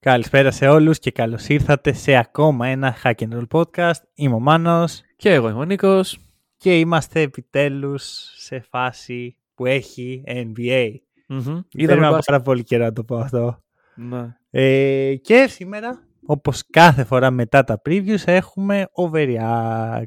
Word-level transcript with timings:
Καλησπέρα 0.00 0.50
σε 0.50 0.68
όλους 0.68 0.98
και 0.98 1.10
καλώς 1.10 1.48
ήρθατε 1.48 1.92
σε 1.92 2.16
ακόμα 2.16 2.66
ένα 2.66 2.96
Hack 3.02 3.12
and 3.14 3.28
Roll 3.38 3.46
podcast. 3.50 4.00
Είμαι 4.14 4.34
ο 4.34 4.38
Μάνος 4.40 5.02
Και 5.16 5.32
εγώ 5.32 5.48
είμαι 5.48 5.58
ο 5.58 5.64
Νίκος. 5.64 6.18
και 6.56 6.78
είμαστε 6.78 7.20
επιτέλους 7.20 8.04
σε 8.36 8.60
φάση 8.70 9.36
που 9.54 9.66
έχει 9.66 10.22
NBA. 10.26 10.92
Μμμ. 11.26 11.38
Είδαμε 11.38 11.62
Είδαμε 11.70 12.00
μπάσκετ. 12.00 12.24
πάρα 12.24 12.40
πολύ 12.42 12.62
καιρό 12.64 12.84
να 12.84 12.92
το 12.92 13.04
πω 13.04 13.16
αυτό. 13.16 13.62
Ναι. 13.94 14.36
Ε, 14.50 15.14
και 15.16 15.46
σήμερα, 15.48 16.02
όπως 16.26 16.62
κάθε 16.70 17.04
φορά 17.04 17.30
μετά 17.30 17.64
τα 17.64 17.80
previews, 17.88 18.22
έχουμε 18.24 18.86
overreact. 18.92 20.02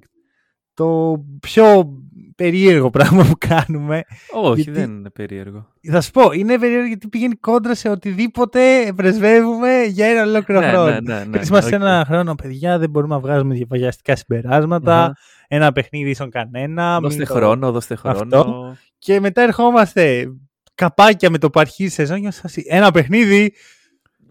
Το 0.74 1.16
πιο 1.40 1.94
περίεργο 2.36 2.90
πράγμα 2.98 3.24
που 3.24 3.36
κάνουμε. 3.38 4.04
Όχι, 4.32 4.62
Γιατί- 4.62 4.80
δεν 4.80 4.90
είναι 4.92 5.10
περίεργο. 5.10 5.68
Θα 5.92 6.02
σου 6.02 6.12
πω, 6.12 6.32
είναι 6.32 6.58
περίεργο 6.60 6.86
γιατί 6.88 7.08
πηγαίνει 7.08 7.36
κόντρα 7.36 7.76
σε 7.76 7.90
οτιδήποτε 7.90 8.94
πρεσβεύουμε 8.96 9.84
για 9.84 10.06
ένα 10.08 10.24
ολόκληρο 10.24 10.60
Ναι, 10.62 10.68
χρόνο. 10.70 10.86
ναι, 10.90 11.00
ναι, 11.00 11.20
ναι, 11.20 11.26
Πριν 11.30 11.44
είμαστε 11.48 11.76
οκ. 11.76 11.82
ένα 11.82 12.06
χρόνο, 12.08 12.36
παιδιά, 12.36 12.78
δεν 12.78 12.90
μπορούμε 12.90 13.14
να 13.14 13.20
βγάζουμε 13.22 13.54
βιαστικά 13.56 14.16
συμπεράσματα. 14.16 15.04
Αχα. 15.04 15.18
Ένα 15.48 15.72
παιχνίδι 15.72 16.10
ίσον 16.10 16.30
κανένα. 16.30 17.00
Δώστε 17.00 17.18
μην 17.18 17.28
το- 17.28 17.34
χρόνο, 17.34 17.72
δώστε 17.72 17.96
χρόνο. 17.96 18.18
Αυτό. 18.22 18.76
Και 18.98 19.20
μετά 19.20 19.42
ερχόμαστε 19.42 20.32
καπάκια 20.76 21.30
με 21.30 21.38
το 21.38 21.50
που 21.50 21.60
αρχίζει 21.60 21.90
η 21.90 21.92
σεζόν 21.92 22.16
και 22.16 22.22
είμαστε 22.22 22.48
σε 22.48 22.54
φάση, 22.54 22.66
ένα 22.70 22.92
παιχνίδι. 22.92 23.54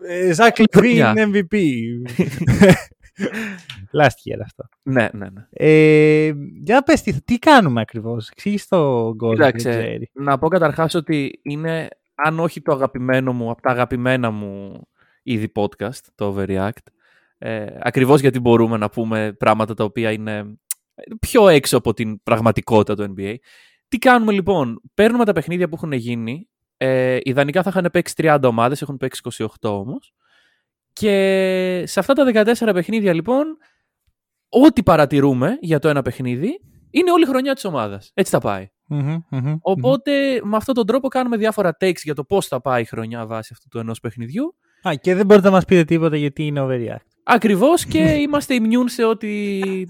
ε, 0.08 0.32
Zach 0.32 0.56
LaVine 0.58 0.66
Χρονιά. 0.74 1.14
MVP. 1.16 1.56
Last 4.00 4.04
year 4.06 4.38
αυτό. 4.44 4.68
ναι, 4.82 5.08
ναι, 5.12 5.26
ναι. 5.30 5.46
Ε, 5.50 6.32
για 6.62 6.82
πες, 6.82 7.02
τι, 7.02 7.22
τι 7.22 7.38
κάνουμε 7.38 7.80
ακριβώς; 7.80 8.28
Εξήγησε 8.28 8.66
το 8.68 9.14
κόσμο. 9.16 9.36
δεν 9.36 9.52
Κοίταξε, 9.52 9.70
ξέρει. 9.70 10.10
να 10.12 10.38
πω 10.38 10.48
καταρχάς 10.48 10.94
ότι 10.94 11.40
είναι, 11.42 11.88
αν 12.14 12.40
όχι 12.40 12.62
το 12.62 12.72
αγαπημένο 12.72 13.32
μου, 13.32 13.50
από 13.50 13.62
τα 13.62 13.70
αγαπημένα 13.70 14.30
μου 14.30 14.82
είδη 15.22 15.52
podcast, 15.54 16.00
το 16.14 16.34
Overreact, 16.36 16.92
ε, 17.38 17.66
ακριβώς 17.80 18.20
γιατί 18.20 18.40
μπορούμε 18.40 18.76
να 18.76 18.90
πούμε 18.90 19.32
πράγματα 19.38 19.74
τα 19.74 19.84
οποία 19.84 20.12
είναι 20.12 20.58
πιο 21.20 21.48
έξω 21.48 21.76
από 21.76 21.94
την 21.94 22.22
πραγματικότητα 22.22 22.94
του 22.94 23.14
NBA. 23.16 23.34
Τι 23.88 23.98
κάνουμε 23.98 24.32
λοιπόν, 24.32 24.80
παίρνουμε 24.94 25.24
τα 25.24 25.32
παιχνίδια 25.32 25.68
που 25.68 25.74
έχουν 25.74 25.92
γίνει, 25.92 26.48
ε, 26.76 27.18
ιδανικά 27.22 27.62
θα 27.62 27.70
είχαν 27.70 27.88
παίξει 27.92 28.14
30 28.16 28.38
ομάδες, 28.42 28.82
έχουν 28.82 28.96
παίξει 28.96 29.20
28 29.38 29.46
όμως, 29.62 30.12
και 30.92 31.82
σε 31.86 32.00
αυτά 32.00 32.14
τα 32.14 32.44
14 32.58 32.70
παιχνίδια 32.74 33.12
λοιπόν, 33.12 33.46
ό,τι 34.48 34.82
παρατηρούμε 34.82 35.58
για 35.60 35.78
το 35.78 35.88
ένα 35.88 36.02
παιχνίδι, 36.02 36.60
είναι 36.90 37.10
όλη 37.10 37.22
η 37.22 37.26
χρονιά 37.26 37.54
της 37.54 37.64
ομάδας. 37.64 38.10
Έτσι 38.14 38.32
θα 38.32 38.38
πάει. 38.38 38.68
Μμμ, 38.86 39.16
μμμ, 39.30 39.56
Οπότε 39.60 40.40
με 40.42 40.56
αυτόν 40.56 40.74
τον 40.74 40.86
τρόπο 40.86 41.08
κάνουμε 41.08 41.36
διάφορα 41.36 41.76
takes 41.80 42.02
για 42.02 42.14
το 42.14 42.24
πώς 42.24 42.46
θα 42.46 42.60
πάει 42.60 42.82
η 42.82 42.84
χρονιά 42.84 43.26
βάσει 43.26 43.50
αυτού 43.52 43.68
του 43.68 43.78
ενός 43.78 44.00
παιχνιδιού. 44.00 44.56
Α, 44.88 44.94
και 44.94 45.14
δεν 45.14 45.26
μπορείτε 45.26 45.46
να 45.46 45.52
μας 45.52 45.64
πείτε 45.64 45.84
τίποτα 45.84 46.16
γιατί 46.16 46.46
είναι 46.46 46.60
overreact. 46.64 47.09
Ακριβώς 47.32 47.84
και 47.84 47.98
είμαστε 48.24 48.54
immune 48.60 48.84
σε 48.90 49.04
ό,τι 49.04 49.28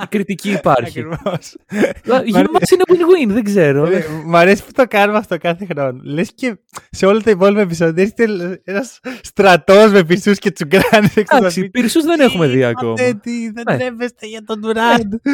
κριτική 0.09 0.51
υπάρχει. 0.51 0.99
Ακριβώς. 1.01 1.57
Δηλαδή, 2.03 2.31
Για 2.31 2.45
μας 2.53 2.71
είναι 2.71 2.83
win-win, 2.89 3.29
δεν 3.33 3.45
ξέρω. 3.45 3.87
Ε, 3.87 4.05
Μ' 4.27 4.37
αρέσει 4.37 4.65
που 4.65 4.71
το 4.75 4.85
κάνουμε 4.89 5.19
αυτό 5.19 5.39
κάθε 5.39 5.67
χρόνο. 5.73 6.01
Λες 6.03 6.33
και 6.35 6.57
σε 6.91 7.07
όλα 7.07 7.21
τα 7.21 7.31
υπόλοιπα 7.31 7.61
επεισόδια 7.61 8.03
έρχεται 8.03 8.61
ένας 8.65 9.01
στρατός 9.23 9.93
με 9.93 10.05
πισούς 10.05 10.39
και 10.39 10.51
τσουγκράνες 10.51 11.17
έξω 11.17 11.21
από 11.21 11.29
το 11.31 11.37
Εντάξει, 11.37 11.59
σπίτι. 11.61 11.81
πυρσούς 11.81 12.05
δεν 12.05 12.21
έχουμε 12.21 12.47
δει 12.47 12.59
Είπατε 12.59 12.69
ακόμα. 12.71 12.95
τι, 12.95 13.51
Δεν 13.51 13.65
Ναι. 13.71 13.77
τρέπεστε 13.79 14.27
για 14.27 14.43
τον 14.45 14.61
Durant. 14.65 15.31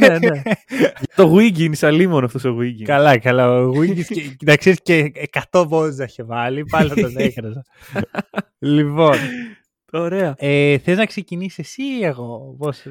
Ναι, 0.00 0.18
ναι. 0.18 0.42
Το 1.14 1.36
Wiggins, 1.36 1.78
αλίμονο 1.80 2.26
αυτός 2.26 2.44
ο 2.44 2.56
Wiggins. 2.60 2.82
Καλά, 2.84 3.18
καλά. 3.18 3.50
Ο 3.60 3.70
Wiggins 3.76 4.04
και, 4.04 4.36
να 4.44 4.56
ξέρεις 4.56 4.78
και 4.82 5.12
100 5.50 5.66
πόντους 5.68 5.96
να 5.96 6.04
είχε 6.04 6.22
βάλει. 6.22 6.64
Πάλι 6.64 6.88
θα 6.88 6.94
τον 6.94 7.12
έκρανα. 7.26 7.64
λοιπόν, 8.58 9.16
Ωραία. 9.92 10.34
ε, 10.38 10.78
θες 10.78 10.96
να 10.96 11.06
ξεκινήσεις 11.06 11.58
εσύ 11.58 11.82
ή 11.82 12.04
εγώ. 12.04 12.54
Πώς, 12.58 12.82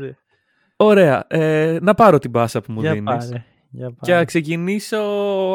Ωραία. 0.75 1.25
Ε, 1.27 1.77
να 1.81 1.93
πάρω 1.93 2.17
την 2.19 2.31
πάσα 2.31 2.61
που 2.61 2.71
μου 2.71 2.81
για 2.81 2.93
δίνεις. 2.93 3.25
πάρε. 3.27 3.43
Για 3.69 3.87
Και 3.87 3.93
πάρε. 3.99 4.15
να 4.17 4.25
ξεκινήσω 4.25 4.99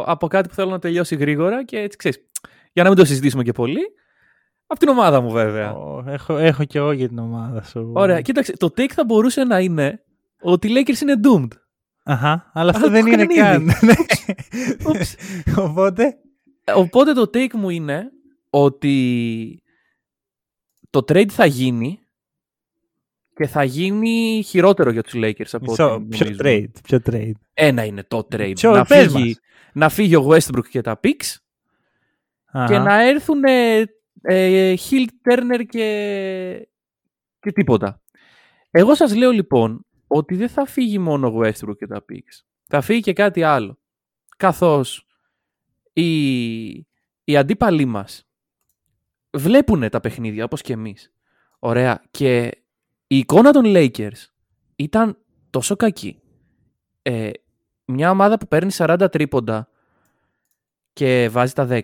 από 0.07 0.27
κάτι 0.29 0.49
που 0.49 0.55
θέλω 0.55 0.71
να 0.71 0.79
τελειώσει 0.79 1.17
γρήγορα 1.17 1.65
και 1.65 1.79
έτσι 1.79 1.97
ξέρεις, 1.97 2.19
για 2.73 2.83
να 2.83 2.89
μην 2.89 2.99
το 2.99 3.05
συζητήσουμε 3.05 3.43
και 3.43 3.53
πολύ. 3.53 3.81
Από 4.67 4.79
την 4.81 4.89
ομάδα 4.89 5.21
μου 5.21 5.31
βέβαια. 5.31 5.73
Ω, 5.75 6.05
έχω, 6.07 6.37
έχω 6.37 6.65
και 6.65 6.79
εγώ 6.79 6.93
για 6.93 7.09
την 7.09 7.19
ομάδα 7.19 7.63
σου. 7.63 7.91
Ωραία. 7.95 8.21
Κοίταξε, 8.21 8.57
το 8.57 8.67
take 8.77 8.89
θα 8.91 9.05
μπορούσε 9.05 9.45
να 9.45 9.59
είναι 9.61 10.03
ότι 10.41 10.69
οι 10.69 10.73
Lakers 10.77 11.01
είναι 11.03 11.15
doomed. 11.25 11.49
Αχα, 12.05 12.51
αλλά 12.55 12.71
αυτό 12.71 12.87
Αυτό 12.87 12.91
δεν 12.91 13.05
το 13.05 13.11
είναι 13.11 13.27
κάνει 13.35 13.35
καν. 13.35 13.65
Ναι. 13.65 13.95
Ούψ. 14.89 15.15
Οπότε, 15.57 16.17
Οπότε 16.75 17.13
το 17.13 17.23
take 17.35 17.53
μου 17.53 17.71
είναι 17.71 18.11
ότι 18.51 19.63
το 20.91 21.05
trade 21.09 21.29
θα 21.29 21.47
γίνει 21.47 22.01
και 23.35 23.47
θα 23.47 23.65
γίνει 23.65 24.43
χειρότερο 24.47 24.91
για 24.91 25.03
τους 25.03 25.13
Lakers 25.17 25.49
από 25.53 25.71
μισό, 25.71 25.95
ό,τι 25.95 26.05
ποιο 26.05 26.25
νομίζουμε. 26.25 26.39
trade, 26.43 26.81
ποιο 26.83 27.01
trade; 27.05 27.33
Ένα 27.55 27.85
είναι 27.85 28.03
το 28.09 28.29
trade. 28.33 28.53
Ποιο, 28.55 28.71
να, 28.73 28.85
πες 28.85 29.13
φύγει, 29.13 29.25
μας. 29.25 29.41
να 29.73 29.89
φύγει 29.89 30.17
ο 30.17 30.29
Westbrook 30.29 30.67
και 30.71 30.81
τα 30.81 31.01
picks 31.03 31.37
και 32.51 32.75
Αχα. 32.75 32.79
να 32.79 33.03
έρθουν 33.03 33.45
ε, 33.45 33.85
ε, 34.23 34.75
Hill, 34.91 35.07
Turner 35.31 35.65
και, 35.69 36.69
και 37.41 37.53
τίποτα. 37.53 38.01
Εγώ 38.71 38.95
σας 38.95 39.15
λέω 39.15 39.31
λοιπόν 39.31 39.87
ότι 40.07 40.35
δεν 40.37 40.49
θα 40.49 40.67
φύγει 40.67 40.99
μόνο 40.99 41.29
ο 41.29 41.41
Westbrook 41.41 41.77
και 41.79 41.87
τα 41.87 42.05
picks. 42.13 42.45
Θα 42.67 42.81
φύγει 42.81 43.01
και 43.01 43.13
κάτι 43.13 43.43
άλλο. 43.43 43.79
Καθώς 44.37 45.07
οι, 45.93 46.71
οι 47.25 47.37
αντίπαλοι 47.37 47.85
μας 47.85 48.26
βλέπουν 49.37 49.89
τα 49.89 50.01
παιχνίδια 50.01 50.45
όπως 50.45 50.63
και 50.63 50.73
εμείς. 50.73 51.13
Ωραία. 51.59 52.03
Και 52.11 52.51
η 53.07 53.19
εικόνα 53.19 53.51
των 53.51 53.63
Lakers 53.67 54.27
ήταν 54.77 55.19
τόσο 55.51 55.77
κακή. 55.77 56.21
Ε, 57.03 57.31
μια 57.85 58.11
ομάδα 58.11 58.39
που 58.39 58.49
παίρνει 58.49 58.71
40 58.77 59.07
τρίποντα 59.11 59.69
και 60.93 61.29
βάζει 61.31 61.53
τα 61.53 61.69
10 61.71 61.81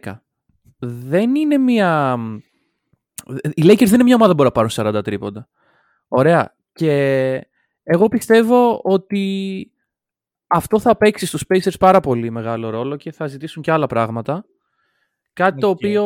δεν 0.85 1.35
είναι 1.35 1.59
μια... 1.59 2.19
Οι 3.55 3.63
Lakers 3.65 3.85
δεν 3.85 3.95
είναι 3.95 4.03
μια 4.03 4.15
ομάδα 4.15 4.31
που 4.31 4.43
μπορεί 4.43 4.51
να 4.55 4.69
πάρουν 4.69 4.97
40 4.97 5.05
τρίποντα. 5.05 5.49
Ωραία. 6.09 6.55
Και 6.73 7.47
εγώ 7.83 8.09
πιστεύω 8.09 8.81
ότι 8.83 9.67
αυτό 10.47 10.81
θα 10.81 10.97
παίξει 10.97 11.27
στους 11.27 11.45
Pacers 11.49 11.79
πάρα 11.79 12.01
πολύ 12.01 12.31
μεγάλο 12.31 12.71
ρόλο 12.71 12.97
και 12.97 13.13
θα 13.13 13.27
ζητήσουν 13.27 13.63
και 13.63 13.71
άλλα 13.71 13.87
πράγματα. 13.87 14.45
Κάτι 15.33 15.61
το 15.61 15.69
Οκ. 15.69 15.75
οποίο 15.75 16.05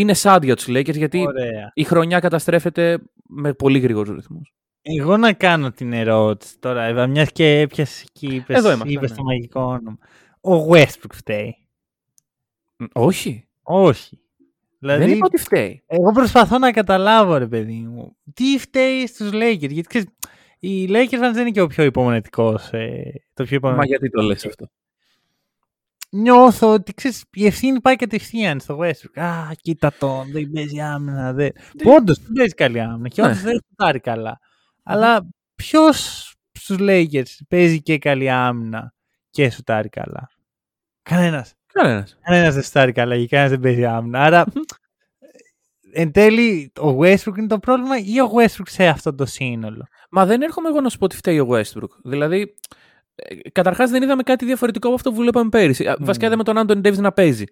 είναι 0.00 0.12
sad 0.16 0.38
για 0.42 0.56
τους 0.56 0.66
Lakers 0.68 0.96
γιατί 0.96 1.18
Ωραία. 1.26 1.70
η 1.74 1.84
χρονιά 1.84 2.18
καταστρέφεται 2.18 2.98
με 3.28 3.52
πολύ 3.52 3.78
γρήγορους 3.78 4.14
ρυθμούς. 4.14 4.54
Εγώ 4.82 5.16
να 5.16 5.32
κάνω 5.32 5.70
την 5.70 5.92
ερώτηση 5.92 6.58
τώρα, 6.58 6.82
Εύα, 6.84 7.06
μιας 7.06 7.32
και 7.32 7.60
έπιασες 7.60 8.08
και 8.12 8.26
είπες, 8.26 8.56
Εδώ 8.58 8.72
είμαστε, 8.72 8.92
είπες 8.92 9.10
ναι. 9.10 9.16
το 9.16 9.22
μαγικό 9.22 9.60
όνομα. 9.60 9.98
Ο 10.40 10.72
Westbrook 10.72 11.12
φταίει. 11.12 11.56
Μ, 12.76 12.84
Όχι. 12.92 13.46
Όχι. 13.62 14.20
Δηλαδή, 14.78 15.04
Δεν 15.04 15.12
είπα 15.16 15.26
ότι 15.26 15.38
φταίει. 15.38 15.82
εγώ 15.86 16.12
προσπαθώ 16.12 16.58
να 16.58 16.72
καταλάβω, 16.72 17.36
ρε 17.36 17.46
παιδί 17.46 17.86
μου, 17.90 18.16
τι 18.34 18.58
φταίει 18.58 19.06
στους 19.06 19.30
Lakers. 19.32 19.58
Γιατί 19.70 19.82
ξέρεις, 19.88 20.08
οι 20.58 20.86
Lakers 20.88 21.14
fans 21.14 21.32
δεν 21.32 21.40
είναι 21.40 21.50
και 21.50 21.60
ο 21.60 21.66
πιο 21.66 21.84
υπομονετικός. 21.84 22.68
Ε, 22.72 23.12
το 23.34 23.44
πιο 23.44 23.58
Μα 23.62 23.68
υπομονετικός. 23.68 23.86
γιατί 23.88 24.08
το 24.10 24.22
λες 24.22 24.46
αυτό; 24.46 24.66
Νιώθω 26.16 26.72
ότι 26.72 26.94
ξέρεις, 26.94 27.24
η 27.32 27.46
ευθύνη 27.46 27.80
πάει 27.80 27.96
κατευθείαν 27.96 28.60
στο 28.60 28.78
Westbrook. 28.80 29.20
Α, 29.22 29.52
κοίτα 29.60 29.92
τον, 29.98 30.30
δεν 30.32 30.50
παίζει 30.50 30.80
άμυνα. 30.80 31.32
Δεν... 31.32 31.52
Που 31.82 31.90
όντως 31.90 32.18
δεν 32.18 32.32
παίζει 32.32 32.54
καλή 32.54 32.80
άμυνα 32.80 33.08
και 33.08 33.22
Ναι. 33.22 33.28
όντως 33.28 33.42
δεν 33.42 33.58
σουτάρει 33.68 34.00
καλά. 34.00 34.38
Αλλά 34.82 35.26
ποιος 35.54 36.30
στους 36.52 36.76
Lakers 36.80 37.36
παίζει 37.48 37.82
και 37.82 37.98
καλή 37.98 38.30
άμυνα 38.30 38.94
και 39.30 39.50
σουτάρει 39.50 39.88
καλά; 39.88 40.30
Κανένας. 41.02 41.54
Κανένας. 41.72 42.18
Κανένας 42.22 42.54
δεν 42.54 42.62
σουτάρει 42.62 42.92
καλά 42.92 43.16
και 43.18 43.26
κανένας 43.26 43.50
δεν 43.52 43.60
παίζει 43.60 43.84
άμυνα. 43.84 44.20
Άρα 44.20 44.44
εν 45.92 46.12
τέλει 46.12 46.72
ο 46.80 46.98
Westbrook 46.98 47.36
είναι 47.38 47.46
το 47.46 47.58
πρόβλημα 47.58 47.98
ή 47.98 48.20
ο 48.20 48.30
Westbrook 48.36 48.68
σε 48.68 48.86
αυτό 48.86 49.14
το 49.14 49.24
σύνολο; 49.26 49.86
Μα 50.10 50.26
δεν 50.26 50.42
έρχομαι 50.42 50.68
εγώ 50.68 50.80
να 50.80 50.88
σου 50.88 50.98
πω 50.98 51.04
ότι 51.04 51.16
φταίει 51.16 51.38
ο 51.38 51.48
Westbrook. 51.50 51.90
Δηλαδή, 52.04 52.54
Καταρχάς 53.52 53.90
δεν 53.90 54.02
είδαμε 54.02 54.22
κάτι 54.22 54.44
διαφορετικό 54.44 54.86
από 54.86 54.96
αυτό 54.96 55.10
που 55.10 55.16
βλέπαμε 55.16 55.48
πέρυσι. 55.48 55.84
Mm. 55.88 55.96
Βασικά 55.98 56.26
είδαμε 56.26 56.42
τον 56.42 56.58
Άντων 56.58 56.80
Ντέβις 56.80 56.98
να 56.98 57.12
παίζει. 57.12 57.44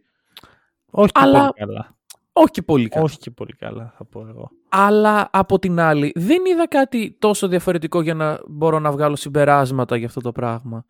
Όχι 0.90 1.10
Αλλά- 1.14 1.38
πολύ 1.38 1.52
καλά. 1.66 1.96
Όχι 2.36 2.50
και 2.50 2.62
πολύ 2.62 2.88
καλά. 2.88 3.04
Όχι 3.04 3.18
και 3.18 3.30
πολύ 3.30 3.52
καλά, 3.52 3.94
θα 3.96 4.04
πω 4.04 4.26
εγώ. 4.28 4.50
Αλλά 4.68 5.28
από 5.32 5.58
την 5.58 5.80
άλλη, 5.80 6.12
δεν 6.14 6.44
είδα 6.44 6.68
κάτι 6.68 7.16
τόσο 7.18 7.48
διαφορετικό 7.48 8.00
για 8.00 8.14
να 8.14 8.40
μπορώ 8.48 8.78
να 8.78 8.92
βγάλω 8.92 9.16
συμπεράσματα 9.16 9.96
για 9.96 10.06
αυτό 10.06 10.20
το 10.20 10.32
πράγμα. 10.32 10.84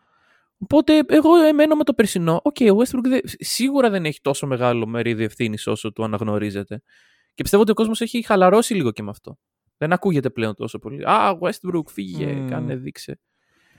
Οπότε, 0.59 1.03
εγώ 1.07 1.37
εμμένω 1.37 1.75
με 1.75 1.85
το 1.85 1.95
περσινό. 1.95 2.41
OK, 2.43 2.57
okay, 2.59 2.73
ο 2.73 2.77
Westbrook 2.77 3.05
δε, 3.09 3.19
σίγουρα 3.25 3.91
δεν 3.91 4.05
έχει 4.05 4.21
τόσο 4.21 4.47
μεγάλο 4.47 4.87
μερίδιο 4.87 5.25
ευθύνης 5.25 5.67
όσο 5.67 5.93
του 5.93 6.05
αναγνωρίζεται. 6.05 6.83
Και 7.35 7.43
πιστεύω 7.43 7.63
ότι 7.63 7.71
ο 7.73 7.75
κόσμος 7.75 8.01
έχει 8.01 8.23
χαλαρώσει 8.23 8.75
λίγο 8.75 8.91
και 8.91 9.03
με 9.03 9.11
αυτό. 9.11 9.39
Δεν 9.77 9.93
ακούγεται 9.93 10.31
πλέον 10.31 10.55
τόσο 10.55 10.79
πολύ. 10.79 11.05
Α, 11.05 11.39
Westbrook, 11.41 11.87
φύγε, 11.87 12.45
mm. 12.45 12.51
κάνε, 12.51 12.77
δείξε. 12.77 13.21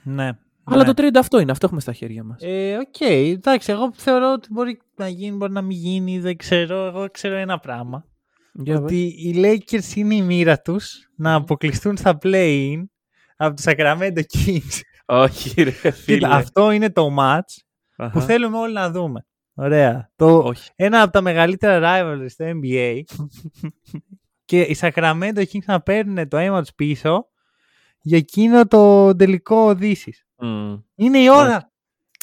Ναι. 0.04 0.30
Αλλά 0.66 0.86
ναι. 0.86 0.94
το 0.94 1.04
30 1.04 1.10
αυτό 1.16 1.40
είναι, 1.40 1.52
αυτό 1.52 1.66
έχουμε 1.66 1.82
στα 1.82 1.94
χέρια 1.94 2.24
μας. 2.24 2.42
Ε, 2.42 2.76
OK, 2.76 2.96
okay. 3.00 3.32
εντάξει, 3.36 3.72
εγώ 3.72 3.92
θεωρώ 3.94 4.32
ότι 4.32 4.48
μπορεί 4.52 4.82
να 4.96 5.08
γίνει, 5.08 5.38
μπορεί 5.38 5.52
να 5.52 5.62
μην 5.62 5.78
γίνει, 5.78 6.20
δεν 6.20 6.38
ξέρω. 6.38 6.86
Εγώ 6.86 7.10
ξέρω 7.12 7.36
ένα 7.36 7.60
πράγμα. 7.60 8.06
Για 8.54 8.78
ότι 8.78 9.04
οι 9.04 9.34
Lakers 9.38 9.96
είναι 9.96 10.16
η 10.16 10.22
μοίρα 10.22 10.62
τους 10.62 11.10
να 11.16 11.34
αποκλειστούν 11.34 11.98
στα 11.98 12.18
play-in 12.22 12.84
από 13.38 13.56
του 13.56 13.62
Sacramento 13.66 14.22
Kings. 14.34 14.80
Όχι, 15.06 15.64
ρε 15.64 15.72
φίλε. 15.72 16.18
Κοίτα, 16.18 16.30
αυτό 16.30 16.72
είναι 16.72 16.92
το 16.92 17.16
match 17.20 17.64
Αχα. 17.98 18.12
που 18.12 18.22
θέλουμε 18.22 18.58
όλοι 18.58 18.74
να 18.74 18.92
δούμε. 18.92 19.26
Ωραία. 19.54 20.12
Το, 20.16 20.38
Όχι. 20.38 20.72
ένα 20.76 21.02
από 21.02 21.12
τα 21.12 21.22
μεγαλύτερα 21.22 21.80
rivalry 21.84 22.26
στο 22.28 22.46
NBA 22.46 23.02
και 24.46 24.62
οι 24.62 24.78
Sacramento 24.80 25.44
Kings 25.52 25.66
να 25.66 25.82
παίρνουν 25.82 26.28
το 26.28 26.38
αίμα 26.38 26.62
τους 26.62 26.74
πίσω 26.74 27.28
για 28.02 28.18
εκείνο 28.18 28.68
το 28.68 29.16
τελικό 29.16 29.56
Οδύσσης. 29.56 30.26
Μμ. 30.38 30.74
Είναι 30.96 31.18
η 31.18 31.30
ώρα. 31.30 31.72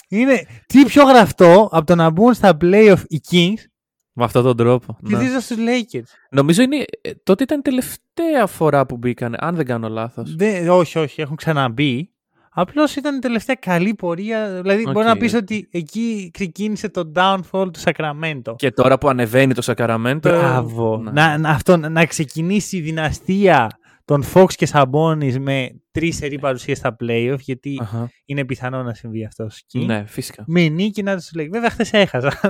Είναι 0.09 0.47
τι 0.67 0.85
πιο 0.85 1.05
γραφτό 1.05 1.69
από 1.73 1.87
το 1.87 1.95
να 1.95 2.11
μπουν 2.11 2.35
στα 2.35 2.57
playoff 2.61 3.03
οι 3.07 3.21
Kings 3.31 3.65
Με 4.13 4.25
αυτόν 4.25 4.43
τον 4.43 4.57
τρόπο. 4.57 4.97
και 5.09 5.17
ναι. 5.17 5.23
δίζα 5.23 5.41
στους 5.41 5.57
Lakers. 5.59 6.09
Νομίζω 6.31 6.63
είναι. 6.63 6.85
ε, 7.01 7.11
Τότε 7.23 7.43
ήταν 7.43 7.59
η 7.59 7.63
τελευταία 7.63 8.47
φορά 8.47 8.87
που 8.87 8.97
μπήκαν, 8.97 9.35
αν 9.39 9.55
δεν 9.55 9.67
κάνω 9.67 9.89
λάθος. 9.89 10.35
Δεν, 10.37 10.69
όχι, 10.69 10.99
όχι, 10.99 11.21
έχουν 11.21 11.37
ξαναμπεί. 11.37 12.07
Απλώς 12.55 12.97
ήταν 12.97 13.17
η 13.17 13.19
τελευταία 13.19 13.55
καλή 13.55 13.95
πορεία. 13.95 14.61
Δηλαδή, 14.63 14.83
μπορεί 14.93 15.07
να 15.07 15.13
Οκ. 15.13 15.19
πεις 15.19 15.35
ότι 15.35 15.69
εκεί 15.71 16.31
ξεκίνησε 16.33 16.89
το 16.89 17.13
downfall 17.15 17.69
του 17.73 17.81
Sacramento. 17.85 18.55
Και 18.57 18.71
τώρα 18.71 18.99
που 18.99 19.09
ανεβαίνει 19.09 19.55
το 19.55 19.63
Σακαραμέντο. 19.63 20.29
Μπράβο. 20.31 20.97
ναι. 20.99 21.11
Να, 21.11 21.39
να, 21.39 21.49
αυτό, 21.51 21.77
να 21.77 22.07
ξεκινήσει 22.07 22.77
η 22.77 22.81
δυναστεία 22.81 23.79
των 24.05 24.25
Fox 24.35 24.47
και 24.55 24.69
Sabonis 24.73 25.37
με 25.39 25.82
τρεις 25.93 26.17
σερί 26.17 26.39
παρουσίες 26.39 26.79
στα 26.79 26.97
playoff, 27.01 27.39
γιατί 27.39 27.79
Αχα. 27.83 28.11
είναι 28.25 28.45
πιθανό 28.45 28.83
να 28.83 28.95
συμβεί 28.95 29.25
αυτό 29.25 29.45
εκεί. 29.45 29.85
Ναι, 29.85 30.05
φυσικά. 30.07 30.45
Με 30.47 30.69
νίκη 30.69 31.03
να 31.03 31.17
τους 31.17 31.33
λέει. 31.35 31.49
Βέβαια, 31.49 31.71
χθες 31.71 31.93
έχασα. 31.93 32.41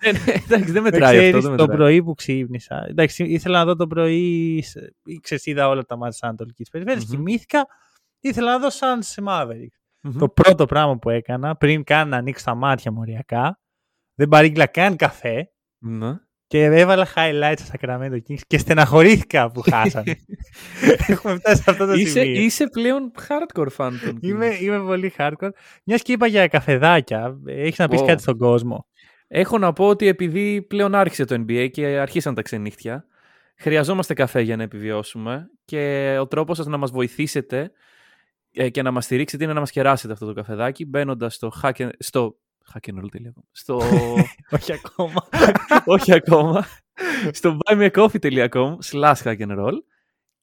Ε, 0.00 0.12
ναι, 0.12 0.18
Εντάξει, 0.18 0.48
δεν 0.48 0.72
Δεν 0.72 0.82
μετράει 0.82 1.16
ξέρεις, 1.16 1.34
αυτό. 1.34 1.48
Δεν 1.48 1.56
το 1.56 1.62
μετράει. 1.62 1.76
πρωί 1.76 2.02
που 2.02 2.14
ξύπνησα. 2.14 2.86
Εντάξει, 2.88 3.24
ήθελα 3.24 3.58
να 3.58 3.64
δω 3.64 3.76
το 3.76 3.86
πρωί. 3.86 4.62
σε- 4.62 4.94
Ξέρεις, 5.20 5.46
είδα 5.46 5.68
όλα 5.68 5.84
τα 5.84 5.96
μάτια 5.96 6.18
τη 6.20 6.26
Ανατολική 6.26 6.64
Περιφέρεια. 6.70 7.02
Μμμ. 7.06 7.10
Κοιμήθηκα. 7.10 7.66
Ήθελα 8.20 8.52
να 8.52 8.58
δω 8.58 8.70
σαν 8.70 9.02
σε 9.02 9.22
Mavericks. 9.26 9.78
Μμμ. 10.02 10.18
Το 10.18 10.28
πρώτο 10.28 10.66
πράγμα 10.66 10.98
που 10.98 11.10
έκανα 11.10 11.56
πριν 11.56 11.84
καν 11.84 12.08
να 12.08 12.16
ανοίξω 12.16 12.44
τα 12.44 12.54
μάτια 12.54 12.92
μοριακά. 12.92 13.60
Δεν 14.14 14.28
παρήγγειλα 14.28 14.66
καν 14.66 14.96
καφέ. 14.96 15.52
Ναι. 15.78 16.14
Και 16.50 16.64
έβαλα 16.64 17.06
highlights 17.14 17.54
στα 17.56 17.74
Sacramento 17.80 18.12
Kings 18.28 18.38
και 18.46 18.58
στεναχωρήθηκα 18.58 19.50
που 19.50 19.60
χάσανε. 19.70 20.16
Έχουμε 21.08 21.34
φτάσει 21.36 21.62
σε 21.62 21.70
αυτό 21.70 21.86
το 21.86 21.92
Είσαι, 21.92 22.20
σημείο. 22.22 22.40
είσαι 22.42 22.66
πλέον 22.66 23.12
hardcore 23.28 23.66
fan 23.76 23.90
των 24.04 24.18
Είμαι, 24.20 24.48
Kings. 24.48 24.60
είμαι 24.62 24.78
πολύ 24.80 25.12
hardcore. 25.18 25.48
Μιας 25.84 26.02
και 26.02 26.12
είπα 26.12 26.26
για 26.26 26.48
καφεδάκια, 26.48 27.38
έχεις 27.46 27.78
να 27.78 27.88
πεις 27.88 28.00
Ω. 28.00 28.04
κάτι 28.04 28.22
στον 28.22 28.38
κόσμο. 28.38 28.86
Έχω 29.28 29.58
να 29.58 29.72
πω 29.72 29.86
ότι 29.88 30.06
επειδή 30.06 30.62
πλέον 30.62 30.94
άρχισε 30.94 31.24
το 31.24 31.44
NBA 31.48 31.68
και 31.72 31.86
αρχίσαν 31.86 32.34
τα 32.34 32.42
ξενύχτια, 32.42 33.04
χρειαζόμαστε 33.56 34.14
καφέ 34.14 34.40
για 34.40 34.56
να 34.56 34.62
επιβιώσουμε 34.62 35.46
και 35.64 36.16
ο 36.20 36.26
τρόπος 36.26 36.56
σας 36.56 36.66
να 36.66 36.76
μας 36.76 36.90
βοηθήσετε 36.90 37.70
ε, 38.52 38.68
και 38.68 38.82
να 38.82 38.90
μας 38.90 39.04
στηρίξετε 39.04 39.44
είναι 39.44 39.52
να 39.52 39.60
μας 39.60 39.70
κεράσετε 39.70 40.12
αυτό 40.12 40.26
το 40.26 40.32
καφεδάκι 40.32 40.84
μπαίνοντας 40.86 41.34
στο, 41.34 41.52
hack, 41.62 41.72
and- 41.76 41.90
στο 41.98 42.36
hackandroll.com 42.74 43.42
στο 43.50 43.76
όχι 44.56 44.72
ακόμα. 44.72 45.28
όχι 45.94 46.12
ακόμα 46.12 46.66
στο 47.30 47.56
buymeacoffee.com 47.64 48.76
slash 48.90 49.22
hackandroll 49.24 49.74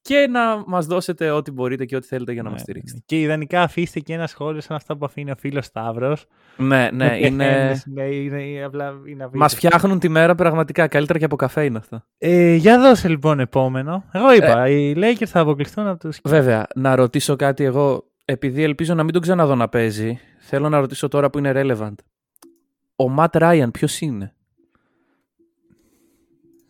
και 0.08 0.28
να 0.30 0.62
μας 0.66 0.86
δώσετε 0.86 1.30
ό,τι 1.30 1.50
μπορείτε 1.50 1.84
και 1.84 1.96
ό,τι 1.96 2.06
θέλετε 2.06 2.32
για 2.32 2.42
να 2.42 2.50
μας 2.50 2.58
Ναι, 2.58 2.62
στηρίξετε. 2.62 3.02
Και 3.06 3.20
ιδανικά 3.20 3.62
αφήστε 3.62 4.00
και 4.00 4.12
ένα 4.12 4.26
σχόλιο 4.26 4.60
σαν 4.60 4.76
αυτά 4.76 4.96
που 4.96 5.04
αφήνει 5.04 5.30
ο 5.30 5.34
φίλος 5.38 5.64
Σταύρος. 5.64 6.26
Ναι, 6.56 6.88
ναι, 6.92 7.16
είναι... 7.26 7.82
ναι, 7.86 8.04
είναι, 8.04 8.42
είναι 8.42 8.64
απλά 8.64 8.84
είναι 8.84 9.24
απίστευτο. 9.24 9.38
Μας 9.38 9.54
φτιάχνουν 9.54 9.98
τη 9.98 10.08
μέρα 10.08 10.34
πραγματικά. 10.34 10.86
Καλύτερα 10.88 11.18
και 11.18 11.24
από 11.24 11.36
καφέ 11.36 11.64
είναι 11.64 11.78
αυτά. 11.78 12.06
Ε, 12.18 12.54
για 12.54 12.80
δώσε 12.80 13.08
λοιπόν 13.08 13.40
επόμενο. 13.40 14.04
Εγώ 14.12 14.32
είπα, 14.32 14.68
οι 14.68 14.94
Lakers 14.96 15.26
θα 15.26 15.40
αποκλειστούν 15.40 15.86
από 15.86 16.08
του. 16.08 16.14
Βέβαια, 16.24 16.66
να 16.74 16.94
ρωτήσω 16.94 17.36
κάτι 17.36 17.64
εγώ, 17.64 18.04
επειδή 18.24 18.62
ελπίζω 18.62 18.94
να 18.94 19.02
μην 19.02 19.12
τον 19.12 19.22
ξαναδώ 19.22 19.54
να 19.54 19.68
παίζει, 19.68 20.18
θέλω 20.38 20.68
να 20.68 20.80
ρωτήσω 20.80 21.08
τώρα 21.08 21.30
που 21.30 21.38
είναι 21.38 21.52
relevant. 21.54 21.94
Ο 23.00 23.08
Ματ 23.08 23.36
Ράιαν 23.36 23.70
ποιος 23.70 24.00
είναι; 24.00 24.34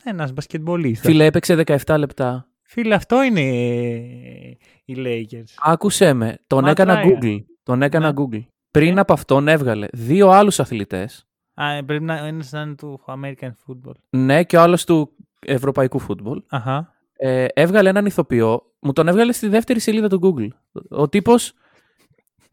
Ένας 0.04 0.32
μπασκετμπολίστας. 0.32 1.06
Φίλε, 1.10 1.24
έπαιξε 1.24 1.54
17 1.66 1.94
λεπτά. 1.98 2.48
Φίλε, 2.62 2.94
αυτό 2.94 3.22
είναι 3.22 3.40
ε, 3.40 4.56
οι 4.84 4.94
Lakers. 4.96 5.54
Άκουσέ 5.62 6.12
με, 6.12 6.38
τον 6.46 6.64
Matt 6.64 6.68
έκανα 6.70 7.00
Ryan. 7.02 7.06
Google. 7.24 7.38
Τον 7.62 7.82
έκανα 7.82 8.12
Ναι. 8.12 8.14
Google. 8.16 8.42
Πριν 8.70 8.98
από 8.98 9.12
αυτόν 9.12 9.48
έβγαλε 9.48 9.86
δύο 9.92 10.28
άλλους 10.30 10.60
αθλητές, 10.60 11.26
Α, 11.54 11.70
ε, 11.72 11.82
πρέπει 11.82 12.04
να 12.04 12.26
είναι 12.28 12.44
να 12.50 12.60
είναι 12.60 12.74
του 12.74 13.00
American 13.06 13.50
football. 13.66 13.92
ναι 14.10 14.44
και 14.44 14.56
ο 14.56 14.60
άλλος 14.60 14.84
του 14.84 15.10
ευρωπαϊκού 15.40 15.98
φούτμπολ. 15.98 16.42
Αχα. 16.48 16.92
Ε, 17.16 17.46
έβγαλε 17.54 17.88
έναν 17.88 18.06
ηθοποιό, 18.06 18.62
μου 18.80 18.92
τον 18.92 19.08
έβγαλε 19.08 19.32
στη 19.32 19.48
δεύτερη 19.48 19.80
σελίδα 19.80 20.08
του 20.08 20.20
Google. 20.22 20.48
Ο 20.88 21.08
τύπος 21.08 21.52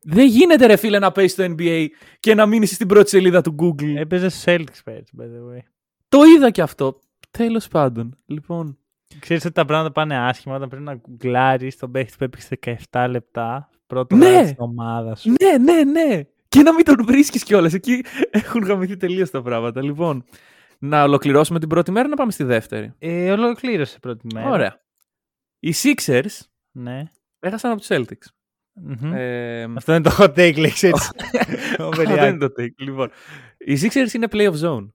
δεν 0.08 0.28
γίνεται 0.28 0.66
ρε 0.66 0.76
φίλε 0.76 1.00
να 1.00 1.12
παίζει 1.12 1.34
στο 1.34 1.44
NBA 1.58 1.88
και 2.20 2.36
να 2.36 2.46
μείνεις 2.46 2.72
στην 2.76 2.88
πρώτη 2.88 3.10
σελίδα 3.10 3.42
του 3.42 3.56
Google. 3.60 3.96
Έπαιζε 3.96 4.30
στου 4.30 4.52
Celtics 4.52 4.80
πέρυσι, 4.84 5.14
by 5.20 5.24
the 5.24 5.56
way. 5.56 5.60
Το 6.10 6.24
είδα 6.24 6.50
και 6.52 6.62
αυτό. 6.62 7.00
Τέλος 7.32 7.68
πάντων. 7.68 8.18
Λοιπόν, 8.26 8.78
Ξέρεις 9.20 9.46
ότι 9.46 9.54
τα 9.54 9.66
πράγματα 9.66 9.92
πάνε 9.92 10.18
άσχημα 10.18 10.56
όταν 10.56 10.70
πρέπει 10.70 10.84
να 10.84 10.94
γκουγκλάρεις 10.96 11.78
τον 11.78 11.92
παίχτη 11.92 12.14
που 12.18 12.24
έπαιξε 12.24 12.60
17 12.92 13.06
λεπτά. 13.10 13.70
Πρώτο 13.88 14.16
Ναι. 14.16 14.30
βράδυ 14.30 14.46
στην 14.48 14.64
ομάδα 14.64 15.16
σου. 15.16 15.34
Ναι, 15.42 15.58
ναι, 15.74 15.84
ναι. 15.84 16.22
Και 16.48 16.62
να 16.62 16.74
μην 16.74 16.86
τον 16.86 17.06
βρίσκεις 17.06 17.44
κιόλας. 17.44 17.74
Εκεί 17.74 18.04
έχουν 18.30 18.64
γαμηθεί 18.64 18.98
τελείως 18.98 19.30
τα 19.30 19.42
πράγματα. 19.42 19.82
Λοιπόν, 19.84 20.24
να 20.80 21.04
ολοκληρώσουμε 21.04 21.60
την 21.60 21.70
πρώτη 21.70 21.92
μέρα 21.92 22.08
να 22.08 22.16
πάμε 22.16 22.32
στη 22.32 22.44
δεύτερη; 22.44 22.94
Ε, 23.00 23.32
ολοκλήρωσε 23.32 24.00
πρώτη 24.00 24.28
μέρα. 24.34 24.50
Ωραία. 24.50 24.82
Οι 25.60 25.74
Sixers 25.84 26.40
Ναι. 26.72 27.04
έχασαν 27.40 27.72
από 27.72 27.80
τους 27.80 27.88
Celtics. 27.92 28.28
Μμμ. 28.82 29.14
Ε, 29.14 29.64
Αυτό 29.64 29.94
είναι 29.94 30.02
το 30.02 30.16
hot 30.20 30.30
take, 30.30 30.58
λέξη 30.58 30.88
έτσι. 30.88 31.10
αυτό 31.80 31.90
δεν 31.90 32.10
είναι 32.30 32.38
το 32.38 32.54
take. 32.60 32.74
Λοιπόν, 32.78 33.10
οι 33.58 33.78
Sixers 33.82 34.14
είναι 34.14 34.28
play 34.32 34.52
of 34.52 34.60
zone. 34.62 34.88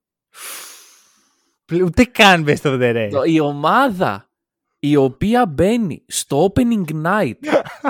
Πλε- 1.65 1.83
Ούτε 1.83 2.05
καν 2.05 2.45
best 2.47 2.63
of 2.63 2.81
the 2.81 2.95
rest. 2.97 3.09
Το- 3.13 3.23
Η 3.25 3.41
ομάδα 3.41 4.31
η 4.79 4.97
οποία 4.97 5.47
μπαίνει 5.47 6.05
στο 6.07 6.53
opening 6.53 6.85
night 7.07 7.33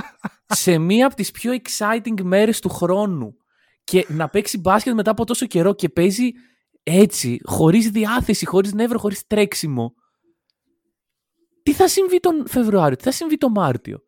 σε 0.47 0.78
μία 0.78 1.06
από 1.06 1.14
τις 1.14 1.30
πιο 1.30 1.52
exciting 1.52 2.23
μέρες 2.23 2.61
του 2.61 2.68
χρόνου 2.68 3.35
και 3.85 4.06
να 4.09 4.28
παίξει 4.28 4.59
μπάσκετ 4.59 4.94
μετά 4.94 5.11
από 5.11 5.25
τόσο 5.25 5.47
καιρό 5.47 5.75
και 5.75 5.88
παίζει 5.88 6.30
έτσι, 6.82 7.40
χωρίς 7.44 7.90
διάθεση, 7.90 8.47
χωρίς 8.47 8.73
νεύρο, 8.73 8.99
χωρίς 8.99 9.26
τρέξιμο. 9.26 9.94
Τι 11.62 11.73
θα 11.73 11.88
συμβεί 11.88 12.20
τον 12.20 12.49
Φεβρουάριο, 12.49 12.97
τι 12.97 13.02
θα 13.04 13.11
συμβεί 13.12 13.37
τον 13.37 13.50
Μάρτιο; 13.52 13.99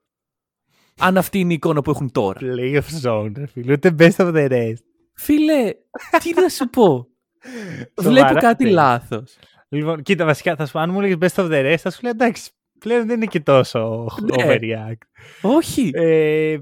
Αν 1.01 1.17
αυτή 1.17 1.39
είναι 1.39 1.53
η 1.53 1.55
εικόνα 1.55 1.83
που 1.83 1.91
έχουν 1.91 2.13
τώρα. 2.13 2.41
Play 2.43 2.81
of 2.81 3.03
zone, 3.11 3.33
ρε 3.37 3.47
φίλε. 3.47 3.73
Ούτε 3.73 3.95
best 3.99 4.17
of 4.17 4.35
the 4.35 4.51
rest. 4.51 4.83
Φίλε, 5.15 5.73
τι 6.23 6.41
να 6.41 6.49
σου 6.49 6.69
πω; 6.71 7.07
Σοβαρά, 8.03 8.27
Βλέπω 8.27 8.41
κάτι 8.41 8.63
θέλει. 8.63 8.75
λάθος. 8.75 9.37
Λοιπόν, 9.69 10.03
κοίτα, 10.03 10.25
βασικά, 10.25 10.57
θα 10.57 10.67
σου, 10.67 10.79
αν 10.79 10.91
μου 10.91 11.01
λέγεις 11.01 11.17
best 11.21 11.43
of 11.45 11.51
the 11.51 11.73
rest, 11.73 11.77
θα 11.79 11.91
σου 11.91 11.99
λέω 12.03 12.11
εντάξει, 12.11 12.51
πλέον 12.79 13.07
δεν 13.07 13.17
είναι 13.17 13.27
και 13.27 13.41
τόσο 13.41 14.07
Ναι. 14.23 14.45
overreact. 14.45 15.03
Όχι. 15.43 15.91
Ε, 15.95 16.59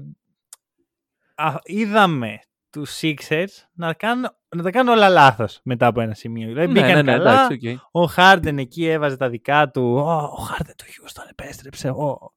α, 1.35 1.53
είδαμε 1.63 2.39
τους 2.69 2.99
Sixers 3.01 3.47
να, 3.73 3.93
κάνουν, 3.93 4.25
να 4.55 4.63
τα 4.63 4.71
κάνουν 4.71 4.93
όλα 4.93 5.09
λάθος 5.09 5.59
μετά 5.63 5.87
από 5.87 6.01
ένα 6.01 6.13
σημείο. 6.13 6.47
Δηλαδή 6.47 6.67
ναι, 6.67 6.73
μπήκαν 6.73 6.95
ναι, 6.95 7.01
ναι, 7.01 7.11
καλά, 7.11 7.45
εντάξει, 7.45 7.69
οκ. 7.73 7.79
ο 7.91 8.05
Χάρντεν 8.05 8.57
εκεί 8.57 8.85
έβαζε 8.87 9.17
τα 9.17 9.29
δικά 9.29 9.69
του, 9.69 9.81
«Ω, 9.95 10.11
ο 10.11 10.41
Χάρντεν 10.41 10.75
του 10.77 10.85
Houston 10.85 11.23
επέστρεψε, 11.29 11.89
ω». 11.89 12.33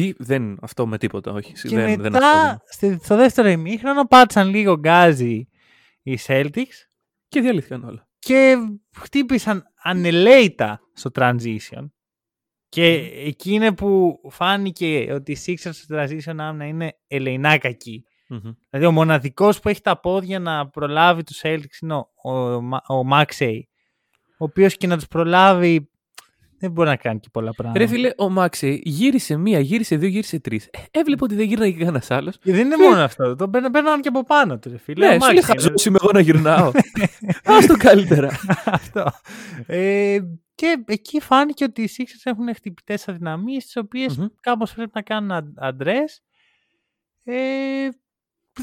Τι, 0.00 0.12
δεν, 0.18 0.58
αυτό 0.62 0.86
με 0.86 0.98
τίποτα, 0.98 1.32
όχι. 1.32 1.52
Και 1.52 1.68
δεν, 1.76 1.86
δεν 2.02 2.12
μετά, 2.12 2.26
ασχολούμαι. 2.30 2.58
στη- 2.70 2.98
στο 3.04 3.16
δεύτερο 3.16 3.48
ημίχρονο, 3.48 4.04
πάτησαν 4.04 4.48
λίγο 4.48 4.76
γκάζι 4.78 5.48
οι 6.02 6.18
Celtics 6.26 6.76
Και 7.28 7.40
διαλύθηκαν 7.40 7.84
όλα. 7.84 8.08
και 8.18 8.56
χτύπησαν 8.96 9.64
ανελέητα 9.82 10.80
στο 10.92 11.10
transition. 11.14 11.88
Και 12.68 12.84
εκεί 13.24 13.52
είναι 13.52 13.74
που 13.74 14.20
φάνηκε 14.30 15.08
ότι 15.12 15.32
οι 15.32 15.38
Sixers 15.46 15.70
στο 15.72 15.96
transition 15.96 16.34
άμυνα 16.38 16.66
είναι 16.66 16.92
ελεηνά 17.06 17.58
κακοί. 17.58 18.02
Μμμ. 18.28 18.52
Δηλαδή 18.70 18.86
ο 18.88 18.92
μοναδικός 18.92 19.60
που 19.60 19.68
έχει 19.68 19.80
τα 19.80 20.00
πόδια 20.00 20.38
να 20.38 20.68
προλάβει 20.68 21.22
τους 21.22 21.40
Celtics 21.42 21.80
είναι 21.82 21.94
ο, 21.94 22.08
ο, 22.32 22.60
Μα- 22.60 22.82
ο 22.88 23.08
Maxey, 23.12 23.58
ο 24.38 24.44
οποίος 24.44 24.76
και 24.76 24.86
να 24.86 24.96
τους 24.96 25.06
προλάβει 25.06 25.90
δεν 26.58 26.70
μπορεί 26.70 26.88
να 26.88 26.96
κάνει 26.96 27.20
και 27.20 27.28
πολλά 27.32 27.52
πράγματα. 27.54 27.80
Ρε 27.80 27.86
φίλε, 27.86 28.10
ο 28.16 28.28
Μάξι 28.28 28.80
γύρισε 28.84 29.36
μία, 29.36 29.58
γύρισε 29.60 29.96
δύο, 29.96 30.08
γύρισε 30.08 30.40
τρεις. 30.40 30.64
Ε, 30.64 30.78
έβλεπε 30.90 31.24
ότι 31.24 31.34
δεν 31.34 31.46
γύρναγε 31.46 31.78
κανένας 31.78 32.10
άλλος. 32.10 32.38
Και 32.38 32.52
δεν 32.52 32.66
είναι 32.66 32.76
μόνο 32.76 33.00
αυτό. 33.00 33.36
Το 33.36 33.48
παίρνουν 33.48 33.70
παίρνουν 33.70 34.00
και 34.00 34.08
από 34.08 34.24
πάνω 34.24 34.58
του. 34.58 34.70
ρε 34.70 34.78
Φίλε. 34.78 35.06
Ναι, 35.08 35.14
Ο 35.16 35.20
σου 35.20 35.26
λέει 35.26 35.34
Μάξι, 35.34 35.52
χαζός 35.52 35.84
είμαι 35.84 35.98
εγώ 36.02 36.10
να 36.12 36.20
γυρνάω. 36.20 36.70
Ας 37.44 37.66
το 37.66 37.76
καλύτερα. 37.76 38.28
αυτό. 38.64 39.10
Ε, 39.66 40.18
και 40.54 40.82
εκεί 40.86 41.20
φάνηκε 41.20 41.64
ότι 41.64 41.82
οι 41.82 41.88
Sixers 41.98 42.20
έχουν 42.22 42.54
χτυπητές 42.54 43.08
αδυναμίες, 43.08 43.64
τις 43.64 43.76
οποίες 43.76 44.16
Μμμ. 44.16 44.26
κάπως 44.40 44.74
πρέπει 44.74 44.90
να 44.94 45.02
κάνουν 45.02 45.52
address. 45.56 46.22
Ε, 47.24 47.88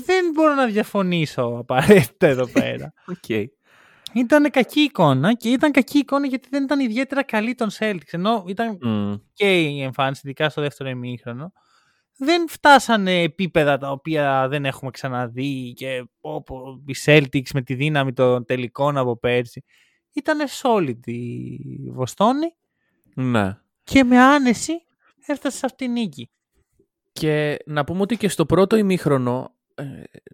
δεν 0.05 0.25
μπορώ 0.33 0.53
να 0.53 0.65
διαφωνήσω 0.65 1.55
απαραίτητα 1.59 2.27
εδώ 2.27 2.47
πέρα. 2.59 2.93
Οκ. 3.07 3.49
Ήταν 4.19 4.51
κακή 4.51 4.79
εικόνα 4.79 5.33
και 5.33 5.49
ήταν 5.49 5.71
κακή 5.71 5.97
εικόνα 5.97 6.27
γιατί 6.27 6.47
δεν 6.51 6.63
ήταν 6.63 6.79
ιδιαίτερα 6.79 7.23
καλή 7.23 7.55
των 7.55 7.69
Celtics. 7.79 8.11
Ενώ 8.11 8.43
ήταν 8.47 8.77
Μμ. 8.81 9.13
και 9.33 9.61
η 9.61 9.81
εμφάνιση, 9.81 10.21
ειδικά 10.23 10.49
στο 10.49 10.61
δεύτερο 10.61 10.89
ημίχρονο, 10.89 11.51
δεν 12.17 12.49
φτάσανε 12.49 13.21
επίπεδα 13.21 13.77
τα 13.77 13.91
οποία 13.91 14.47
δεν 14.47 14.65
έχουμε 14.65 14.91
ξαναδεί 14.91 15.73
και 15.75 16.05
όπου 16.21 16.83
οι 16.87 16.95
Celtics 17.05 17.49
με 17.53 17.61
τη 17.61 17.73
δύναμη 17.73 18.13
των 18.13 18.45
τελικών 18.45 18.97
από 18.97 19.17
πέρσι. 19.17 19.63
Ήταν 20.13 20.37
solid 20.61 21.07
η 21.07 21.57
Βοστόνη 21.91 22.53
Ναι. 23.15 23.57
και 23.83 24.03
με 24.03 24.19
άνεση 24.19 24.73
έφτασε 25.25 25.57
σε 25.57 25.65
αυτήν 25.65 25.93
την 25.93 26.01
νίκη. 26.03 26.29
Και 27.11 27.57
να 27.65 27.83
πούμε 27.83 28.01
ότι 28.01 28.17
και 28.17 28.27
στο 28.29 28.45
πρώτο 28.45 28.75
ημίχρονο 28.75 29.49
ε, 29.49 29.54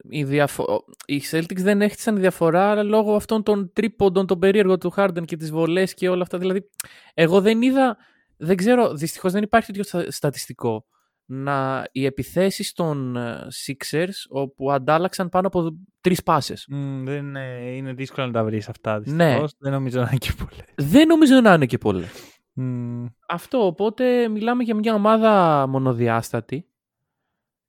η 0.10 0.24
διαφο- 0.24 0.86
οι 1.06 1.22
Celtics 1.32 1.56
δεν 1.62 1.82
έχτισαν 1.82 2.16
διαφορά 2.18 2.84
λόγω 2.84 3.16
αυτών 3.16 3.44
των 3.44 3.72
τρίποντων, 3.74 4.28
των 4.28 4.40
περίεργων 4.40 4.80
του 4.80 4.94
Harden 4.96 5.24
και 5.26 5.38
τις 5.38 5.52
βολές 5.52 5.94
και 5.94 6.10
όλα 6.10 6.22
αυτά. 6.22 6.38
Δηλαδή, 6.38 6.70
εγώ 7.14 7.42
δεν 7.42 7.62
είδα, 7.62 7.98
δεν 8.38 8.56
ξέρω, 8.56 8.94
δυστυχώς 8.94 9.32
δεν 9.32 9.44
υπάρχει 9.44 9.68
τέτοιο 9.68 9.84
στα- 9.84 10.12
στατιστικό 10.12 10.86
να 11.26 11.84
οι 11.92 12.06
επιθέσεις 12.06 12.74
των 12.74 13.16
ε, 13.18 13.48
Sixers 13.66 14.14
όπου 14.30 14.72
αντάλλαξαν 14.72 15.30
πάνω 15.30 15.48
από 15.48 15.72
τρεις 16.02 16.24
πάσες. 16.24 16.66
Μμ, 16.70 17.04
δεν 17.06 17.18
είναι, 17.26 17.72
είναι 17.76 17.94
δύσκολο 17.94 18.26
να 18.28 18.32
τα 18.34 18.44
βρεις 18.44 18.70
αυτά 18.70 19.00
Ναι. 19.06 19.26
δυστυχώς. 19.26 19.54
Δεν 19.58 19.72
νομίζω 19.72 20.00
να 20.02 20.08
είναι 20.10 20.18
και 20.18 20.34
πολλές. 20.38 20.66
Δεν 20.92 21.08
νομίζω 21.08 21.42
να 21.42 21.54
είναι 21.54 21.66
και 21.66 21.78
πολλές. 21.78 22.10
Μμ, 22.54 23.06
Αυτό, 23.28 23.66
οπότε 23.66 24.28
μιλάμε 24.28 24.64
για 24.64 24.76
μια 24.76 24.94
ομάδα 24.94 25.66
μονοδιάστατη 25.68 26.66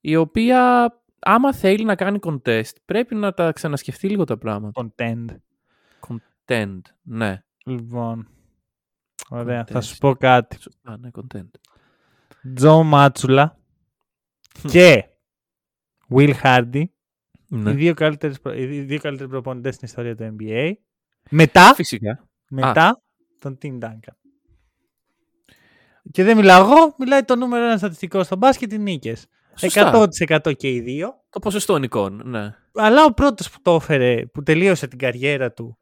η 0.00 0.16
οποία 0.16 0.92
άμα 1.22 1.52
θέλει 1.54 1.84
να 1.84 1.94
κάνει 1.94 2.18
contest 2.22 2.72
πρέπει 2.84 3.14
να 3.14 3.32
τα 3.34 3.52
ξανασκεφτεί 3.52 4.08
λίγο 4.08 4.24
τα 4.24 4.38
πράγματα. 4.38 4.86
Contend. 4.96 5.26
Content, 6.08 6.80
ναι. 7.02 7.42
Λοιπόν. 7.64 8.28
Ωραία. 9.28 9.64
Θα 9.64 9.78
Contest. 9.78 9.84
σου 9.84 9.96
πω 9.98 10.14
κάτι. 10.14 10.60
Σωστά, 10.60 10.98
ναι, 10.98 11.08
content. 11.12 11.50
Τζο 12.54 12.82
Μάτσουλα 12.82 13.58
και 14.68 15.04
Will 16.14 16.34
Hardy, 16.42 16.82
Ναι. 17.48 17.70
οι 17.70 17.74
δύο 17.74 17.94
καλύτερες, 17.94 18.40
προ- 18.40 18.54
οι 18.58 18.80
δύο 18.80 18.98
καλύτεροι 18.98 19.28
προπονητές 19.28 19.74
στην 19.74 19.86
ιστορία 19.88 20.16
του 20.16 20.36
NBA. 20.38 20.72
Μετά, 21.30 21.74
Φυσικά. 21.74 22.28
μετά 22.50 23.02
τον 23.38 23.58
Tim 23.62 23.78
Duncan. 23.78 24.14
Και 26.10 26.24
δεν 26.24 26.36
μιλάω 26.36 26.64
εγώ, 26.64 26.94
μιλάει 26.98 27.22
το 27.22 27.36
νούμερο 27.36 27.64
ένα 27.64 27.76
στατιστικό 27.76 28.22
στο 28.22 28.36
μπάσκετ, 28.36 28.72
οι 28.72 28.78
νίκες. 28.78 29.26
Σωστά. 29.56 30.08
100% 30.46 30.56
και 30.56 30.68
οι 30.68 30.80
δύο. 30.80 31.24
Το 31.30 31.38
ποσοστό 31.38 31.76
εικόν, 31.76 32.22
ναι. 32.24 32.54
Αλλά 32.74 33.04
ο 33.04 33.12
πρώτος 33.12 33.50
που 33.50 33.58
το 33.62 33.74
έφερε, 33.74 34.26
που 34.26 34.42
τελείωσε 34.42 34.86
την 34.86 34.98
καριέρα 34.98 35.52
του 35.52 35.78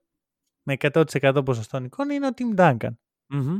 με 0.62 0.76
100% 0.80 1.44
ποσοστό 1.44 1.82
εικόν 1.84 2.10
είναι 2.10 2.26
ο 2.26 2.30
Tim 2.36 2.60
Duncan. 2.60 2.94
Μμμ. 3.26 3.58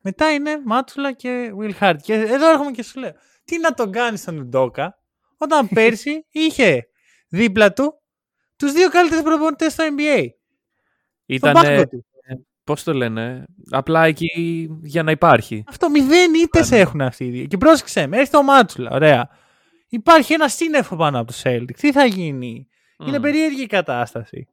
Μετά 0.00 0.32
είναι 0.32 0.60
Μάτσουλα 0.64 1.12
και 1.12 1.52
Will 1.60 1.72
Hart. 1.80 1.96
Και 2.02 2.14
εδώ 2.14 2.50
έρχομαι 2.50 2.70
και 2.70 2.82
σου 2.82 3.00
λέω, 3.00 3.12
τι 3.44 3.58
να 3.58 3.74
τον 3.74 3.92
κάνεις 3.92 4.20
στον 4.20 4.38
Ουντόκα, 4.38 4.98
όταν 5.36 5.68
πέρσι 5.74 6.26
είχε 6.30 6.88
δίπλα 7.28 7.72
του 7.72 8.00
τους 8.56 8.72
δύο 8.72 8.88
καλύτερους 8.88 9.24
προπονητές 9.24 9.72
στο 9.72 9.84
NBA. 9.84 10.18
Στον 10.18 11.36
Ήταν, 11.36 11.52
πάγκο 11.52 11.86
του. 11.86 12.06
πώς 12.64 12.82
το 12.82 12.92
λένε, 12.92 13.44
απλά 13.70 14.04
εκεί 14.04 14.28
για 14.82 15.02
να 15.02 15.10
υπάρχει. 15.10 15.64
Αυτό 15.66 15.90
μηδέν 15.90 16.34
ήττες 16.34 16.70
έχουν 16.70 17.00
αυτοί 17.00 17.24
οι 17.24 17.30
δύο. 17.30 17.44
Και 17.46 17.56
πρόσεξε 17.56 18.06
με, 18.06 18.16
έρχεται 18.16 18.36
ο 18.36 18.42
Μάτσουλα, 18.42 18.90
ωραία. 18.90 19.28
Υπάρχει 19.88 20.32
ένα 20.32 20.48
σύννεφο 20.48 20.96
πάνω 20.96 21.18
από 21.18 21.32
του 21.32 21.38
Celtics. 21.42 21.76
Τι 21.78 21.92
θα 21.92 22.04
γίνει; 22.04 22.68
Είναι 22.98 23.18
Μμ. 23.18 23.22
περίεργη 23.22 23.62
η 23.62 23.66
κατάσταση. 23.66 24.46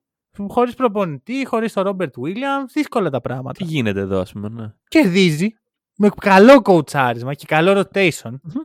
Χωρίς 0.48 0.76
προπονητή, 0.76 1.46
χωρίς 1.46 1.74
τον 1.74 1.84
Ρόμπερτ 1.84 2.14
Βίλιαμ, 2.20 2.66
δύσκολα 2.74 3.10
τα 3.10 3.22
πράγματα. 3.22 3.58
Τι 3.58 3.64
γίνεται 3.64 4.00
εδώ, 4.00 4.20
ας 4.20 4.32
πούμε, 4.32 4.50
ναι. 4.50 4.74
κερδίζει 4.88 5.56
με 5.96 6.10
καλό 6.20 6.62
κοουτσάρισμα 6.62 7.34
και 7.34 7.46
καλό 7.48 7.80
rotation. 7.80 8.32
Μμμ. 8.42 8.62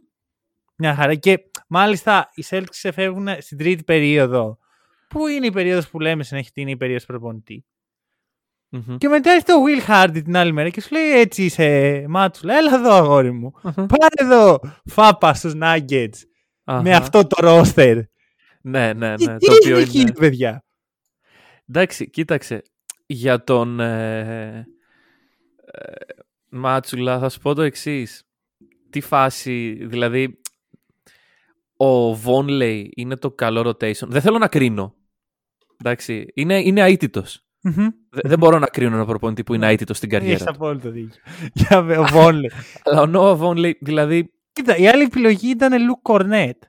Μια 0.77 0.95
χαρά. 0.95 1.15
Και 1.15 1.39
μάλιστα 1.69 2.31
οι 2.35 2.45
Celtics 2.49 2.65
ξεφεύγουν 2.71 3.29
στην 3.39 3.59
τρίτη 3.59 3.83
περίοδο. 3.85 4.59
Πού 5.09 5.27
είναι 5.27 5.47
η 5.47 5.53
περίοδος 5.53 5.89
που 5.89 6.01
λέμε 6.01 6.23
συνέχεια 6.23 6.49
ότι 6.51 6.61
είναι 6.61 6.71
η 6.71 6.77
περίοδος 6.77 7.05
προπονητή; 7.07 7.67
Μμμ. 8.69 8.97
Και 8.97 9.09
μετά 9.09 9.31
έρχεται 9.31 9.53
ο 9.55 9.59
Will 9.67 9.91
Hardy 9.91 10.21
την 10.25 10.37
άλλη 10.37 10.53
μέρα 10.53 10.69
και 10.69 10.81
σου 10.81 10.89
λέει 10.93 11.11
έτσι 11.11 11.45
είσαι 11.45 12.05
μάτσουλα, 12.09 12.57
έλα 12.57 12.75
εδώ 12.75 12.93
αγόρι 12.93 13.33
μου. 13.33 13.53
Αχα. 13.63 13.87
Πάρε 13.87 14.15
εδώ 14.15 14.61
φάπα 14.85 15.35
στους 15.35 15.53
Nuggets 15.63 16.19
με 16.83 16.91
Αχα. 16.91 16.99
αυτό 16.99 17.27
το 17.27 17.37
roster. 17.41 18.01
Ναι, 18.63 18.93
ναι, 18.93 19.15
Τι, 19.15 19.25
ναι. 19.27 19.37
τι 19.37 19.47
το 19.47 19.53
οποίο 19.53 19.75
είναι 19.79 19.81
εκεί 19.89 20.01
είναι... 20.01 20.13
παιδιά; 20.13 20.65
Εντάξει, 21.69 22.11
κοίταξε. 22.11 22.63
Για 23.07 23.45
τον 23.45 23.81
ε, 23.81 24.67
ε, 25.65 25.91
Μάτσουλα 26.49 27.19
θα 27.19 27.29
σου 27.29 27.39
πω 27.41 27.55
το 27.55 27.63
εξής. 27.63 28.23
Τι 28.91 29.01
φάση, 29.01 29.79
δηλαδή 29.87 30.41
ο 31.77 32.15
Βόνλεϊ 32.15 32.93
είναι 32.97 33.17
το 33.17 33.31
καλό 33.31 33.61
rotation. 33.69 34.07
Δεν 34.09 34.21
θέλω 34.21 34.39
να 34.39 34.49
κρίνω. 34.49 34.95
Εντάξει, 35.81 36.27
είναι, 36.35 36.59
είναι 36.61 36.81
αίτητος. 36.83 37.43
Μμμ. 37.63 37.75
Δε- 38.11 38.21
Δεν 38.29 38.39
μπορώ 38.39 38.59
να 38.59 38.67
κρίνω 38.67 38.95
ένα 38.95 39.05
προπονητή 39.05 39.43
που 39.45 39.55
είναι 39.55 39.69
αίτητος 39.69 39.97
στην 39.97 40.13
Έχεις 40.13 40.21
καριέρα 40.27 40.45
του. 40.45 40.51
απόλυτο 40.55 40.91
δίκιο. 40.91 41.21
Για 41.53 41.79
ο 42.01 42.05
Βόνλε. 42.05 42.49
Αλλά 42.85 43.01
ο 43.01 43.07
Νόα 43.07 43.35
Βόνλεϊ, 43.35 43.79
δηλαδή... 43.81 44.33
Κοίτα, 44.59 44.77
η 44.77 44.89
άλλη 44.89 45.03
επιλογή 45.03 45.51
ήταν 45.51 45.85
Λουκ 45.85 46.03
Κορνέτ. 46.03 46.63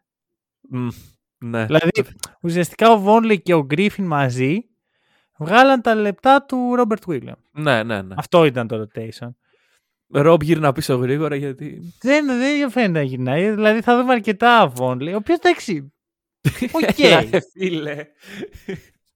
μ, 0.70 0.88
ναι. 1.38 1.66
Δηλαδή, 1.66 1.90
ουσιαστικά 2.42 2.92
ο 2.92 3.00
Βόνλι 3.00 3.42
και 3.42 3.54
ο 3.54 3.66
Γκρίφιν 3.66 4.06
μαζί 4.06 4.60
βγάλαν 5.38 5.82
τα 5.82 5.96
λεπτά 5.96 6.46
του 6.46 6.76
Ρόμπερτ 6.76 7.04
Βίλιαμ. 7.08 7.36
ναι, 7.52 7.84
ναι, 7.84 8.02
ναι. 8.02 8.16
Αυτό 8.18 8.46
ήταν 8.46 8.68
το 8.68 8.88
rotation. 8.88 9.30
Ρομπ 10.12 10.42
γύρνα 10.42 10.72
πίσω 10.72 10.96
γρήγορα 10.96 11.36
γιατί... 11.36 11.94
Δεν, 12.02 12.26
δεν 12.26 12.70
φαίνεται 12.72 12.92
να 12.92 13.02
γυρνάει. 13.02 13.50
Δηλαδή 13.50 13.82
θα 13.82 13.98
δούμε 13.98 14.14
αρκετά 14.14 14.68
Βόνλι. 14.68 15.14
Ο 15.14 15.18
οποίος 15.18 15.38
εντάξει. 15.38 15.94
Οκ. 16.72 17.00
Έλα, 17.00 17.26
ρε 17.32 17.40
φίλε. 17.54 18.06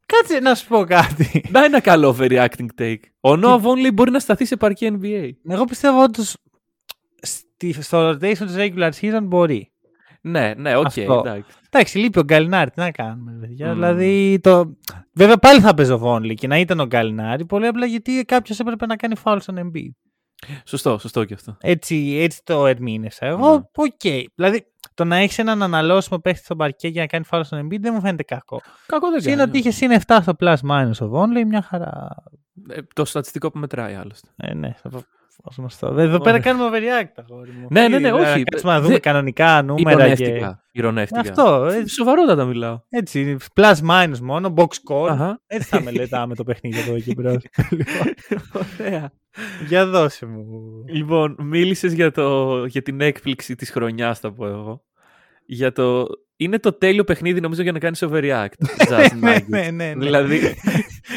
Κάτσε 0.06 0.40
να 0.40 0.56
σου 0.56 0.68
πω 0.68 0.84
κάτι. 0.84 1.46
Να 1.50 1.64
ένα 1.64 1.80
καλό 1.80 2.16
overreacting 2.20 2.68
take. 2.80 3.00
Ο 3.20 3.36
Νόα 3.36 3.58
Βόνλεϊ 3.58 3.92
μπορεί 3.94 4.12
να 4.12 4.20
σταθεί 4.20 4.46
σε 4.46 4.56
παρκέ 4.56 4.98
NBA. 5.02 5.30
Εγώ 5.48 5.64
πιστεύω 5.66 6.04
ότι 6.04 6.24
στο 7.72 8.10
rotation 8.10 8.38
του 8.38 8.54
regular 8.56 8.90
season 9.02 9.22
μπορεί. 9.24 9.68
Ναι, 10.22 10.54
ναι, 10.58 10.76
οκ, 10.76 10.86
Αυτό. 10.86 11.22
εντάξει. 11.26 11.58
Εντάξει, 11.70 11.98
λείπει 11.98 12.20
ο 12.20 12.24
Γκαλινάρη. 12.24 12.70
Τι 12.70 12.80
να 12.80 12.92
κάνουμε, 12.92 13.32
παιδιά. 13.40 13.68
Μμμ. 13.68 13.74
Δηλαδή, 13.74 14.40
το... 14.44 14.78
βέβαια 15.14 15.38
πάλι 15.38 15.60
θα 15.60 15.74
παίζει 15.74 15.92
ο 15.92 15.98
Βόνλι 15.98 16.34
και 16.34 16.48
να 16.48 16.58
ήταν 16.58 16.80
ο 16.80 16.86
Γκαλινάρη. 16.86 17.46
Πολύ 17.46 17.68
απλά 17.68 17.86
γιατί 17.86 18.24
κάποιος 18.26 18.60
έπρεπε 18.60 18.86
να 18.86 18.96
κάνει 18.96 19.16
φάουλ 19.24 19.38
στον 19.40 19.56
Embiid. 19.58 19.92
Σωστό, 20.66 20.98
σωστό 20.98 21.26
και 21.26 21.34
αυτό. 21.34 21.58
Έτσι, 21.62 22.18
έτσι 22.22 22.42
το 22.44 22.66
ερμήνευσα 22.68 23.26
εγώ. 23.26 23.52
Ναι. 23.56 23.62
Οκ. 23.76 24.30
Δηλαδή, 24.36 24.66
το 24.94 25.04
να 25.06 25.16
έχεις 25.16 25.38
έναν 25.38 25.64
αναλώσιμο 25.64 26.20
παίχτη 26.20 26.44
στο 26.44 26.56
παρκέ 26.56 26.88
για 26.88 27.02
να 27.02 27.08
κάνει 27.08 27.24
φάουλ 27.26 27.44
στον 27.44 27.66
Embiid 27.68 27.80
δεν 27.80 27.94
μου 27.94 28.02
φαίνεται 28.02 28.24
κακό. 28.24 28.62
Κακό 28.86 29.10
δεν 29.12 29.22
Συν 29.22 29.30
κάνει. 29.38 29.50
ότι 29.50 29.58
είχε 29.58 29.72
συν 29.72 29.92
7 30.08 30.18
στο 30.22 30.34
plus 30.40 30.56
minus 30.70 30.92
ο 31.02 31.12
Vonley, 31.14 31.44
μια 31.48 31.62
χαρά. 31.62 32.08
Ε, 32.70 32.80
το 32.94 33.06
στατιστικό 33.06 33.52
που 33.52 33.60
μετράει 33.60 33.94
άλλωστε. 33.94 34.28
Ε, 34.36 34.54
ναι, 34.54 34.74
θα 34.82 34.90
το- 34.90 35.04
ως 35.42 35.56
γνωστό. 35.58 35.96
Εδώ 35.98 36.20
πέρα 36.20 36.40
κάνουμε 36.40 36.70
overreact, 36.80 37.24
αγόρι 37.30 37.52
μου. 37.52 37.68
Ναι, 37.70 37.88
ναι, 37.88 38.00
ναι, 38.00 38.08
Τι, 38.10 38.14
όχι. 38.14 38.38
Να 38.38 38.44
κάτσουμε 38.44 38.72
να 38.74 38.80
δούμε 38.82 38.94
Δε- 38.94 39.00
κανονικά 39.00 39.62
νούμερα 39.62 40.14
και... 40.14 40.24
Ηρωνεύτηκα. 40.24 40.64
Ηρωνεύτηκα. 40.72 41.20
Αυτό, 41.20 41.66
έτσι, 41.72 41.94
Σοβαρότατα 41.94 42.46
μιλάω. 42.46 42.80
έτσι, 42.90 43.38
plus 43.56 43.76
minus 43.90 44.18
μόνο, 44.22 44.54
box 44.58 44.66
score. 44.66 45.10
Αχα. 45.10 45.42
Έτσι 45.48 45.68
θα 45.68 45.82
μελετάμε 45.82 46.36
το 46.36 46.44
παιχνίδι 46.44 46.80
από 46.80 46.90
εδώ 46.90 47.00
και 47.00 47.14
μπρος. 47.16 47.44
Λοιπόν, 47.70 48.14
Ωραία. 48.80 49.12
Για 49.68 49.86
δώσε 49.86 50.26
μου. 50.26 50.44
Λοιπόν, 50.88 51.36
μίλησες 51.40 51.94
για, 51.94 52.12
το, 52.12 52.66
για 52.66 52.82
την 52.82 53.02
έκπληξη 53.02 53.56
της 53.56 53.72
χρονιάς, 53.72 54.20
θα 54.20 54.34
πω 54.34 54.48
εγώ. 54.48 54.84
Για 55.46 55.72
το... 55.72 56.06
Είναι 56.36 56.60
το 56.60 56.74
τέλειο 56.74 57.04
παιχνίδι, 57.04 57.40
νομίζω, 57.40 57.62
για 57.62 57.72
να 57.72 57.80
κάνεις 57.80 58.04
overreact. 58.06 58.48
Jazz 58.90 59.10
ναι, 59.20 59.36
Nuggets. 59.36 59.46
ναι, 59.48 59.62
ναι, 59.62 59.70
ναι. 59.72 59.94
Δηλαδή, 59.94 60.40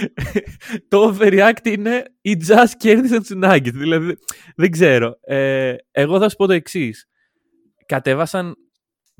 το 0.88 1.14
overreact 1.14 1.66
είναι 1.66 2.04
οι 2.21 2.37
Jazz 2.49 2.71
κέρδισαν 2.78 3.18
τους 3.23 3.37
Nuggets. 3.42 3.73
Δηλαδή, 3.73 4.16
δεν 4.56 4.71
ξέρω. 4.71 5.18
Ε, 5.21 5.75
εγώ 5.90 6.18
θα 6.18 6.28
σου 6.28 6.37
πω 6.37 6.47
το 6.47 6.52
εξής. 6.52 7.09
Κατέβασαν 7.87 8.56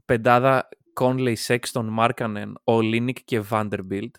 πεντάδα 0.05 0.69
Conley, 1.01 1.35
Sexton, 1.47 1.87
Markkanen, 1.99 2.53
Olinick 2.65 3.21
και 3.25 3.43
Vanderbilt 3.51 4.11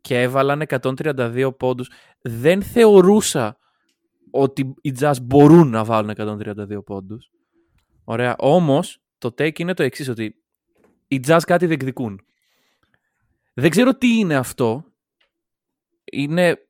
και 0.00 0.20
έβαλαν 0.20 0.62
132 0.80 1.50
πόντους. 1.58 1.90
Δεν 2.22 2.62
θεωρούσα 2.62 3.56
ότι 4.30 4.74
οι 4.80 4.92
Jazz 5.00 5.14
μπορούν 5.22 5.70
να 5.70 5.84
βάλουν 5.84 6.10
132 6.16 6.84
πόντους. 6.84 7.30
Ωραία. 8.04 8.36
Όμως, 8.38 9.01
το 9.22 9.34
take 9.38 9.58
είναι 9.58 9.74
το 9.74 9.82
εξής, 9.82 10.08
ότι 10.08 10.34
οι 11.08 11.20
Jazz 11.26 11.40
κάτι 11.46 11.66
διεκδικούν. 11.66 12.20
Δεν 13.54 13.70
ξέρω 13.70 13.94
τι 13.94 14.18
είναι 14.18 14.34
αυτό. 14.34 14.84
Είναι... 16.12 16.66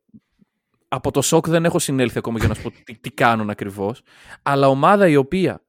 Από 0.88 1.10
το 1.10 1.22
σοκ 1.22 1.48
δεν 1.48 1.64
έχω 1.64 1.78
συνέλθει 1.78 2.18
ακόμα 2.18 2.38
για 2.38 2.48
να 2.48 2.54
σου 2.54 2.62
πω 2.62 2.70
τι, 2.84 2.98
τι 2.98 3.10
κάνουν 3.10 3.50
ακριβώς. 3.50 4.02
Αλλά 4.42 4.68
ομάδα 4.68 5.08
η 5.08 5.16
οποία 5.16 5.64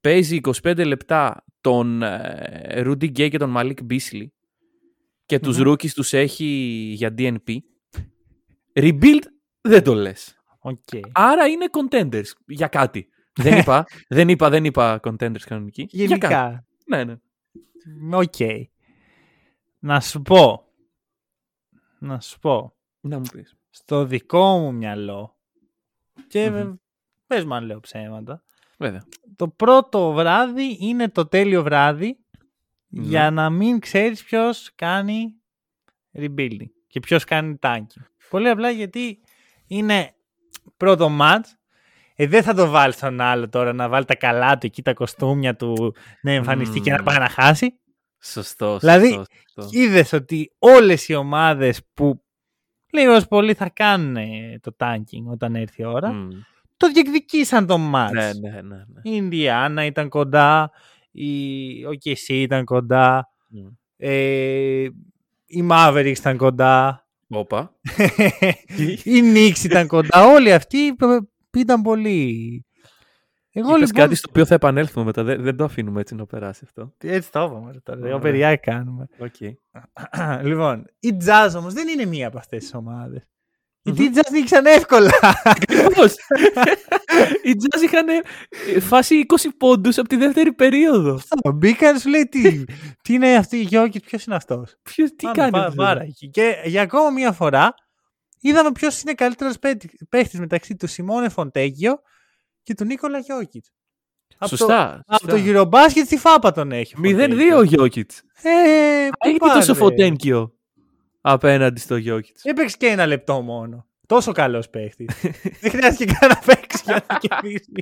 παίζει 0.00 0.40
25 0.62 0.86
λεπτά 0.86 1.44
τον 1.60 2.02
ε, 2.02 2.82
Rudy 2.84 3.04
Gay 3.04 3.28
και 3.30 3.38
τον 3.38 3.54
Malik 3.56 3.76
Beasley 3.90 4.26
και 5.26 5.38
τους 5.38 5.58
rookies 5.60 5.90
τους 5.90 6.12
έχει 6.12 6.44
για 6.94 7.14
DNP, 7.18 7.56
rebuild 8.72 9.22
δεν 9.60 9.82
το 9.82 9.94
λες. 9.94 10.38
Οκ. 10.58 10.88
Άρα 11.12 11.46
είναι 11.46 11.66
contenders 11.70 12.30
για 12.46 12.66
κάτι. 12.66 13.08
Δεν, 13.42 13.58
είπα, 13.60 13.84
δεν 14.08 14.28
είπα, 14.28 14.48
δεν 14.48 14.64
είπα 14.64 15.00
contenders 15.02 15.40
κανονικοί. 15.40 15.88
Για 15.90 16.06
κάτι. 16.18 16.34
Γενικά. 16.34 16.64
Ναι, 16.86 17.04
ναι. 17.04 17.16
Οκ. 18.16 18.34
Να 19.78 20.00
σου 20.00 20.22
πω. 20.22 20.64
Να 21.98 22.20
σου 22.20 22.38
πω. 22.38 22.74
Να 23.00 23.18
μου 23.18 23.24
πεις. 23.32 23.56
Στο 23.70 24.04
δικό 24.04 24.58
μου 24.58 24.74
μυαλό. 24.74 25.36
Και 26.28 26.50
Μμμ. 26.50 26.74
πες 27.26 27.44
μου 27.44 27.54
αν 27.54 27.64
λέω 27.64 27.80
ψέματα. 27.80 28.42
Βέβαια. 28.78 29.04
Το 29.36 29.48
πρώτο 29.48 30.12
βράδυ 30.12 30.76
είναι 30.80 31.08
το 31.08 31.26
τέλειο 31.26 31.62
βράδυ 31.62 32.18
Ναι. 32.88 33.02
για 33.02 33.30
να 33.30 33.50
μην 33.50 33.78
ξέρεις 33.78 34.24
ποιος 34.24 34.72
κάνει 34.74 35.34
rebuilding 36.12 36.70
και 36.86 37.00
ποιος 37.00 37.24
κάνει 37.24 37.58
tanking. 37.62 38.02
Πολύ 38.30 38.48
απλά 38.48 38.70
γιατί 38.70 39.20
είναι 39.66 40.14
πρώτο 40.76 41.16
match. 41.20 41.44
Ε, 42.20 42.26
δεν 42.26 42.42
θα 42.42 42.54
το 42.54 42.68
βάλει 42.70 42.92
στον 42.92 43.20
άλλο 43.20 43.48
τώρα 43.48 43.72
να 43.72 43.88
βάλει 43.88 44.04
τα 44.04 44.14
καλά 44.14 44.58
του 44.58 44.66
εκεί, 44.66 44.82
τα 44.82 44.94
κοστούμια 44.94 45.56
του, 45.56 45.94
να 46.22 46.30
εμφανιστεί 46.32 46.80
και 46.80 46.90
να 46.90 46.96
Μμμ. 46.98 47.04
πάει 47.04 47.18
να 47.18 47.28
χάσει. 47.28 47.78
Σωστό, 48.22 48.78
Δηλαδή, 48.78 49.06
σωστό, 49.12 49.24
σωστό. 49.54 49.78
Είδες 49.78 50.12
ότι 50.12 50.52
όλες 50.58 51.08
οι 51.08 51.14
ομάδες 51.14 51.80
που 51.94 52.22
λίγο 52.92 53.20
πολύ 53.28 53.54
θα 53.54 53.68
κάνουν 53.68 54.16
ε, 54.16 54.58
το 54.62 54.76
tanking 54.78 55.24
όταν 55.30 55.54
έρθει 55.54 55.82
η 55.82 55.84
ώρα, 55.84 56.12
Μμ. 56.12 56.28
το 56.76 56.90
διεκδικήσαν 56.92 57.66
το 57.66 57.74
match. 57.94 58.10
Ναι, 58.12 58.30
ναι, 58.40 58.50
ναι. 58.50 58.60
ναι. 58.60 59.00
Η 59.02 59.10
Ινδιάνα 59.12 59.84
ήταν 59.84 60.08
κοντά, 60.08 60.70
η 61.10 61.28
OKC 61.86 62.28
ήταν 62.28 62.64
κοντά, 62.64 63.28
Μμ. 63.48 63.66
ε, 63.96 64.82
οι 65.46 65.66
Mavericks 65.70 66.16
ήταν 66.18 66.36
κοντά, 66.36 67.02
Όπα. 67.28 67.74
οι 69.04 69.20
Knicks 69.34 69.64
ήταν 69.64 69.86
κοντά. 69.86 70.24
Όλοι 70.34 70.52
αυτοί 70.52 70.94
π- 70.94 71.28
ήταν 71.56 71.82
πολύ... 71.82 72.62
Εγώ 73.52 73.68
Είπες 73.76 73.88
λοιπόν... 73.88 74.02
κάτι 74.04 74.14
στο 74.14 74.26
οποίο 74.30 74.46
θα 74.46 74.54
επανέλθουμε 74.54 75.04
μετά. 75.04 75.22
Δεν, 75.22 75.42
δεν 75.42 75.56
το 75.56 75.64
αφήνουμε 75.64 76.00
έτσι 76.00 76.14
να 76.14 76.26
περάσει 76.26 76.60
αυτό. 76.64 76.94
Έτσι 76.98 77.32
το 77.32 77.42
είπαμε 77.44 77.72
ρε, 77.72 77.78
τώρα. 77.80 77.98
Εγώ 77.98 78.08
Ωραία. 78.08 78.18
παιδιά 78.18 78.56
κάνουμε. 78.56 79.06
Οκ. 79.18 79.34
λοιπόν, 80.48 80.84
η 81.00 81.16
Jazz 81.24 81.50
όμως 81.56 81.72
δεν 81.74 81.88
είναι 81.88 82.04
μία 82.04 82.26
από 82.26 82.38
αυτές 82.38 82.62
τις 82.62 82.74
ομάδες. 82.74 83.22
Γιατί 83.82 84.02
οι 84.04 84.10
Jazz 84.14 84.30
νίκησαν 84.32 84.66
εύκολα. 84.66 85.10
Ακριβώς. 85.44 86.14
Οι 87.42 87.50
Jazz 87.50 87.82
είχαν 87.84 88.08
ε, 88.08 88.80
φτάσει 88.80 89.26
20 89.40 89.48
πόντους 89.58 89.98
από 89.98 90.08
τη 90.08 90.16
δεύτερη 90.16 90.52
περίοδο. 90.52 91.14
Αυτό, 91.14 91.52
Μπήκαν, 91.52 91.98
σου 91.98 92.08
λέει 92.08 92.22
τι, 92.24 92.64
τι 93.02 93.14
είναι 93.14 93.34
αυτή 93.34 93.56
η 93.56 93.62
Γιώκητ, 93.62 94.04
ποιος 94.04 94.24
είναι 94.24 94.36
αυτός; 94.36 94.76
Ποιος, 94.82 95.10
τι 95.10 95.24
Πάμε, 95.24 95.36
κάνει 95.36 95.50
πά- 95.50 95.66
αυτό; 95.66 95.82
πάρα 95.82 96.02
εκεί. 96.02 96.28
Και 96.30 96.54
για 96.64 96.82
ακόμα 96.82 97.10
μία 97.10 97.32
φορά 97.32 97.74
είδαμε 98.40 98.72
ποιος 98.72 99.00
είναι 99.02 99.12
καλύτερος 99.14 99.56
παίχτης 100.08 100.38
μεταξύ 100.40 100.76
του 100.76 100.86
Σιμώνε 100.86 101.28
Φοντέγιο 101.28 102.00
και 102.62 102.74
του 102.74 102.84
Νίκολα 102.84 103.18
Γιώκητ. 103.18 103.64
Από 104.38 104.50
το, 104.50 104.56
Σωστά. 104.56 105.02
από 105.06 105.26
το 105.26 105.36
σωστά. 105.36 105.52
Eurobasket 105.70 106.02
στη 106.04 106.16
φάπα 106.16 106.52
τον 106.52 106.72
έχει. 106.72 106.94
ο 106.96 107.00
0-2 107.02 107.10
Φοντέγιο. 107.28 107.56
ο 107.58 107.62
Γιώκητς. 107.62 108.22
Ε, 108.42 109.08
πού 109.10 109.16
Έγινε 109.24 109.38
πας, 109.38 109.52
τόσο 109.54 109.72
ρε. 109.72 109.78
φωτένκιο 109.78 110.52
απέναντι 111.20 111.80
στο 111.80 111.96
Γιώκητς. 111.96 112.44
Έπαιξε 112.44 112.76
και 112.78 112.86
ένα 112.86 113.06
λεπτό 113.06 113.40
μόνο. 113.40 113.86
Τόσο 114.06 114.32
καλός 114.32 114.68
παίχτης. 114.70 115.06
Δεν 115.60 115.70
χρειάστηκε 115.70 116.12
καν 116.20 116.28
να 116.28 116.38
παίξει 116.46 116.82
για 116.84 117.04
να 117.08 117.18
κερδίσει. 117.18 117.72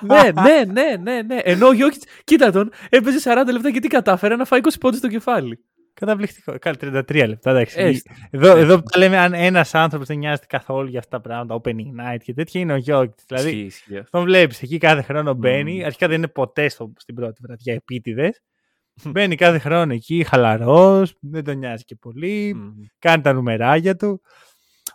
ναι, 0.00 0.30
ναι, 0.42 0.64
ναι, 0.72 0.96
ναι, 1.00 1.22
ναι. 1.22 1.38
Ενώ 1.42 1.66
ο 1.66 1.72
Γιώκητς, 1.72 2.04
κοίτα 2.24 2.50
τον, 2.50 2.70
έπαιζε 2.88 3.18
40 3.24 3.44
λεπτά 3.52 3.70
και 3.70 3.80
τι 3.80 3.88
κατάφερε 3.88 4.36
να 4.36 4.44
φάει 4.44 4.60
20 4.62 4.68
πόντους 4.80 4.98
στο 4.98 5.08
κεφάλι. 5.08 5.64
Καταπληκτικό. 6.00 6.58
Καλά, 6.58 6.76
33 6.80 7.24
λεπτά. 7.28 7.50
Εντάξει. 7.50 7.80
Έστω. 7.80 8.12
Εδώ, 8.30 8.56
εδώ 8.56 8.76
που 8.76 8.82
τα 8.90 8.98
λέμε, 8.98 9.18
αν 9.18 9.34
ένας 9.34 9.74
άνθρωπος 9.74 10.06
δεν 10.06 10.18
νοιάζεται 10.18 10.46
καθόλου 10.46 10.88
για 10.88 10.98
αυτά 10.98 11.20
τα 11.20 11.28
πράγματα, 11.28 11.60
opening 11.62 12.14
night 12.14 12.18
και 12.24 12.34
τέτοια 12.34 12.60
είναι 12.60 12.72
ο 12.72 12.76
Γιώργη. 12.76 13.12
Δηλαδή, 13.26 13.48
Ισχύει, 13.48 13.64
ισχύει 13.64 13.96
αυτό. 13.98 14.10
τον 14.10 14.22
βλέπεις 14.22 14.62
εκεί 14.62 14.78
κάθε 14.78 15.02
χρόνο 15.02 15.34
μπαίνει. 15.34 15.74
Μμμ. 15.74 15.84
Αρχικά 15.84 16.08
δεν 16.08 16.16
είναι 16.16 16.28
ποτέ 16.28 16.68
στο, 16.68 16.92
στην 16.96 17.14
πρώτη 17.14 17.40
βραδιά 17.42 17.74
επίτηδες. 17.74 18.42
μπαίνει 19.04 19.36
κάθε 19.36 19.58
χρόνο 19.58 19.92
εκεί, 19.92 20.24
χαλαρός, 20.24 21.14
δεν 21.20 21.44
τον 21.44 21.58
νοιάζει 21.58 21.84
και 21.84 21.96
πολύ. 21.96 22.54
Μμμ. 22.54 22.72
Κάνει 22.98 23.22
τα 23.22 23.32
νουμεράκια 23.32 23.96
του. 23.96 24.20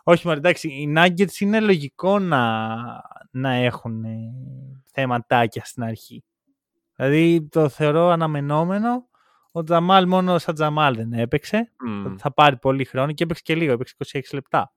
Όχι, 0.03 0.27
μωρέ, 0.27 0.39
εντάξει, 0.39 0.67
οι 0.67 0.93
Nuggets 0.97 1.39
είναι 1.39 1.59
λογικό 1.59 2.19
να, 2.19 2.75
να 3.31 3.51
έχουν 3.51 4.03
ε, 4.03 4.17
θεματάκια 4.91 5.61
στην 5.65 5.83
αρχή. 5.83 6.23
Δηλαδή 6.95 7.47
το 7.51 7.69
θεωρώ 7.69 8.09
αναμενόμενο. 8.09 9.09
Ο 9.57 9.63
Τζαμάλ 9.63 10.07
μόνο 10.07 10.37
σαν 10.37 10.53
Τζαμάλ 10.55 10.95
δεν 10.95 11.13
έπαιξε. 11.13 11.71
Μμ. 11.85 12.05
Ότι 12.05 12.15
θα 12.21 12.33
πάρει 12.33 12.57
πολύ 12.57 12.85
χρόνο 12.85 13.11
και 13.11 13.23
έπαιξε 13.23 13.41
και 13.45 13.55
λίγο, 13.55 13.71
έπαιξε 13.71 13.95
26 14.13 14.19
λεπτά. 14.33 14.73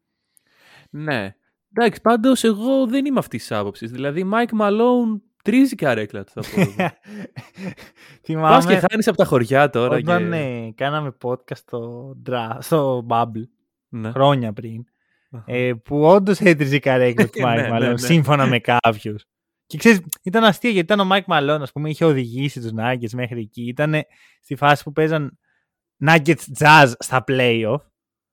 Ναι. 0.91 1.35
Εντάξει, 1.75 2.01
πάντως 2.01 2.45
εγώ 2.45 2.87
δεν 2.87 3.05
είμαι 3.05 3.19
αυτής 3.19 3.41
της 3.47 3.57
άποψης. 3.57 3.91
Δηλαδή, 3.91 4.25
Μάικ 4.25 4.53
Μαλόν 4.53 5.23
τρίζει 5.43 5.75
καρέκλα 5.75 6.25
του, 6.25 6.33
θα 6.35 6.41
πω. 6.41 6.61
εγώ. 6.61 6.75
Πας 6.77 6.93
Θυμάμαι 8.23 8.65
και 8.65 8.87
χάνεις 8.91 9.09
από 9.09 9.17
τα 9.17 9.25
χωριά 9.25 9.71
τώρα. 9.71 9.97
όταν 9.97 10.31
και... 10.31 10.37
ε, 10.37 10.73
κάναμε 10.75 11.17
podcast 11.23 11.57
στο, 11.57 12.13
Dra- 12.31 12.57
στο 12.59 13.07
Bubble 13.09 13.43
Ναι. 13.89 14.11
χρόνια 14.11 14.53
πριν, 14.53 14.85
Αχα. 15.31 15.45
ε, 15.47 15.73
που 15.75 16.03
όντως 16.03 16.39
έτριζε 16.41 16.77
η 16.77 16.81
καρέκλα 16.81 17.25
του 17.31 17.41
Ναι, 17.41 17.53
Mike 17.53 17.57
ναι, 17.57 17.77
Malone, 17.77 17.91
ναι. 17.91 17.97
σύμφωνα 17.97 18.47
με 18.47 18.59
κάποιους. 18.59 19.25
Και 19.69 19.79
ξέρεις, 19.79 20.01
ήταν 20.23 20.45
αστείο 20.45 20.71
γιατί 20.71 20.93
ήταν 20.93 21.11
ο 21.11 21.15
Mike 21.15 21.33
Malone, 21.35 21.59
ας 21.61 21.73
πούμε, 21.73 21.91
είχε 21.91 22.05
οδηγήσει 22.05 22.61
τους 22.61 22.71
Nuggets 22.79 23.11
μέχρι 23.13 23.41
εκεί. 23.41 23.63
Ήταν 23.63 23.95
στη 24.43 24.57
φάση 24.57 24.83
που 24.83 24.93
παίζαν 24.93 25.39
Nuggets 26.07 26.43
Jazz 26.59 26.93
στα 26.99 27.25
playoff 27.29 27.77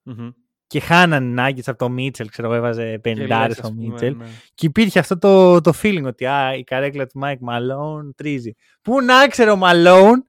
Μμμ. 0.04 0.30
και 0.67 0.80
χάναν 0.80 1.32
οι 1.32 1.36
Nuggets 1.39 1.63
από 1.65 1.78
το 1.78 1.93
Mitchell, 1.98 2.28
ξέρω 2.30 2.48
εγώ, 2.48 2.58
έβαζε 2.58 2.93
50 2.95 3.02
Και 3.02 3.13
λες, 3.15 3.54
στο 3.54 3.67
ας 3.67 3.74
πούμε, 3.74 3.95
Mitchell. 3.95 4.15
ναι. 4.15 4.26
Και 4.54 4.65
υπήρχε 4.65 5.00
αυτό 5.00 5.17
το, 5.17 5.62
το 5.62 5.74
feeling 5.82 6.04
ότι 6.04 6.26
α, 6.26 6.54
η 6.54 6.63
καρέκλα 6.63 7.06
του 7.06 7.19
Mike 7.24 7.50
Malone 7.50 8.10
τρίζει. 8.15 8.54
Πού 8.82 9.02
να 9.02 9.28
ξέρω 9.28 9.52
ο 9.54 9.60
Malone 9.63 10.19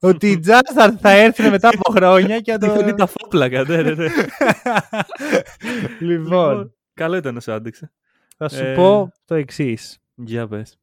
ότι 0.00 0.30
οι 0.30 0.40
Jazz 0.46 0.72
θα, 0.74 0.96
θα 1.00 1.10
έρθουν 1.10 1.48
μετά 1.50 1.68
από 1.68 1.92
χρόνια 1.92 2.40
και 2.40 2.52
θα 2.52 2.58
το... 2.58 2.72
Δείχνει 2.76 2.94
τα 2.94 3.06
φόπλακα, 3.06 3.64
ναι, 3.64 3.82
ναι, 3.82 3.90
ναι. 3.90 4.08
λοιπόν, 6.08 6.74
Καλό 6.94 7.16
ήταν 7.16 7.34
να 7.34 7.40
σου 7.40 7.52
άντεξε. 7.52 7.92
θα 8.36 8.48
σου 8.48 8.64
ε, 8.64 8.74
πω 8.74 9.12
το 9.24 9.34
εξής. 9.34 9.98
Για 10.16 10.48
πες. 10.48 10.78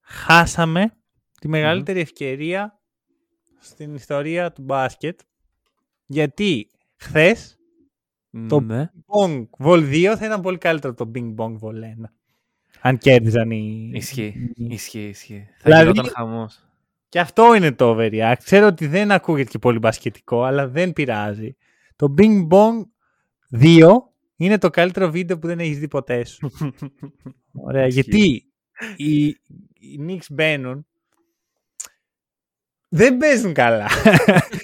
Χάσαμε 0.00 0.92
τη 1.40 1.48
μεγαλύτερη 1.48 2.00
ευκαιρία 2.00 2.80
στην 3.60 3.94
ιστορία 3.94 4.52
του 4.52 4.62
μπάσκετ 4.62 5.20
γιατί 6.06 6.70
χθες 6.96 7.58
Το- 8.48 8.60
Ναι. 8.60 8.90
Bong 9.06 9.46
Vol 9.58 9.90
2 9.92 10.14
θα 10.18 10.24
ήταν 10.26 10.40
πολύ 10.40 10.58
καλύτερο 10.58 10.92
από 10.92 11.04
το 11.04 11.10
Bing 11.14 11.34
Bong 11.34 11.52
Vol 11.58 11.74
1. 11.74 12.10
Αν 12.80 12.98
κέρδιζαν 12.98 13.50
οι... 13.50 13.90
Ισχύει, 13.94 14.52
ισχύει, 14.54 15.08
ισχύει. 15.08 15.46
Θα 15.58 15.62
Δηλαδή- 15.64 15.90
γινόταν 15.90 16.12
χαμός. 16.14 16.64
Και 17.08 17.20
αυτό 17.20 17.54
είναι 17.54 17.72
το 17.72 17.96
overreact. 17.96 18.34
Ξέρω 18.44 18.66
ότι 18.66 18.86
δεν 18.86 19.10
ακούγεται 19.10 19.50
και 19.50 19.58
πολύ 19.58 19.78
μπασκετικό, 19.78 20.42
αλλά 20.44 20.68
δεν 20.68 20.92
πειράζει. 20.92 21.56
Το 21.96 22.14
Bing 22.18 22.48
Bong 22.48 22.82
2 23.60 23.88
είναι 24.40 24.58
το 24.58 24.70
καλύτερο 24.70 25.10
βίντεο 25.10 25.38
που 25.38 25.46
δεν 25.46 25.58
έχεις 25.58 25.78
δει 25.78 25.88
ποτέ 25.88 26.24
σου. 26.24 26.50
Ωραία, 27.66 27.86
Ισχύει. 27.86 28.00
γιατί 28.00 28.52
οι, 28.96 29.26
οι 29.74 29.98
Knicks 30.00 30.26
μπαίνουν 30.30 30.86
δεν 32.88 33.16
παίζουν 33.16 33.52
καλά. 33.52 33.88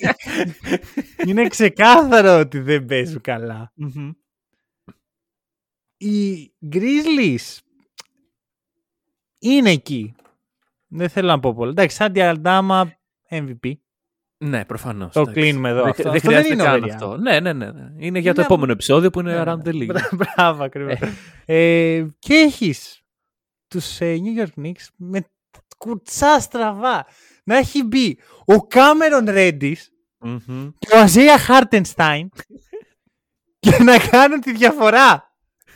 είναι 1.27 1.49
ξεκάθαρο 1.49 2.39
ότι 2.39 2.59
δεν 2.61 2.85
παίζουν 2.85 3.21
καλά. 3.21 3.73
Μμμ. 3.75 4.11
Οι 5.97 6.53
Grizzlies 6.73 7.59
είναι 9.39 9.71
εκεί. 9.71 10.15
Δεν 10.87 11.09
θέλω 11.09 11.29
να 11.29 11.41
πω 11.41 11.55
πολύ. 11.55 11.71
Εντάξει, 11.71 11.97
σαν 11.97 12.13
Διαλντάμα 12.13 12.99
MVP. 13.29 13.73
Ναι, 14.39 14.65
προφανώς. 14.65 15.13
Το 15.13 15.25
κλείνουμε 15.25 15.69
εδώ. 15.69 15.81
Δεν, 15.81 15.91
Αυτό- 15.91 16.03
δεν 16.03 16.13
αυτό 16.15 16.29
δεν 16.31 16.39
χρειάζεται 16.41 16.55
είναι 16.55 16.63
καν 16.63 16.83
overreact. 16.83 16.91
αυτό. 16.93 17.17
Ναι, 17.17 17.41
ναι, 17.41 17.53
ναι. 17.53 17.71
ναι. 17.71 17.91
Είναι 17.97 18.19
για 18.19 18.35
το 18.35 18.41
Είναι- 18.41 18.47
επόμενο 18.51 18.73
επεισόδιο 18.73 19.11
που 19.11 19.21
είναι 19.21 19.33
Ναι, 19.35 19.43
Around 19.47 19.69
the 19.69 19.73
League. 19.73 19.87
Μπρα- 19.87 20.09
Μπράβο, 20.35 20.65
ακριβώς. 20.65 20.99
ε, 21.45 22.05
και 22.19 22.35
έχεις 22.35 23.01
τους 23.69 24.01
ε, 24.01 24.17
New 24.25 24.43
York 24.43 24.65
Knicks 24.65 24.87
με 24.97 25.21
κουτσά 25.79 26.41
στραβά. 26.41 27.07
Να 27.45 27.57
έχει 27.57 27.85
μπει 27.85 28.19
ο 28.45 28.67
Κάμερον 28.67 29.25
Ρέντι 29.31 29.77
Μμμ. 30.19 30.69
και 30.79 30.97
ο 30.97 30.99
Αζέα 30.99 31.39
Χάρτενστάιν 31.39 32.29
και 33.59 33.83
να 33.83 33.99
κάνουν 33.99 34.41
τη 34.41 34.53
διαφορά. 34.53 35.25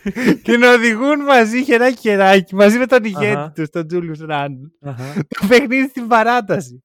και 0.42 0.57
να 0.57 0.73
οδηγούν 0.73 1.20
μαζί 1.20 1.64
χεράκι-χεράκι, 1.64 2.55
μαζί 2.55 2.79
με 2.79 2.87
τον 2.87 3.05
ηγέτη 3.05 3.27
Αχα. 3.27 3.53
τους, 3.55 3.68
τον 3.70 3.87
Τζούλιου 3.87 4.27
Ράντλ. 4.27 4.62
Αχα. 4.81 5.14
Το 5.14 5.46
παιχνίδι 5.49 5.88
στην 5.88 6.07
παράταση. 6.09 6.85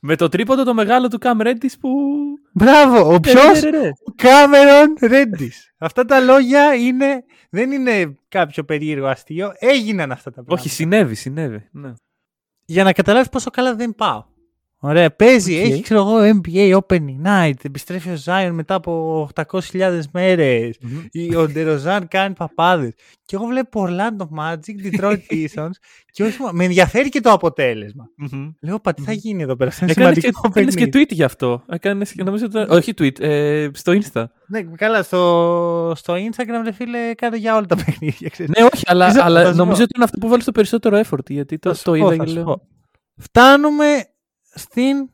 Με 0.00 0.16
το 0.16 0.28
τρίποντο 0.28 0.64
το 0.64 0.74
μεγάλο 0.74 1.08
του 1.08 1.18
Cam 1.20 1.46
Reddish 1.46 1.78
που... 1.80 1.90
Μπράβο, 2.52 3.14
ο 3.14 3.20
ποιος; 3.20 3.62
Ε, 3.62 3.70
ρε, 3.70 3.70
ρε, 3.70 3.80
ρε. 3.80 3.90
Κάμερον 4.16 4.96
Ρέντις. 5.00 5.52
Αυτά 5.78 6.04
τα 6.04 6.20
λόγια 6.20 6.74
είναι, 6.74 7.24
δεν 7.50 7.72
είναι 7.72 8.16
κάποιο 8.28 8.64
περίεργο 8.64 9.06
αστείο. 9.06 9.52
Έγιναν 9.58 10.12
αυτά 10.12 10.30
τα 10.30 10.42
πράγματα. 10.42 10.62
Όχι, 10.62 10.68
συνέβη, 10.68 11.14
συνέβη. 11.14 11.68
Ναι. 11.72 11.92
Για 12.64 12.84
να 12.84 12.92
καταλάβεις 12.92 13.28
πόσο 13.28 13.50
καλά 13.50 13.74
δεν 13.74 13.94
πάω. 13.94 14.24
Ωραία, 14.82 15.10
παίζει, 15.10 15.58
Οκ. 15.58 15.64
έχει 15.64 15.82
ξέρω 15.82 16.00
εγώ 16.00 16.40
NBA 16.42 16.78
Opening 16.78 17.16
Night, 17.26 17.52
επιστρέφει 17.62 18.08
ο 18.10 18.16
Zion 18.24 18.50
μετά 18.52 18.74
από 18.74 19.28
800.000 19.34 20.00
μέρες, 20.12 20.76
Ή 21.10 21.34
ο 21.36 21.48
Ντεροζάν 21.48 22.08
κάνει 22.08 22.34
παπάδες. 22.34 22.92
Και 23.24 23.36
εγώ 23.36 23.44
βλέπω 23.44 23.86
Orlando 23.88 24.28
Magic, 24.38 24.94
Detroit 25.00 25.18
Pistons 25.30 25.70
και 26.12 26.22
όχι 26.22 26.40
μόνο, 26.40 26.52
με 26.52 26.64
ενδιαφέρει 26.64 27.08
και 27.08 27.20
το 27.20 27.30
αποτέλεσμα. 27.30 28.04
Λέω, 28.60 28.80
πα, 28.80 28.94
τι 28.94 29.02
θα 29.02 29.12
γίνει 29.12 29.42
εδώ 29.42 29.56
πέρα, 29.56 29.70
αυτό 29.70 29.84
είναι 29.84 29.92
Έκανες 29.92 30.14
και, 30.14 30.20
σημαντικό 30.20 30.48
έκανες 30.48 30.74
και 30.74 30.86
παιχνίδι. 30.86 31.06
tweet 31.10 31.14
γι' 31.16 31.22
αυτό. 31.22 31.62
Έκανες, 31.68 32.12
και 32.12 32.22
νομίζω, 32.22 32.44
ότι- 32.54 32.70
όχι 32.74 32.92
tweet, 32.98 33.20
ε, 33.20 33.68
στο 33.72 33.92
Insta. 33.92 34.24
Ναι, 34.46 34.62
καλά, 34.62 35.02
στο, 35.02 35.92
στο 35.96 36.14
Instagram, 36.14 36.60
ρε 36.64 36.72
φίλε, 36.72 37.14
κάτω 37.14 37.36
για 37.36 37.56
όλα 37.56 37.66
τα 37.66 37.76
παιχνίδια, 37.76 38.28
ξέρεις. 38.28 38.52
Ναι, 38.58 38.64
όχι, 38.72 38.82
αλλά, 38.86 39.08
Τι 39.08 39.14
θα- 39.18 39.24
αλλά 39.24 39.42
θα 39.42 39.50
σου 39.50 39.56
νομίζω 39.56 39.76
πω. 39.76 39.82
ότι 39.82 39.92
είναι 39.94 40.04
αυτό 40.04 40.18
που 40.18 40.28
βάλει 40.28 40.42
το 40.42 40.52
περισσότερο 40.52 41.00
effort. 41.04 41.30
Γιατί 41.30 41.58
το, 41.58 41.68
Θα 41.70 41.74
σου 41.76 41.82
το 41.84 41.90
πω, 41.90 41.96
είδα 41.96 42.08
θα 42.08 42.16
και 42.24 42.28
σου 42.28 42.34
λέω. 42.36 42.44
πω. 42.44 42.62
Φτάνουμε 43.16 43.84
στην. 44.54 45.10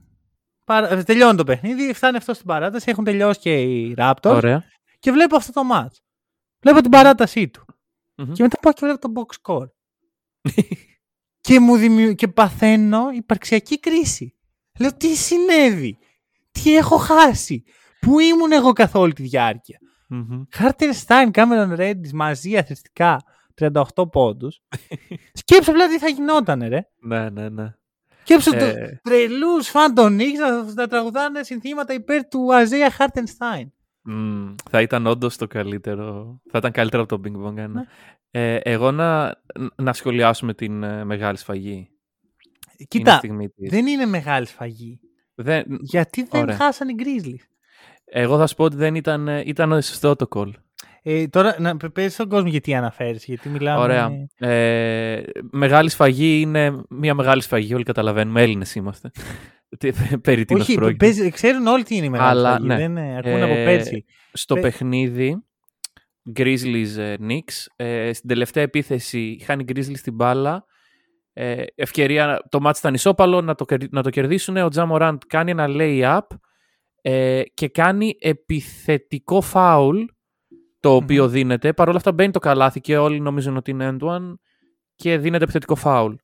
παρα- 0.65 0.91
ε, 0.91 1.03
Τελειώνει 1.03 1.37
το 1.37 1.45
παιχνίδι, 1.45 1.93
φτάνει 1.93 2.17
αυτό 2.17 2.35
στην 2.35 2.47
παράταση, 2.47 2.91
έχουν 2.91 3.05
τελειώσει 3.05 3.41
και 3.41 3.63
οι 3.63 3.95
Raptors 3.99 4.15
Ωραία. 4.25 4.65
και 4.99 5.13
βλέπω 5.13 5.37
αυτό 5.37 5.53
το 5.53 5.61
match. 5.73 5.97
Βλέπω 6.61 6.81
την 6.81 6.91
παράτασή 6.91 7.49
του. 7.49 7.65
Μμμ. 8.17 8.33
Και 8.33 8.43
μετά 8.43 8.59
πάω 8.61 8.73
και 8.73 8.81
βλέπω 8.87 8.99
το 9.09 9.13
box 9.15 9.35
score. 9.43 9.69
και, 11.41 11.61
μου 11.61 11.77
δημιου... 11.77 12.15
και 12.15 12.29
παθαίνω 12.29 13.11
υπαρξιακή 13.15 13.81
κρίση. 13.81 14.35
Λέω 14.79 14.95
τι 14.97 15.15
συνέβη, 15.15 15.99
τι 16.51 16.77
έχω 16.77 16.97
χάσει, 16.97 17.63
πού 18.01 18.19
ήμουν 18.19 18.53
εγώ 18.53 18.73
καθ' 18.73 18.95
όλη 18.95 19.13
τη 19.13 19.23
διάρκεια; 19.23 19.79
Μμμ. 20.09 20.43
Χάρτερ 20.51 20.95
Στάιν, 20.95 21.31
Κάμερον 21.31 21.75
Ρέντις 21.75 22.13
μαζί 22.13 22.57
αθλητικά 22.57 23.23
38 23.61 24.11
πόντους. 24.13 24.61
Σκέψε 25.33 25.71
απλά 25.71 25.89
τι 25.89 25.99
θα 25.99 26.09
γινόταν, 26.09 26.63
ρε. 26.69 26.89
Ναι, 27.01 27.31
ναι, 27.31 27.49
ναι. 27.49 27.75
Σκέψου 28.29 28.55
Ε. 28.55 28.59
του 28.73 29.01
τρελούς 29.03 29.69
φαν 29.69 29.95
των 29.95 30.17
Knicks 30.21 30.39
να, 30.41 30.73
να 30.75 30.87
τραγουδάνε 30.89 31.43
συνθήματα 31.43 31.93
υπέρ 31.95 32.29
του 32.29 32.55
Αζέα 32.55 32.91
Χάρτενστάιν. 32.91 33.73
Μμμ, 34.03 34.55
θα 34.71 34.81
ήταν 34.81 35.07
όντως 35.07 35.37
το 35.37 35.47
καλύτερο. 35.47 36.41
Θα 36.51 36.59
ήταν 36.59 36.73
καλύτερο 36.73 37.03
από 37.03 37.17
το 37.19 37.23
Bing 37.25 37.47
Bong. 37.47 37.53
ναι. 37.55 37.67
Ναι. 37.67 37.83
Ε, 38.31 38.57
εγώ 38.57 38.91
να, 38.91 39.41
να 39.77 39.93
σχολιάσουμε 39.93 40.55
την 40.55 40.83
ε, 40.83 41.05
μεγάλη 41.05 41.37
σφαγή. 41.37 41.71
Είναι 41.71 41.89
η 42.77 42.87
Κοίτα, 42.87 43.17
στιγμή 43.17 43.49
της. 43.49 43.71
δεν 43.71 43.87
είναι 43.87 44.07
μεγάλη 44.07 44.47
σφαγή. 44.47 45.01
Δεν, 45.35 45.65
Γιατί 45.81 46.23
δεν 46.31 46.43
Ωραία. 46.43 46.57
χάσανε 46.57 46.93
οι 46.93 46.97
Grizzlies; 46.99 47.45
εγώ 48.05 48.39
θα 48.39 48.47
σου 48.47 48.55
πω 48.55 48.65
ότι 48.65 48.77
δεν 48.77 48.95
ήταν, 48.95 49.29
ε, 49.29 49.43
ήταν 49.47 49.83
σωστό 49.83 50.17
το 50.17 50.29
call. 50.35 50.51
Ε, 51.09 51.27
τώρα, 51.27 51.57
να 51.59 51.77
πες 51.77 52.13
στον 52.13 52.29
κόσμο 52.29 52.49
γιατί 52.49 52.75
αναφέρεις, 52.75 53.25
γιατί 53.25 53.49
μιλάμε... 53.49 53.83
Ωραία. 53.83 54.11
Ε, 54.53 55.23
μεγάλη 55.51 55.91
σφαγή 55.91 56.41
είναι 56.41 56.83
μια 56.89 57.15
μεγάλη 57.15 57.43
σφαγή. 57.43 57.75
Όλοι 57.75 57.85
καταλαβαίνουμε. 57.85 58.43
Έλληνες 58.43 58.75
είμαστε. 58.75 59.11
Τι- 59.79 60.19
Περί 60.23 60.45
τίνος 60.45 60.63
Όχι, 60.63 60.75
πρόκειται. 60.75 61.05
παίζει- 61.07 61.31
ξέρουν 61.31 61.67
όλοι 61.67 61.83
τι 61.83 61.97
είναι 61.97 62.05
η 62.05 62.09
μεγάλη 62.09 62.31
Αλλά, 62.31 62.49
σφαγή. 62.51 62.67
ναι. 62.67 62.77
Δεν 62.77 62.97
ε, 62.97 63.19
ακούνε 63.19 63.43
από 63.43 63.53
Ε, 63.55 63.65
πέρσι. 63.65 64.05
στο 64.33 64.55
Πε- 64.55 64.63
παιχνίδι 64.63 65.37
Grizzlies 66.39 66.97
ε, 66.99 67.15
Knicks 67.29 67.65
ε, 67.77 68.13
στην 68.13 68.29
τελευταία 68.29 68.63
επίθεση 68.63 69.41
χάνει 69.45 69.65
Grizzlies 69.69 69.99
την 70.03 70.15
μπάλα 70.15 70.65
ε, 71.33 71.63
ευκαιρία 71.75 72.41
το 72.49 72.61
μάτς 72.61 72.79
ήταν 72.79 72.95
ισόπαλο 72.95 73.41
να 73.41 73.55
το, 73.55 73.65
κερδί- 73.65 73.93
να 73.93 74.03
το 74.03 74.11
κερδίσουν 74.11 74.57
ο 74.57 74.69
Τζαμοράντ 74.69 75.21
κάνει 75.27 75.51
ένα 75.51 75.67
lay-up 75.69 76.37
ε, 77.03 77.43
και 77.55 77.69
κάνει 77.69 78.17
επιθετικό 78.21 79.43
foul 79.53 80.05
το 80.81 80.95
οποίο 80.95 81.29
δίνεται 81.29 81.73
παρ' 81.73 81.89
όλα 81.89 81.97
αυτά 81.97 82.13
μπαίνει 82.13 82.33
το 82.33 82.39
καλάθι 82.39 82.81
και 82.81 82.97
όλοι 82.99 83.21
νομίζουν 83.21 83.57
ότι 83.57 83.71
είναι 83.71 83.97
end 84.01 84.05
one 84.09 84.35
και 84.95 85.19
δίνεται 85.19 85.45
επιθετικό 85.45 85.77
foul 85.83 86.15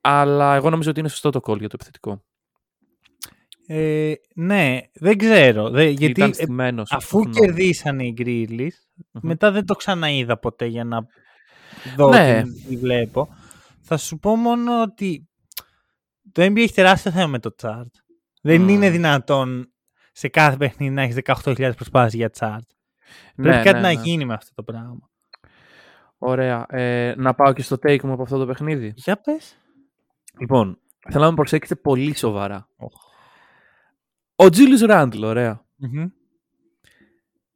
αλλά 0.00 0.54
εγώ 0.54 0.70
νομίζω 0.70 0.90
ότι 0.90 1.00
είναι 1.00 1.08
σωστό 1.08 1.30
το 1.30 1.40
call 1.44 1.58
για 1.58 1.68
το 1.68 1.74
επιθετικό 1.80 2.24
Ε, 3.66 4.12
ναι, 4.34 4.78
δεν 4.94 5.18
ξέρω. 5.18 5.70
Δε- 5.70 5.88
γιατί 5.88 6.04
ήταν 6.20 6.30
ε, 6.30 6.32
στημένος 6.32 6.92
αφού 6.92 7.18
αυτό, 7.18 7.28
ναι. 7.30 7.40
κερδίσανε 7.46 8.04
οι 8.06 8.14
Grizzlies, 8.18 8.76
Μμμ. 9.12 9.20
μετά 9.28 9.50
δεν 9.50 9.66
το 9.66 9.74
ξαναείδα 9.74 10.38
ποτέ 10.38 10.66
για 10.66 10.84
να 10.84 11.06
δω 11.96 12.08
Ναι. 12.08 12.42
τι, 12.42 12.62
τι 12.62 12.76
βλέπω. 12.76 13.28
Θα 13.80 13.96
σου 13.96 14.18
πω 14.18 14.36
μόνο 14.36 14.82
ότι 14.82 15.28
το 16.32 16.42
NBA 16.42 16.56
έχει 16.58 16.72
τεράστιο 16.74 17.10
θέμα 17.10 17.26
με 17.26 17.38
το 17.38 17.54
chart. 17.62 17.90
Δεν 18.42 18.60
Μμ. 18.60 18.68
είναι 18.68 18.90
δυνατόν 18.90 19.72
σε 20.12 20.28
κάθε 20.28 20.56
παιχνίδι 20.56 20.94
να 20.94 21.02
έχεις 21.02 21.16
18.000 21.24 21.72
προσπάσεις 21.76 22.14
για 22.14 22.30
chart. 22.38 22.66
Ναι, 23.34 23.44
Πρέπει 23.44 23.64
κάτι 23.64 23.76
ναι, 23.76 23.80
να 23.80 23.92
ναι. 23.92 24.00
γίνει 24.00 24.24
με 24.24 24.34
αυτό 24.34 24.54
το 24.54 24.62
πράγμα. 24.62 25.10
Ωραία. 26.18 26.66
Ε, 26.68 27.14
να 27.16 27.34
πάω 27.34 27.52
και 27.52 27.62
στο 27.62 27.76
take 27.82 28.02
μου 28.02 28.12
από 28.12 28.22
αυτό 28.22 28.38
το 28.38 28.46
παιχνίδι. 28.46 28.92
Για 28.96 29.16
πες. 29.20 29.56
Λοιπόν, 30.38 30.78
θέλω 31.10 31.24
να 31.24 31.30
με 31.30 31.36
προσέξετε 31.36 31.80
πολύ 31.80 32.16
σοβαρά. 32.16 32.68
Ο 34.36 34.44
Julius 34.44 34.90
Randle, 34.90 35.22
ωραία. 35.22 35.64
Μμμ. 35.76 36.06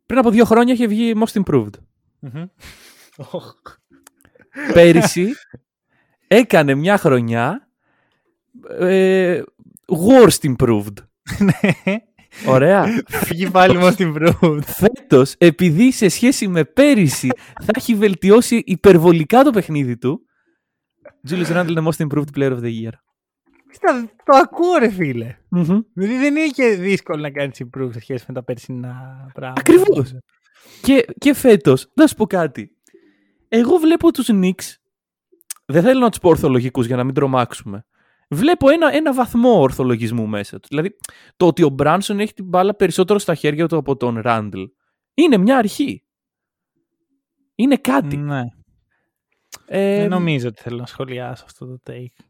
Πριν 0.07 0.19
από 0.19 0.31
δύο 0.31 0.45
χρόνια 0.45 0.73
είχε 0.73 0.87
βγει 0.87 1.15
Most 1.25 1.43
Improved. 1.43 1.75
Μμμ. 2.19 2.45
Οχ. 3.17 3.55
Πέρυσι 4.73 5.33
έκανε 6.29 6.75
μια 6.75 6.99
χρονιά 6.99 7.69
ε, 8.79 9.43
Worst 9.87 10.55
Improved. 10.55 10.95
Ναι. 12.45 12.51
Ωραία. 12.51 13.05
Φύγει 13.07 13.51
πάλι 13.51 13.79
μόνο 13.79 13.91
στην 13.91 14.15
Brood. 14.19 14.61
Φέτος, 14.63 15.35
επειδή 15.39 15.93
σε 15.93 16.09
σχέση 16.09 16.49
με 16.49 16.65
πέρυσι 16.65 17.29
θα 17.63 17.71
έχει 17.77 17.95
βελτιώσει 17.95 18.63
υπερβολικά 18.65 19.43
το 19.43 19.51
παιχνίδι 19.51 19.97
του, 19.97 20.21
Julius 21.31 21.47
Randle 21.47 21.69
είναι 21.69 21.89
Most 21.91 22.07
Improved 22.07 22.39
Player 22.39 22.53
of 22.53 22.61
the 22.61 22.71
Year. 22.83 22.93
Κοίτα, 23.73 24.11
το 24.25 24.37
ακούω 24.37 24.79
ρε 24.79 24.91
φίλε. 24.91 25.37
Μμμ. 25.49 25.81
Δηλαδή 25.95 26.19
δεν 26.19 26.37
είναι 26.37 26.47
και 26.47 26.69
δύσκολο 26.69 27.21
να 27.21 27.31
κάνεις 27.31 27.63
improve 27.65 27.93
σε 27.93 28.01
σχέση 28.01 28.25
με 28.29 28.35
τα 28.35 28.45
περσινά 28.45 28.95
πράγματα. 29.35 29.61
Ακριβώς. 29.61 30.15
Και, 30.83 31.05
και 31.19 31.35
φέτος, 31.35 31.91
να 31.95 32.07
σου 32.07 32.15
πω 32.15 32.27
κάτι. 32.27 32.71
Εγώ 33.49 33.77
βλέπω 33.77 34.11
τους 34.13 34.29
Knicks, 34.33 34.75
δεν 35.67 35.83
θέλω 35.83 36.01
να 36.01 36.11
τους 36.11 36.19
πω 36.19 36.29
ορθολογικούς 36.29 36.87
για 36.87 36.97
να 36.97 37.05
μην 37.05 37.15
τρομάξουμε. 37.15 37.85
Βλέπω 38.35 38.69
ένα, 38.69 38.95
ένα 38.95 39.15
βαθμό 39.15 39.61
ορθολογισμού 39.61 40.27
μέσα 40.27 40.61
τους. 40.61 40.69
Δηλαδή, 40.69 40.97
το 41.37 41.47
ότι 41.47 41.63
ο 41.63 41.69
Μπράνσον 41.69 42.21
έχει 42.21 42.33
την 42.35 42.45
μπάλα 42.45 42.75
περισσότερο 42.75 43.19
στα 43.19 43.35
χέρια 43.35 43.69
του 43.69 43.77
από 43.77 43.97
τον 43.97 44.19
Ράντλ 44.21 44.63
είναι 45.15 45.37
μια 45.37 45.57
αρχή. 45.57 46.05
Είναι 47.55 47.77
κάτι. 47.77 48.17
Ναι. 48.17 48.43
Ε, 49.67 49.97
Δεν 49.97 50.09
νομίζω 50.11 50.49
ότι 50.49 50.63
θέλω 50.63 50.77
να 50.77 50.87
σχολιάσω 50.87 51.45
αυτό 51.47 51.67
το 51.67 51.79
take. 51.91 52.25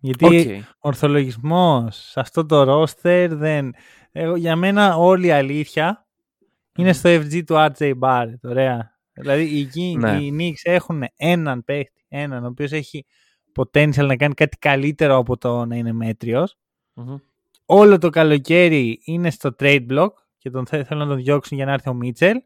Γιατί 0.00 0.24
οκ. 0.24 0.64
ο 0.64 0.66
ορθολογισμός 0.78 1.96
σε 1.96 2.20
αυτό 2.20 2.46
το 2.46 2.82
roster 2.82 3.28
δεν... 3.30 3.74
Εγώ, 4.12 4.36
για 4.36 4.56
μένα 4.56 4.96
όλη 4.96 5.26
η 5.26 5.30
αλήθεια 5.30 6.06
είναι 6.76 6.92
στο 6.92 7.10
FG 7.10 7.44
του 7.44 7.54
RJ 7.54 7.92
Barrett. 8.00 8.40
Ωραία. 8.42 8.98
Δηλαδή 9.12 9.68
οι, 9.74 9.96
Ναι. 9.96 10.18
οι 10.22 10.36
Knicks 10.38 10.60
έχουν 10.70 11.02
έναν 11.16 11.64
παίχτη, 11.64 12.04
έναν 12.08 12.44
ο 12.44 12.46
οποίος 12.46 12.72
έχει 12.72 13.04
potential 13.56 14.06
να 14.06 14.16
κάνει 14.16 14.34
κάτι 14.34 14.56
καλύτερο 14.58 15.16
από 15.16 15.36
το 15.36 15.64
να 15.64 15.76
είναι 15.76 15.92
μέτριος. 15.92 16.56
Μμμ. 16.94 17.16
Όλο 17.66 17.98
το 17.98 18.10
καλοκαίρι 18.10 19.00
είναι 19.04 19.30
στο 19.30 19.50
trade 19.58 19.86
block 19.90 20.08
και 20.38 20.50
τον 20.50 20.66
θε- 20.66 20.86
θέλουν 20.86 21.02
να 21.02 21.08
τον 21.14 21.22
διώξουν 21.22 21.56
για 21.56 21.66
να 21.66 21.72
έρθει 21.72 21.88
ο 21.88 21.94
Μίτσελ 21.94 22.36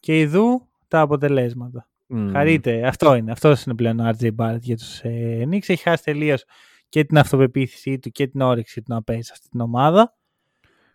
και 0.00 0.18
ειδού 0.20 0.68
τα 0.88 1.00
αποτελέσματα. 1.00 1.88
Μμ. 2.06 2.30
Χαρείτε. 2.32 2.86
Αυτό 2.86 3.14
είναι. 3.14 3.30
Αυτός 3.32 3.64
είναι 3.64 3.74
πλέον 3.74 4.00
ο 4.00 4.10
RJ 4.18 4.30
Barrett 4.36 4.60
για 4.60 4.76
τους 4.76 4.98
ε, 5.00 5.42
Knicks. 5.50 5.68
Έχει 5.68 5.76
χάσει 5.76 6.02
τελείως 6.04 6.44
και 6.88 7.04
την 7.04 7.18
αυτοπεποίθησή 7.18 7.98
του 7.98 8.10
και 8.10 8.26
την 8.26 8.40
όρεξη 8.40 8.82
του 8.82 8.92
να 8.92 9.02
παίζει 9.02 9.22
σε 9.22 9.30
αυτή 9.34 9.48
την 9.48 9.60
ομάδα. 9.60 10.14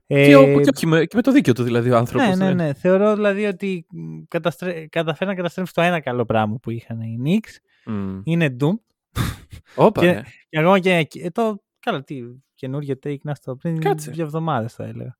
Ε, 0.07 0.25
Και, 0.25 0.35
ο- 0.35 0.61
και 0.61 0.69
όχι 0.75 0.87
με, 0.87 1.05
και 1.05 1.15
με 1.15 1.21
το 1.21 1.31
δίκιο 1.31 1.53
του 1.53 1.63
δηλαδή 1.63 1.91
ο 1.91 1.97
άνθρωπος. 1.97 2.27
ναι, 2.27 2.35
ναι, 2.35 2.45
δεν- 2.45 2.55
ναι. 2.55 2.73
Θεωρώ 2.73 3.15
δηλαδή 3.15 3.45
ότι 3.45 3.85
μ, 3.89 4.19
καταστρέ... 4.27 4.87
καταφέρει 4.87 5.29
να 5.29 5.35
καταστρέψει 5.35 5.73
το 5.73 5.81
ένα 5.81 5.99
καλό 5.99 6.25
πράγμα 6.25 6.55
που 6.61 6.69
είχαν 6.71 6.99
οι 7.01 7.17
Knicks. 7.25 7.57
Μμ. 7.93 8.19
Είναι 8.23 8.55
Doom. 8.59 8.73
Όπα, 9.75 10.01
Και- 10.01 10.11
ναι. 10.11 10.21
Και 10.49 10.59
ακόμα 10.59 10.79
και 10.79 11.07
ε, 11.23 11.29
το. 11.29 11.63
Καλά, 11.79 12.03
τι 12.03 12.19
καινούργιο 12.53 12.95
take 13.03 13.17
να 13.23 13.33
στο 13.35 13.55
πριν 13.55 13.79
Κάτσε. 13.79 14.11
δύο 14.11 14.23
εβδομάδες 14.23 14.75
το 14.75 14.83
έλεγα. 14.83 15.17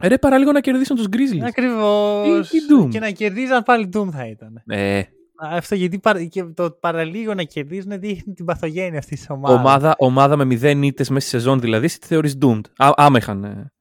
Ε, 0.00 0.08
Ρε 0.08 0.18
παρά 0.18 0.38
λίγο 0.38 0.52
να 0.52 0.60
κερδίσουν 0.60 0.96
τους 0.96 1.06
Grizzlies. 1.10 1.42
Ακριβώς. 1.44 2.48
Τι- 2.48 2.58
τι 2.58 2.64
Doom? 2.74 2.88
Και 2.90 2.98
να 2.98 3.10
κερδίζαν 3.10 3.62
πάλι 3.62 3.88
Doom 3.96 4.08
θα 4.12 4.26
ήταν. 4.26 4.62
Ε, 4.66 5.02
Αυτό 5.40 5.74
γιατί 5.74 5.98
παρα- 5.98 6.24
και 6.24 6.44
το 6.44 6.70
παραλίγο 6.70 7.34
να 7.34 7.42
κερδίζουν 7.42 8.00
δείχνει 8.00 8.34
την 8.34 8.44
παθογένεια 8.44 8.98
αυτής 8.98 9.18
της 9.18 9.30
ομάδας. 9.30 9.58
ομάδα, 9.58 9.94
ομάδα 9.98 10.36
με 10.36 10.44
μηδέν 10.44 10.82
ήττες 10.82 11.08
μέσα 11.08 11.26
στη 11.28 11.36
σεζόν 11.36 11.60
δηλαδή, 11.60 11.86
τι 11.86 12.06
θεωρείς 12.06 12.38
doomed. 12.40 12.60
Α, 12.76 12.90
άμα 12.96 13.18
είχαν 13.18 13.44
ε, 13.44 13.72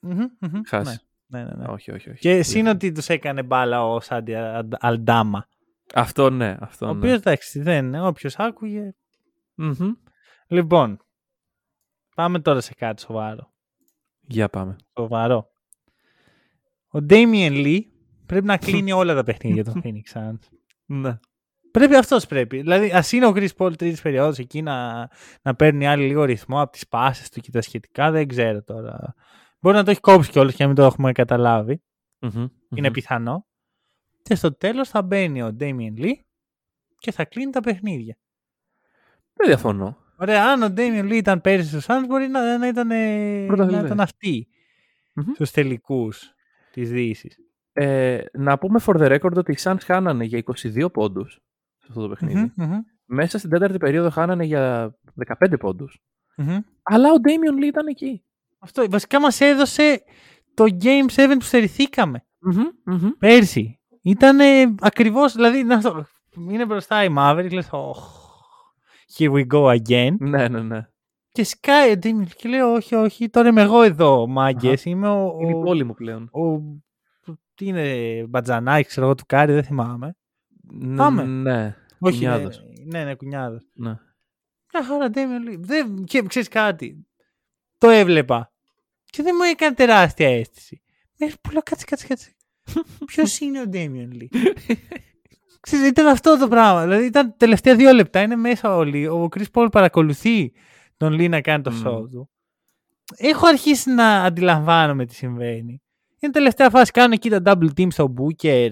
Μμμ, 0.00 0.18
μμμ, 0.40 0.60
χάσει. 0.66 0.90
ναι. 1.26 1.38
Ναι, 1.38 1.44
ναι, 1.44 1.54
ναι. 1.56 1.64
Όχι, 1.68 1.92
όχι, 1.92 2.10
όχι. 2.10 2.18
Και 2.18 2.42
συν 2.42 2.66
ότι 2.66 2.92
τους 2.92 3.08
έκανε 3.08 3.42
μπάλα 3.42 3.86
ο 3.86 4.00
Σάντι 4.00 4.34
Αλντάμα. 4.78 5.46
Αυτό 5.94 6.30
ναι, 6.30 6.56
αυτό 6.60 6.86
Ο 6.86 6.92
ναι. 6.92 6.98
οποίος 6.98 7.14
εντάξει 7.14 7.60
δεν 7.62 7.84
είναι. 7.86 8.06
Όποιος 8.06 8.36
άκουγε. 8.36 8.94
Μμμ. 9.56 9.92
Λοιπόν, 10.48 10.98
πάμε 12.14 12.40
τώρα 12.40 12.60
σε 12.60 12.74
κάτι 12.74 13.00
σοβαρό. 13.00 13.52
Για 14.20 14.48
πάμε. 14.48 14.76
Σοβαρό. 14.98 15.50
Ο 16.88 16.98
Damien 17.08 17.64
Lee 17.64 17.80
πρέπει 18.26 18.46
να 18.46 18.56
κλείνει 18.66 18.92
όλα 18.92 19.14
τα 19.14 19.22
παιχνίδια 19.22 19.64
των 19.64 19.82
Phoenix 19.84 20.12
Suns. 20.12 20.38
Ναι. 20.86 21.18
Πρέπει 21.70 21.96
αυτός 21.96 22.26
πρέπει. 22.26 22.60
Δηλαδή, 22.60 22.90
ας 22.90 23.12
είναι 23.12 23.26
ο 23.26 23.32
Chris 23.34 23.48
Paul 23.56 23.76
τρίτης 23.78 24.02
περίοδος 24.02 24.38
εκεί 24.38 24.62
να, 24.62 25.08
να 25.42 25.54
παίρνει 25.54 25.86
άλλη 25.86 26.06
λίγο 26.06 26.24
ρυθμό 26.24 26.60
από 26.60 26.72
τις 26.72 26.88
πάσει 26.88 27.30
του 27.30 27.40
και 27.40 27.50
τα 27.50 27.60
σχετικά, 27.60 28.10
δεν 28.10 28.28
ξέρω 28.28 28.62
τώρα. 28.62 29.14
Μπορεί 29.60 29.76
να 29.76 29.84
το 29.84 29.90
έχει 29.90 30.00
κόψει 30.00 30.30
κιόλας 30.30 30.54
και 30.54 30.62
να 30.62 30.66
μην 30.68 30.76
το 30.76 30.82
έχουμε 30.82 31.12
καταλάβει. 31.12 31.82
Μμμ. 32.18 32.46
Είναι 32.70 32.88
Μμμ. 32.88 32.92
πιθανό. 32.92 33.46
Και 34.22 34.34
στο 34.34 34.54
τέλος 34.56 34.88
θα 34.88 35.02
μπαίνει 35.02 35.42
ο 35.42 35.56
Damien 35.60 35.98
Lee 35.98 36.14
και 36.98 37.12
θα 37.12 37.24
κλείνει 37.24 37.52
τα 37.52 37.60
παιχνίδια. 37.60 38.16
Δεν 39.36 39.46
διαφωνώ. 39.46 39.96
Ωραία, 40.18 40.44
αν 40.44 40.62
ο 40.62 40.66
Damien 40.76 41.04
Lee 41.04 41.12
ήταν 41.14 41.40
πέρυσι 41.40 41.68
στου 41.80 41.92
Suns, 41.92 42.04
μπορεί 42.08 42.28
να, 42.28 42.58
να, 42.58 42.66
ήταν, 42.68 42.90
ε, 42.90 43.40
να 43.40 43.46
Πρωταθλητής. 43.46 43.84
ήταν 43.84 44.00
αυτοί 44.00 44.48
Μμμ. 45.12 45.32
στους 45.34 45.50
τελικούς 45.50 46.34
της 46.72 46.90
Δύση. 46.90 47.30
Ε, 47.72 48.18
να 48.32 48.58
πούμε 48.58 48.80
for 48.86 48.94
the 48.96 49.12
record 49.20 49.32
ότι 49.36 49.52
οι 49.52 49.56
Suns 49.62 49.76
χάνανε 49.84 50.24
για 50.24 50.42
22 50.62 50.92
πόντους 50.92 51.32
σε 51.78 51.86
αυτό 51.88 52.00
το 52.02 52.08
παιχνίδι. 52.08 52.52
Μέσα 53.04 53.38
στην 53.38 53.50
τέταρτη 53.50 53.78
περίοδο 53.78 54.10
χάνανε 54.10 54.44
για 54.44 54.94
15 55.40 55.58
πόντους. 55.58 55.98
Αλλά 56.82 57.08
ο 57.12 57.16
Damian 57.22 57.62
Lee 57.62 57.66
ήταν 57.66 57.86
εκεί. 57.86 58.22
Αυτό 58.58 58.84
βασικά 58.90 59.20
μας 59.20 59.40
έδωσε 59.40 60.02
το 60.54 60.64
Game 60.82 61.12
7 61.16 61.26
που 61.38 61.40
στερηθήκαμε 61.44 62.24
Μμμ, 62.38 62.62
μμμ. 62.84 63.08
πέρσι. 63.18 63.80
Ήταν 64.02 64.38
ακριβώς, 64.80 65.32
δηλαδή 65.34 65.62
να 65.64 65.80
το, 65.80 66.06
είναι 66.50 66.66
μπροστά 66.66 67.04
η 67.04 67.08
Mavericks, 67.18 67.52
λες, 67.52 67.68
oh, 67.72 67.76
here 69.16 69.32
we 69.32 69.46
go 69.46 69.78
again. 69.78 70.16
Ναι, 70.18 70.48
ναι, 70.48 70.60
ναι. 70.62 70.88
Και 71.32 71.44
σκάει 71.44 71.90
ο 71.90 71.98
Damion 72.02 72.26
και 72.36 72.48
λέει, 72.48 72.60
όχι, 72.60 72.94
όχι, 72.94 73.28
τώρα 73.28 73.48
είμαι 73.48 73.62
εγώ 73.62 73.82
εδώ, 73.82 74.26
μάγκες. 74.26 74.80
Αχα. 74.80 74.90
Είμαι 74.90 75.08
ο, 75.08 75.36
Είναι 75.40 75.50
η 75.50 75.54
ο, 75.54 75.60
πόλη 75.60 75.84
μου 75.84 75.94
πλέον. 75.94 76.22
ο, 76.32 76.60
τι 77.54 77.66
είναι, 77.66 78.24
Μπατζανάκη, 78.28 78.88
ξέρω 78.88 79.06
εγώ, 79.06 79.14
του 79.14 79.24
Κάρι, 79.26 79.52
δεν 79.52 79.64
θυμάμαι. 79.64 80.16
Ν- 80.72 80.96
Πάμε. 80.96 81.24
Ναι. 81.24 81.76
Όχι, 81.98 82.14
Κουνιάδος. 82.14 82.62
ναι, 82.84 82.98
ναι, 82.98 83.04
ναι, 83.04 83.14
κουνιάδος. 83.14 83.68
ναι. 83.74 83.96
Μια 84.72 84.84
χαρά, 84.84 85.10
Damien 85.14 85.50
Lee. 85.50 85.56
Δεν, 85.58 86.04
και 86.04 86.22
ξέρεις 86.22 86.48
κάτι. 86.48 87.06
Το 87.78 87.88
έβλεπα. 87.88 88.52
Και 89.04 89.22
δεν 89.22 89.34
μου 89.38 89.42
έκανε 89.42 89.74
τεράστια 89.74 90.28
αίσθηση. 90.28 90.82
Μέχρι 91.18 91.36
που 91.40 91.50
λέω, 91.50 91.62
κάτσε, 91.64 91.84
κάτσε, 91.84 92.06
κάτσε. 92.06 92.34
Ποιος 93.06 93.38
είναι 93.40 93.60
ο 93.60 93.64
Damien 93.72 94.08
Lee. 94.12 94.28
Ξέρεις, 95.60 95.88
ήταν 95.88 96.06
αυτό 96.06 96.38
το 96.38 96.48
πράγμα. 96.48 96.82
Δηλαδή 96.82 97.04
ήταν 97.04 97.34
τελευταία 97.36 97.76
δύο 97.76 97.92
λεπτά. 97.92 98.22
Είναι 98.22 98.36
μέσα 98.36 98.76
όλοι. 98.76 99.06
Ο 99.06 99.28
Chris 99.36 99.44
Paul 99.52 99.68
παρακολουθεί 99.72 100.52
τον 100.96 101.14
Lee 101.14 101.28
να 101.28 101.40
κάνει 101.40 101.62
το 101.62 101.70
Μμμ. 101.70 101.82
show 101.86 102.10
του. 102.10 102.30
Έχω 103.16 103.46
αρχίσει 103.46 103.90
να 103.90 104.22
αντιλαμβάνομαι 104.22 105.04
τι 105.06 105.14
συμβαίνει. 105.14 105.82
Είναι 106.18 106.32
τελευταία 106.32 106.70
φάση. 106.70 106.90
Κάνουν 106.90 107.12
εκεί 107.12 107.30
τα 107.30 107.40
double 107.44 107.68
team 107.76 107.86
στο 107.90 108.14
Booker. 108.16 108.68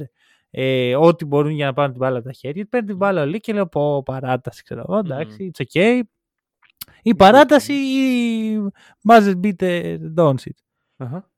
Ε, 0.51 0.97
ό,τι 0.97 1.25
μπορούν 1.25 1.51
για 1.51 1.67
να 1.67 1.73
πάρουν 1.73 1.91
την 1.91 2.01
μπάλα 2.01 2.19
από 2.19 2.27
τα 2.27 2.33
χέρια. 2.33 2.67
Παίρνει 2.71 2.87
την 2.87 2.97
μπάλα 2.97 3.23
ο 3.23 3.25
Lee 3.25 3.41
και 3.41 3.53
λέω 3.53 3.67
πω 3.67 4.03
παράταση. 4.03 4.63
Ξέρω 4.63 4.85
εγώ. 4.89 4.99
Εντάξει, 4.99 5.51
it's 5.55 5.65
okay. 5.73 6.01
Η 7.03 7.15
παράταση 7.15 7.73
ή 7.73 8.73
buzzer 9.09 9.35
beater 9.43 9.99
Doncic. 10.17 10.57
Αχα. 10.97 11.31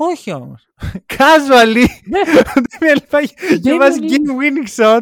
Όχι 0.00 0.32
όμως. 0.32 0.66
Casually. 1.16 1.84
Ναι. 2.04 2.20
Ο 2.20 2.42
Damian 2.54 2.96
Lee 2.98 3.06
πάει 3.10 3.26
και 3.26 3.60
Damian 3.64 3.76
βάζει 3.78 3.98
Lee. 4.02 4.10
game 4.10 4.30
winning 4.40 4.68
shot. 4.84 5.00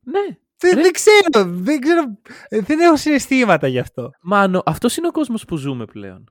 Ναι. 0.00 0.20
Δεν, 0.56 0.74
Ρε. 0.74 0.82
δεν 0.82 0.92
ξέρω. 0.92 1.44
Δεν 1.46 1.80
ξέρω. 1.80 2.02
ε, 2.48 2.60
Δεν 2.60 2.78
έχω 2.80 2.96
συναισθήματα 2.96 3.66
γι' 3.66 3.78
αυτό. 3.78 4.10
Μάνο, 4.22 4.62
αυτός 4.66 4.96
είναι 4.96 5.06
ο 5.06 5.10
κόσμος 5.10 5.44
που 5.44 5.56
ζούμε 5.56 5.84
πλέον. 5.84 6.24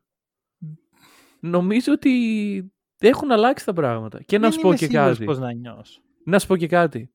Νομίζω 1.40 1.92
ότι 1.94 2.72
έχουν 3.00 3.32
αλλάξει 3.32 3.66
τα 3.66 3.74
πράγματα. 3.74 4.22
Και 4.24 4.38
να 4.38 4.44
Δεν 4.44 4.52
σου 4.52 4.60
πω 4.60 4.68
είμαι 4.68 4.78
και 4.78 4.86
σίγουρος 4.86 5.10
κάτι. 5.12 5.26
Πώς 5.26 5.40
να 5.40 5.54
νιώσω. 5.54 6.02
Να 6.26 6.40
σου 6.40 6.48
πω 6.48 6.58
και 6.58 6.68
κάτι. 6.68 7.12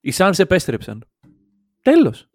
Οι 0.00 0.12
Suns 0.16 0.38
επέστρεψαν. 0.38 1.04
Τέλος. 1.82 2.28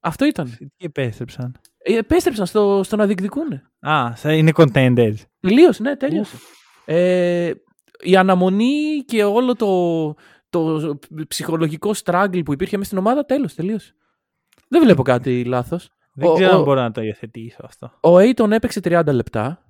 Αυτό 0.00 0.24
ήταν. 0.24 0.56
Τι 0.58 0.66
επέστρεψαν; 0.84 1.60
Ε, 1.78 1.96
επέστρεψαν 1.96 2.46
στο, 2.46 2.80
στο 2.84 2.96
να 2.96 3.06
διεκδικούν. 3.06 3.52
Α, 3.80 4.12
θα 4.16 4.32
είναι 4.34 4.50
contenders. 4.54 5.14
Τελείωσε, 5.40 5.82
ναι, 5.82 5.96
τέλειωσε. 5.96 6.36
Ε, 6.84 7.52
η 8.02 8.16
αναμονή 8.16 9.04
και 9.06 9.24
όλο 9.24 9.54
το, 9.56 10.14
το 10.50 10.98
ψυχολογικό 11.28 11.90
struggle 12.04 12.40
που 12.44 12.52
υπήρχε 12.52 12.76
μέσα 12.76 12.88
στην 12.88 12.98
ομάδα, 12.98 13.24
τέλος, 13.24 13.54
τελείωσε. 13.54 13.94
Δεν 14.68 14.82
βλέπω 14.82 15.02
κάτι 15.02 15.44
λάθος. 15.44 15.88
Δεν 16.14 16.28
Ο- 16.28 16.34
ξέρω 16.34 16.52
ο- 16.52 16.56
αν 16.56 16.62
μπορώ 16.62 16.80
να 16.80 16.90
το 16.90 17.00
υιοθετήσω 17.02 17.60
αυτό. 17.64 17.92
Ο 18.00 18.16
Aiton 18.18 18.50
έπαιξε 18.50 18.80
30 18.84 19.12
λεπτά. 19.12 19.64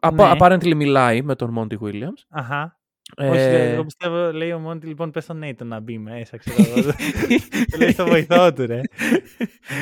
Απα- 0.00 0.28
Ναι. 0.32 0.36
Apparently 0.40 0.74
μιλάει 0.74 1.22
με 1.22 1.34
τον 1.36 1.54
Monty 1.58 1.78
Williams. 1.84 2.22
Αχα. 2.28 2.78
Ε, 3.16 3.28
Όχι, 3.28 3.38
εγώ 3.40 3.84
πιστεύω, 3.84 4.32
λέει 4.32 4.52
ο 4.52 4.58
Μόντι, 4.58 4.86
λοιπόν, 4.86 5.10
πες 5.10 5.26
τον 5.26 5.38
Νέιτον 5.38 5.66
να 5.68 5.80
μπει 5.80 5.98
μέσα, 5.98 6.36
ξέρω 6.36 6.56
εγώ. 6.62 6.82
Το 7.70 7.76
λέει 7.78 7.90
στο 7.90 8.06
βοηθό 8.06 8.52
του, 8.52 8.66
ρε. 8.66 8.80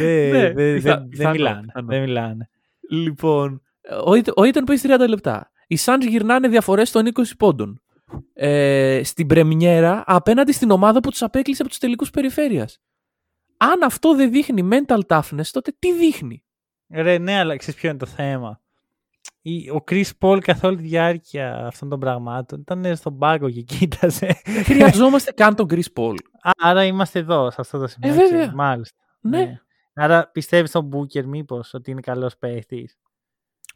Δεν 0.01 0.31
Ναι, 0.31 0.53
δεν- 0.53 0.75
πιθα- 0.75 0.97
δεν- 0.97 0.99
δεν 1.01 1.09
πιθανό, 1.09 1.31
μιλάνε. 1.33 1.61
πιθανό. 1.67 1.87
Δεν 1.87 2.01
μιλάνε. 2.01 2.49
Λοιπόν, 2.91 3.63
ο, 4.07 4.11
Aiton- 4.11 4.35
ο 4.37 4.43
Aiton 4.43 4.63
παίζει 4.67 4.89
30 4.89 5.09
λεπτά. 5.09 5.51
Οι 5.67 5.79
Suns 5.85 6.01
γυρνάνε 6.09 6.49
διαφορές 6.49 6.91
των 6.91 7.07
20 7.07 7.23
πόντων. 7.39 7.83
Ε, 8.35 9.01
στην 9.05 9.27
πρεμιέρα 9.27 10.03
απέναντι 10.07 10.53
στην 10.53 10.71
ομάδα 10.71 11.01
που 11.01 11.11
τους 11.11 11.23
απέκλεισε 11.23 11.63
από 11.63 11.71
τους 11.71 11.79
τελικούς 11.81 12.11
περιφέρειας. 12.11 12.79
Αν 13.57 13.83
αυτό 13.83 14.15
δεν 14.17 14.31
δείχνει 14.31 14.69
mental 14.73 14.99
toughness, 15.07 15.47
τότε 15.51 15.75
τι 15.79 15.93
δείχνει; 15.93 16.45
Ρε, 16.91 17.19
ναι, 17.19 17.39
αλλά 17.39 17.57
ξέρεις 17.57 17.81
ποιο 17.81 17.89
είναι 17.89 17.99
το 17.99 18.07
θέμα. 18.07 18.61
Η- 19.43 19.71
Ο 19.71 19.85
Chris 19.91 20.05
Paul 20.21 20.39
καθ' 20.41 20.65
όλη 20.65 20.77
τη 20.77 20.83
διάρκεια 20.83 21.67
αυτών 21.67 21.89
των 21.89 22.01
πραγμάτων 22.01 22.61
ήταν 22.61 22.97
στον 22.97 23.19
πάγκο 23.19 23.51
και 23.51 23.61
κοίταζε. 23.61 24.41
Δεν 24.45 24.65
χρειαζόμαστε 24.65 25.33
καν 25.33 25.55
τον 25.55 25.67
Chris 25.71 25.93
Paul. 25.97 26.15
Α, 26.43 26.51
άρα 26.59 26.85
είμαστε 26.85 27.19
εδώ, 27.19 27.51
σε 27.51 27.57
αυτό 27.61 27.79
το 27.79 27.87
σημείο. 27.87 28.15
Ε, 28.15 28.17
έτσι. 28.19 28.35
βέβαια. 28.35 28.53
Μάλιστα. 28.55 28.97
Ναι. 29.21 29.61
Άρα 29.95 30.29
πιστεύεις 30.33 30.69
στον 30.71 30.91
Booker 30.93 31.25
μήπως 31.25 31.75
ότι 31.75 31.91
είναι 31.91 32.01
καλός 32.01 32.37
παίχτης; 32.37 32.99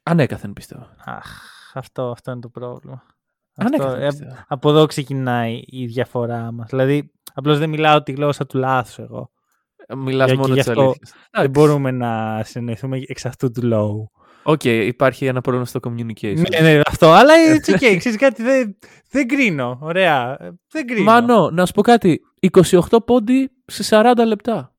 Ανέκαθεν 0.02 0.52
πιστεύω. 0.52 0.88
Αχ, 1.04 1.42
αυτό, 1.78 2.10
αυτό 2.10 2.30
είναι 2.30 2.40
το 2.40 2.48
πρόβλημα. 2.48 3.02
Αυτό, 3.56 3.74
Ανέκαθεν 3.82 4.02
ε, 4.02 4.06
πιστεύω. 4.08 4.36
από 4.48 4.70
εδώ 4.70 4.86
ξεκινάει 4.86 5.62
η 5.66 5.86
διαφορά 5.86 6.52
μας. 6.52 6.66
Δηλαδή, 6.70 7.12
απλώς 7.34 7.58
δεν 7.58 7.68
μιλάω 7.68 8.02
τη 8.02 8.12
γλώσσα 8.12 8.46
του 8.46 8.58
λάθους 8.58 8.98
εγώ. 8.98 9.30
Μιλάς 9.96 10.30
και 10.30 10.36
μόνο 10.36 10.54
γι' 10.54 10.60
τις 10.60 10.68
αυτό 10.68 10.80
αλήθειες. 10.80 11.14
Δεν 11.30 11.50
μπορούμε 11.50 11.90
να 11.90 12.42
συνεννοηθούμε 12.44 13.02
εξ 13.06 13.24
αυτού 13.26 13.50
του 13.50 13.66
λόγου. 13.66 14.10
Οκ, 14.42 14.64
υπάρχει 14.64 15.26
ένα 15.26 15.40
πρόβλημα 15.40 15.66
στο 15.66 15.80
communication. 15.82 16.42
Ναι, 16.50 16.60
ναι, 16.60 16.80
αυτό. 16.86 17.12
Αλλά 17.12 17.32
it's 17.56 17.74
okay. 17.74 17.94
Ξέρεις 17.98 18.16
κάτι, 18.18 18.42
δεν, 18.42 18.78
δεν 19.10 19.28
κρίνω. 19.28 19.78
Ωραία. 19.80 20.36
Ε, 20.40 20.50
Δεν 20.70 20.86
κρίνω. 20.86 21.04
Μάνο, 21.04 21.50
να 21.50 21.66
σου 21.66 21.72
πω 21.72 21.82
κάτι. 21.82 22.20
28 22.50 22.80
πόντι 23.06 23.50
σε 23.66 24.00
40 24.00 24.12
λεπτά. 24.26 24.74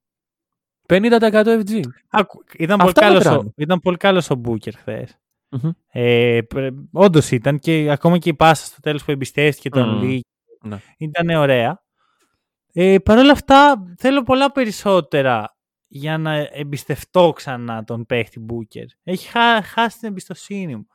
50% 0.88 1.20
FG. 1.44 1.80
Άκου, 2.10 2.44
ήταν, 2.58 2.78
πολύ 2.78 2.90
Αυτά 2.90 3.02
καλός 3.02 3.26
ο, 3.26 3.30
μετράνε. 3.30 3.52
ήταν 3.56 3.80
πολύ 3.80 3.98
καλός 3.98 4.30
ο 4.30 4.36
Μπούκερ 4.36 4.76
χθες. 4.76 5.18
Μμμ. 5.64 5.72
Ε, 5.92 6.40
Όντως 6.92 7.32
ήταν 7.32 7.60
και 7.60 7.92
ακόμα 7.92 8.18
και 8.18 8.30
η 8.30 8.34
πάσα 8.34 8.66
στο 8.66 8.80
τέλος 8.82 9.04
που 9.04 9.12
εμπιστεύτηκε 9.12 9.70
τον 9.70 9.90
Μμμ. 9.90 10.02
Λί 10.04 10.26
Ναι. 10.62 10.78
ήταν 10.98 11.30
ωραία. 11.30 11.82
Ε, 12.74 12.98
Παρ' 12.98 13.18
όλα 13.18 13.32
αυτά 13.32 13.84
θέλω 13.98 14.24
πολλά 14.24 14.52
περισσότερα 14.52 15.56
για 15.88 16.18
να 16.18 16.34
εμπιστευτώ 16.52 17.32
ξανά 17.36 17.84
τον 17.84 18.06
παίχτη 18.06 18.40
Μπούκερ. 18.40 18.86
Έχει 19.04 19.28
χά- 19.28 19.64
χάσει 19.66 20.00
την 20.00 20.08
εμπιστοσύνη 20.08 20.76
μου. 20.76 20.88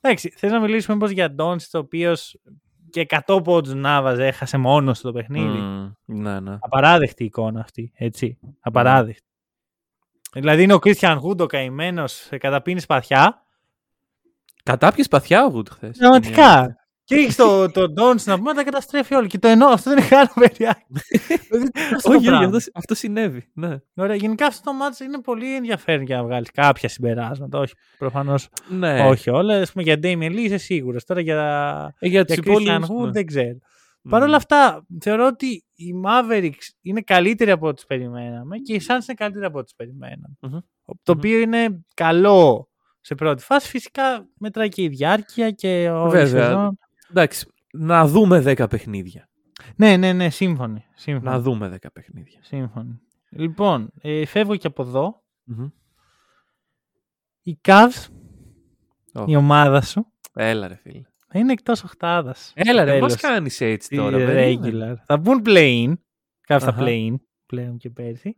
Εντάξει, 0.00 0.28
θες 0.36 0.50
να 0.50 0.60
μιλήσουμε 0.60 0.94
μήπως 0.94 1.10
για 1.10 1.30
Ντόνσιτ, 1.30 1.74
ο 1.74 1.78
οποίος 1.78 2.40
και 2.90 3.00
100 3.00 3.40
πόντους 3.44 3.74
να 3.74 4.02
βάζε, 4.02 4.26
έχασε 4.26 4.58
μόνος 4.58 4.98
στο 4.98 5.12
παιχνίδι. 5.12 5.58
Μμμ, 5.58 5.92
Ναι, 6.04 6.40
ναι. 6.40 6.56
Απαράδεκτη 6.60 7.24
εικόνα 7.24 7.60
αυτή, 7.60 7.92
έτσι. 7.94 8.38
Απαράδεκτη. 8.60 9.22
Δηλαδή 10.32 10.62
είναι 10.62 10.72
ο 10.72 10.78
Κρίστιαν 10.78 11.18
Γούντο 11.18 11.46
καημένος, 11.46 12.28
καταπίνεις 12.38 12.82
σπαθιά. 12.82 13.42
Κατάπιε 14.68 15.02
σπαθιά 15.04 15.44
ο 15.46 15.52
Wood 15.54 15.68
χθες. 15.70 15.98
Πραγματικά. 15.98 16.76
Και 17.04 17.14
έχει 17.14 17.34
το, 17.34 17.70
το 17.70 17.88
Ντόνς 17.88 18.26
να 18.26 18.36
πούμε 18.36 18.50
να 18.50 18.56
τα 18.56 18.64
καταστρέφει 18.64 19.14
όλο. 19.14 19.26
Και 19.26 19.38
το 19.38 19.48
εννοώ, 19.48 19.68
αυτό 19.68 19.90
δεν 19.90 19.98
είναι 19.98 20.08
καν 20.08 20.28
παιδιά. 20.34 20.78
Δηλαδή, 21.48 21.70
τι 21.70 21.80
είναι 21.80 21.94
αυτό 21.96 22.08
το 22.08 22.14
Όχι, 22.14 22.16
όχι, 22.16 22.26
πράγμα. 22.26 22.56
αυτό, 22.56 22.70
αυτό 22.74 22.94
συνέβη. 22.94 23.50
Ναι. 23.54 23.76
Ωραία, 23.94 24.16
γενικά 24.16 24.46
αυτό 24.46 24.70
το 24.70 24.76
μάτς 24.76 25.00
είναι 25.00 25.20
πολύ 25.20 25.54
ενδιαφέρον 25.54 26.02
για 26.02 26.16
να 26.16 26.22
βγάλεις 26.24 26.50
κάποια 26.50 26.88
συμπεράσματα. 26.88 27.58
Όχι, 27.58 27.74
προφανώς 27.98 28.48
ναι. 28.68 29.06
όχι 29.06 29.30
όλα. 29.30 29.60
Ας 29.60 29.72
πούμε, 29.72 29.84
για 29.84 29.98
Damien 30.02 30.30
Lee 30.32 30.36
είσαι 30.36 30.56
σίγουρος. 30.56 31.04
Τώρα 31.04 31.20
για, 31.20 31.94
Ε, 31.98 32.08
για 32.08 32.24
για 32.26 32.36
του 32.36 32.42
Christian 32.42 32.60
υπόλοιπους. 32.60 32.88
Wood 32.88 33.12
δεν 33.12 33.26
ξέρω. 33.26 33.58
Παρ' 34.08 34.22
όλα 34.22 34.36
αυτά, 34.36 34.86
θεωρώ 35.00 35.26
ότι 35.26 35.64
οι 35.74 35.92
Mavericks 36.04 36.68
είναι 36.80 37.00
καλύτεροι 37.00 37.50
από 37.50 37.66
ό,τι 37.66 37.82
περιμέναμε 37.86 38.58
και 38.58 38.74
οι 38.74 38.80
Suns 38.86 39.02
είναι 39.04 39.14
καλύτεροι 39.14 39.44
από 39.44 39.58
ό,τι 39.58 39.72
περιμέναμε. 39.76 40.36
Μμμ. 40.40 40.50
Το 41.02 41.12
Μμμ. 41.14 41.18
οποίο 41.18 41.38
είναι 41.38 41.84
καλό 41.94 42.67
σε 43.08 43.14
πρώτη 43.14 43.42
φάση. 43.42 43.68
Φυσικά 43.68 44.28
μετράει 44.38 44.68
και 44.68 44.82
η 44.82 44.88
διάρκεια 44.88 45.50
και 45.50 45.90
όλη 45.90 46.08
η 46.08 46.10
Βέβαια. 46.10 46.44
σεζόν. 46.44 46.78
Εντάξει, 47.10 47.46
να 47.72 48.06
δούμε 48.06 48.40
10 48.46 48.68
παιχνίδια. 48.70 49.28
Ναι, 49.76 49.96
ναι, 49.96 50.12
ναι, 50.12 50.30
σύμφωνοι. 50.30 50.84
σύμφωνοι. 50.94 51.24
Να 51.34 51.40
δούμε 51.40 51.68
10 51.68 51.86
παιχνίδια. 51.92 52.38
σύμφωνοι. 52.42 53.00
Λοιπόν, 53.30 53.90
ε, 54.00 54.26
φεύγω 54.26 54.56
και 54.56 54.66
από 54.66 54.82
εδώ. 54.82 55.22
Μμμ. 55.44 55.68
Η 57.42 57.60
Cavs, 57.68 58.06
Ω. 59.14 59.24
η 59.26 59.36
ομάδα 59.36 59.80
σου, 59.82 60.12
Έλα 60.34 60.68
ρε 60.68 60.74
φίλε. 60.74 61.02
θα 61.28 61.38
είναι 61.38 61.52
εκτός 61.52 61.82
οχτάδας. 61.84 62.52
Έλα 62.54 62.84
ρε, 62.84 62.90
Τέλος. 62.92 63.12
μας 63.12 63.20
κάνεις 63.20 63.60
έτσι 63.60 63.86
Στη 63.86 63.96
τώρα. 63.96 64.16
περίμενε. 64.16 64.92
regular. 64.94 65.02
Θα 65.06 65.16
μπουν 65.16 65.42
play-in. 65.46 65.92
Κάποιοι 66.40 66.66
θα 66.66 66.72
Αχα. 66.74 66.82
play-in 66.84 67.14
πλέον 67.46 67.76
και 67.76 67.90
πέρσι. 67.90 68.36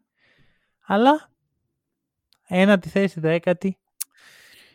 Αλλά 0.87 1.31
ένατη 2.49 2.89
θέση, 2.89 3.21
δέκατη. 3.21 3.79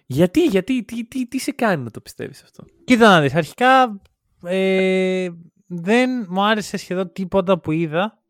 Γιατί, 0.05 0.45
γιατί, 0.45 0.83
τι, 0.83 1.05
τι, 1.07 1.27
τι 1.27 1.39
σε 1.39 1.51
κάνει 1.51 1.83
να 1.83 1.91
το 1.91 2.01
πιστεύεις 2.01 2.43
αυτό; 2.43 2.63
Κοίτα 2.85 3.07
να 3.09 3.21
δεις, 3.21 3.35
αρχικά 3.35 4.01
ε, 4.43 5.29
δεν 5.67 6.25
μου 6.29 6.43
άρεσε 6.43 6.77
σχεδόν 6.77 7.11
τίποτα 7.11 7.59
που 7.59 7.71
είδα 7.71 8.21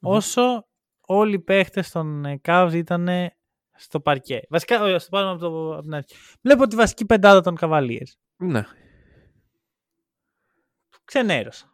όσο 0.00 0.66
όλοι 1.06 1.34
οι 1.34 1.38
παίχτες 1.40 1.90
των 1.90 2.24
ε, 2.24 2.40
Cavs 2.44 2.70
ήταν 2.74 3.08
στο 3.76 4.00
παρκέ. 4.00 4.40
Βασικά, 4.48 4.82
όχι, 4.82 4.98
στο 4.98 5.10
πάρουμε 5.10 5.30
από, 5.32 5.40
το, 5.40 5.72
από 5.72 5.82
την 5.82 5.94
αρχή. 5.94 6.14
Βλέπω 6.42 6.66
τη 6.66 6.76
βασική 6.76 7.04
πεντάδα 7.06 7.40
των 7.40 7.56
Cavaliers. 7.60 8.12
Ναι. 8.36 8.64
Ξενέρωσα. 11.04 11.72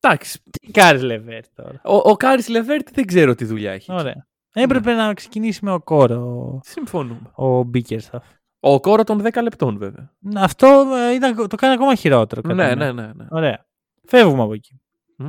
Εντάξει, 0.00 0.42
Τι 0.42 0.70
Κάρις 0.70 1.02
Λεβέρτ 1.02 1.48
τώρα. 1.54 1.80
ο, 1.84 1.94
ο 1.94 2.16
Κάρις 2.16 2.48
Λεβέρτ 2.48 2.88
δεν 2.92 3.04
ξέρω 3.06 3.34
τι 3.34 3.44
δουλειά 3.44 3.72
έχει. 3.72 3.90
εκεί. 3.90 4.00
Ωραία. 4.00 4.26
Έπρεπε 4.52 4.94
να 4.94 5.14
ξεκινήσει 5.14 5.64
με 5.64 5.72
Οκόρο 5.72 6.60
Συμφωνούμε. 6.64 7.30
ο 7.34 7.62
Μπίκερσταφ. 7.62 8.24
Οκόρο 8.72 9.04
των 9.04 9.22
10 9.22 9.42
λεπτών 9.42 9.78
βέβαια. 9.78 10.12
Αυτό 10.36 10.66
ε, 10.96 11.14
ήταν, 11.14 11.48
το 11.48 11.56
κάνει 11.56 11.74
ακόμα 11.74 11.94
χειρότερο. 11.94 12.40
κατά 12.42 12.54
Ναι, 12.54 12.64
μένα. 12.68 12.92
ναι, 12.92 13.02
ναι. 13.02 13.12
ναι. 13.12 13.26
Ωραία. 13.30 13.66
Φεύγουμε 14.06 14.42
από 14.42 14.52
εκεί. 14.52 14.80
Μμ. 15.16 15.26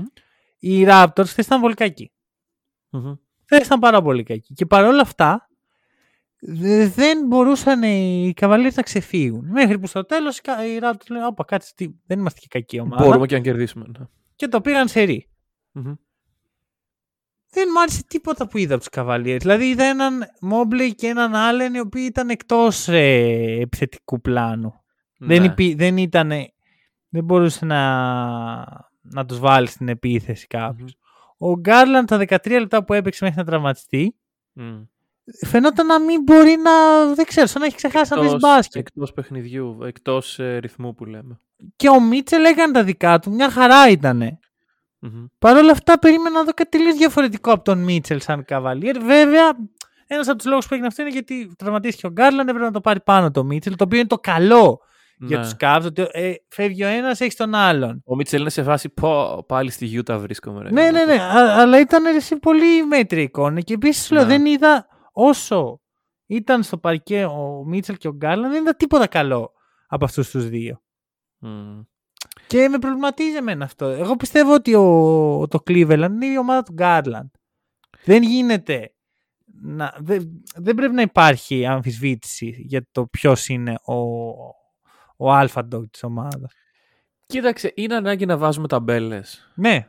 Οι 0.59 0.85
Raptors 0.87 1.25
χθες 1.25 1.45
ήταν 1.45 1.61
πολύ 1.61 1.73
κακοί. 1.73 2.11
Μμμ. 2.89 3.13
Χθες 3.45 3.65
ήταν 3.65 3.79
πάρα 3.79 4.01
πολύ 4.01 4.23
κακοί. 4.23 4.53
Και 4.53 4.65
παρόλα 4.65 5.01
αυτά 5.01 5.49
δε- 6.39 6.87
δεν 6.87 7.25
μπορούσαν 7.27 7.83
οι 7.83 8.33
Cavaliers 8.41 8.73
να 8.75 8.81
ξεφύγουν. 8.81 9.45
Μέχρι 9.51 9.79
που 9.79 9.87
στο 9.87 10.05
τέλος 10.05 10.37
οι 10.37 10.41
Ca- 10.43 10.65
οι 10.75 10.79
Raptors 10.81 11.07
λένε 11.09 11.25
«Όπα, 11.25 11.43
κάτσε, 11.45 11.71
τι, 11.75 11.87
δεν 12.05 12.19
είμαστε 12.19 12.39
και 12.39 12.47
κακή 12.49 12.79
ομάδα». 12.79 13.03
Μπορούμε 13.05 13.25
και 13.25 13.35
να 13.35 13.41
κερδίσουμε. 13.41 13.85
Ναι. 13.99 14.05
Και 14.35 14.47
το 14.47 14.61
πήγαν 14.61 14.87
σε 14.87 15.01
ρί. 15.01 15.29
Μμμ. 15.71 15.93
Δεν 17.59 17.67
μου 17.73 17.79
άρεσε 17.81 18.03
τίποτα 18.07 18.47
που 18.47 18.57
είδα 18.57 18.75
από 18.75 18.83
τους 18.83 19.01
Cavaliers. 19.01 19.37
Δηλαδή 19.39 19.65
είδα 19.69 19.83
έναν 19.83 20.23
Mobley 20.51 20.91
και 20.95 21.07
έναν 21.07 21.31
Allen 21.35 21.75
οι 21.75 21.79
οποίοι 21.79 22.03
ήταν 22.09 22.29
εκτός 22.29 22.87
ε, 22.87 23.57
επιθετικού 23.61 24.21
πλάνου. 24.21 24.73
Δεν, 25.17 25.39
Ναι. 25.41 25.45
υπή, 25.45 25.73
δεν 25.73 25.97
ήταν. 25.97 26.31
Δεν 27.09 27.23
μπορούσε 27.23 27.65
να, 27.65 27.79
να 29.01 29.25
τους 29.25 29.39
βάλει 29.39 29.67
στην 29.67 29.87
επίθεση 29.89 30.47
κάποιος. 30.47 30.95
Ο 31.37 31.53
Γκάρλαντ 31.59 32.07
τα 32.07 32.17
13 32.17 32.49
λεπτά 32.59 32.83
που 32.83 32.93
έπαιξε 32.93 33.23
μέχρι 33.23 33.39
να 33.39 33.45
τραυματιστεί 33.45 34.15
Μμ. 34.53 34.81
φαινόταν 35.47 35.85
να 35.85 35.99
μην 35.99 36.21
μπορεί 36.23 36.55
να. 36.63 37.05
Δεν 37.13 37.25
ξέρω, 37.25 37.47
σαν 37.47 37.61
να 37.61 37.67
έχει 37.67 37.75
ξεχάσει 37.75 38.11
να 38.13 38.17
παίζει 38.19 38.33
Εκτός- 38.33 38.51
μπάσκετ. 38.51 38.81
Εκτός 38.87 39.13
παιχνιδιού, 39.13 39.77
εκτός 39.83 40.39
ε, 40.39 40.57
ρυθμού 40.57 40.95
που 40.95 41.05
λέμε. 41.05 41.39
Και 41.75 41.89
ο 41.89 42.01
Μίτσελ 42.01 42.43
έκανε 42.45 42.71
τα 42.73 42.83
δικά 42.83 43.19
του, 43.19 43.31
μια 43.31 43.49
χαρά 43.49 43.89
ήταν. 43.89 44.39
Μμμ. 44.99 45.25
Παρ' 45.39 45.57
όλα 45.57 45.71
αυτά 45.71 45.99
περίμενα 45.99 46.29
να 46.37 46.43
δω 46.43 46.51
κάτι 46.53 46.69
τελείως 46.69 46.95
διαφορετικό 46.95 47.51
από 47.51 47.63
τον 47.63 47.77
Μίτσελ 47.83 48.19
σαν 48.21 48.45
καβαλιέρ. 48.45 48.99
Βέβαια, 49.03 49.51
ένας 50.07 50.27
από 50.27 50.37
τους 50.37 50.45
λόγους 50.45 50.63
που 50.67 50.73
έγινε 50.73 50.87
αυτό 50.89 51.01
είναι 51.01 51.11
γιατί 51.11 51.51
τραυματίστηκε 51.57 52.07
ο 52.07 52.09
Γκάρλαντ, 52.09 52.47
έπρεπε 52.47 52.65
να 52.67 52.71
το 52.73 52.81
πάρει 52.81 53.01
πάνω 53.01 53.31
το 53.31 53.43
Μίτσελ, 53.43 53.75
το 53.75 53.83
οποίο 53.83 53.99
είναι 53.99 54.07
το 54.07 54.17
καλό 54.17 54.79
για 55.19 55.37
Ναι. 55.37 55.43
τους 55.43 55.53
Cavs, 55.59 55.81
ότι 55.85 56.07
ε, 56.11 56.33
φεύγει 56.47 56.83
ο 56.83 56.87
ένας, 56.87 57.19
έχει 57.21 57.35
τον 57.35 57.55
άλλον. 57.55 58.01
Ο 58.05 58.15
Μίτσελ 58.15 58.41
είναι 58.41 58.49
σε 58.49 58.63
φάση 58.63 58.89
πω, 58.89 59.43
πάλι 59.47 59.71
στη 59.71 59.85
Γιούτα 59.85 60.17
βρίσκομαι. 60.19 60.61
Ρε. 60.63 60.71
Ναι, 60.71 60.91
ναι, 60.91 61.05
ναι. 61.05 61.13
Α- 61.21 61.59
αλλά 61.61 61.79
ήταν 61.79 62.03
ρε, 62.03 62.15
εσύ, 62.15 62.35
πολύ 62.39 62.85
μέτρια 62.85 63.21
εικόνα. 63.23 63.59
Και 63.61 63.73
επίσης 63.73 64.11
λέω, 64.11 64.21
Ναι. 64.21 64.27
δεν 64.27 64.45
είδα 64.45 64.87
όσο 65.13 65.81
ήταν 66.25 66.63
στο 66.63 66.77
παρκέ 66.77 67.25
ο 67.25 67.63
Μίτσελ 67.65 67.97
και 67.97 68.07
ο 68.07 68.13
Γκάρλαντ, 68.13 68.51
δεν 68.51 68.61
είδα 68.61 68.75
τίποτα 68.75 69.07
καλό 69.07 69.51
από 69.87 70.05
αυτούς 70.05 70.29
τους 70.29 70.49
δύο. 70.49 70.81
Μμ. 71.37 71.79
Και 72.47 72.67
με 72.67 72.79
προβληματίζει 72.79 73.35
εμένα 73.35 73.65
αυτό. 73.65 73.85
Εγώ 73.85 74.15
πιστεύω 74.15 74.53
ότι 74.53 74.75
ο, 74.75 75.47
το 75.49 75.59
Cleveland 75.67 76.09
είναι 76.11 76.25
η 76.25 76.37
ομάδα 76.37 76.63
του 76.63 76.73
Γκάρλαντ. 76.73 77.27
Δεν 78.03 78.23
γίνεται. 78.23 78.91
Να, 79.61 79.95
δεν, 79.99 80.43
δεν 80.55 80.75
πρέπει 80.75 80.93
να 80.93 81.01
υπάρχει 81.01 81.65
αμφισβήτηση 81.65 82.55
για 82.59 82.87
το 82.91 83.05
ποιος 83.05 83.47
είναι 83.47 83.75
ο, 83.83 83.95
ο 85.17 85.39
alpha 85.39 85.63
dog 85.73 85.89
της 85.91 86.03
ομάδας. 86.03 86.53
Κοίταξε, 87.25 87.71
είναι 87.75 87.95
ανάγκη 87.95 88.25
να 88.25 88.37
βάζουμε 88.37 88.67
ταμπέλες. 88.67 89.51
Ναι, 89.55 89.87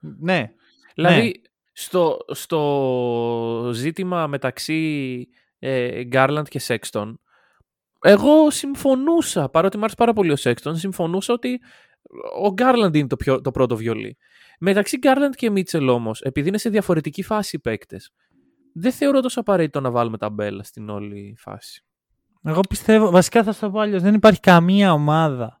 ναι. 0.00 0.50
Δηλαδή, 0.94 1.42
στο, 1.72 2.18
στο 2.30 3.70
ζήτημα 3.74 4.26
μεταξύ 4.26 5.28
ε, 5.58 6.02
Garland 6.12 6.44
και 6.48 6.60
Sexton, 6.66 7.14
εγώ 8.00 8.50
συμφωνούσα, 8.50 9.48
παρότι 9.48 9.76
μου 9.76 9.82
άρεσε 9.82 9.96
πάρα 9.96 10.12
πολύ 10.12 10.32
ο 10.32 10.36
Sexton, 10.38 10.72
συμφωνούσα 10.72 11.32
ότι 11.32 11.60
ο 12.42 12.54
Garland 12.56 12.94
είναι 12.94 13.06
το, 13.06 13.16
πιο, 13.16 13.40
το 13.40 13.50
πρώτο 13.50 13.76
βιολί. 13.76 14.16
Μεταξύ 14.58 14.98
Garland 15.02 15.34
και 15.36 15.52
Mitchell 15.54 15.88
όμως, 15.90 16.20
επειδή 16.20 16.48
είναι 16.48 16.58
σε 16.58 16.68
διαφορετική 16.70 17.22
φάση 17.22 17.56
οι 17.56 17.58
παίκτες, 17.58 18.10
δεν 18.72 18.92
θεωρώ 18.92 19.20
τόσο 19.20 19.40
απαραίτητο 19.40 19.80
να 19.80 19.90
βάλουμε 19.90 20.18
ταμπέλα 20.18 20.62
στην 20.62 20.88
όλη 20.88 21.36
φάση. 21.38 21.84
Εγώ 22.42 22.60
πιστεύω, 22.68 23.10
βασικά 23.10 23.42
θα 23.44 23.52
σου 23.52 23.60
το 23.60 23.70
πω 23.70 23.80
αλλιώς, 23.80 24.02
δεν 24.02 24.14
υπάρχει 24.14 24.40
καμία 24.40 24.92
ομάδα 24.92 25.60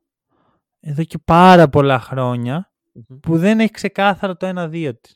εδώ 0.80 1.04
και 1.04 1.18
πάρα 1.24 1.68
πολλά 1.68 2.00
χρόνια 2.00 2.72
που 3.20 3.38
δεν 3.38 3.60
έχει 3.60 3.70
ξεκάθαρα 3.70 4.36
το 4.36 4.46
1-2 4.56 4.92
της. 5.00 5.14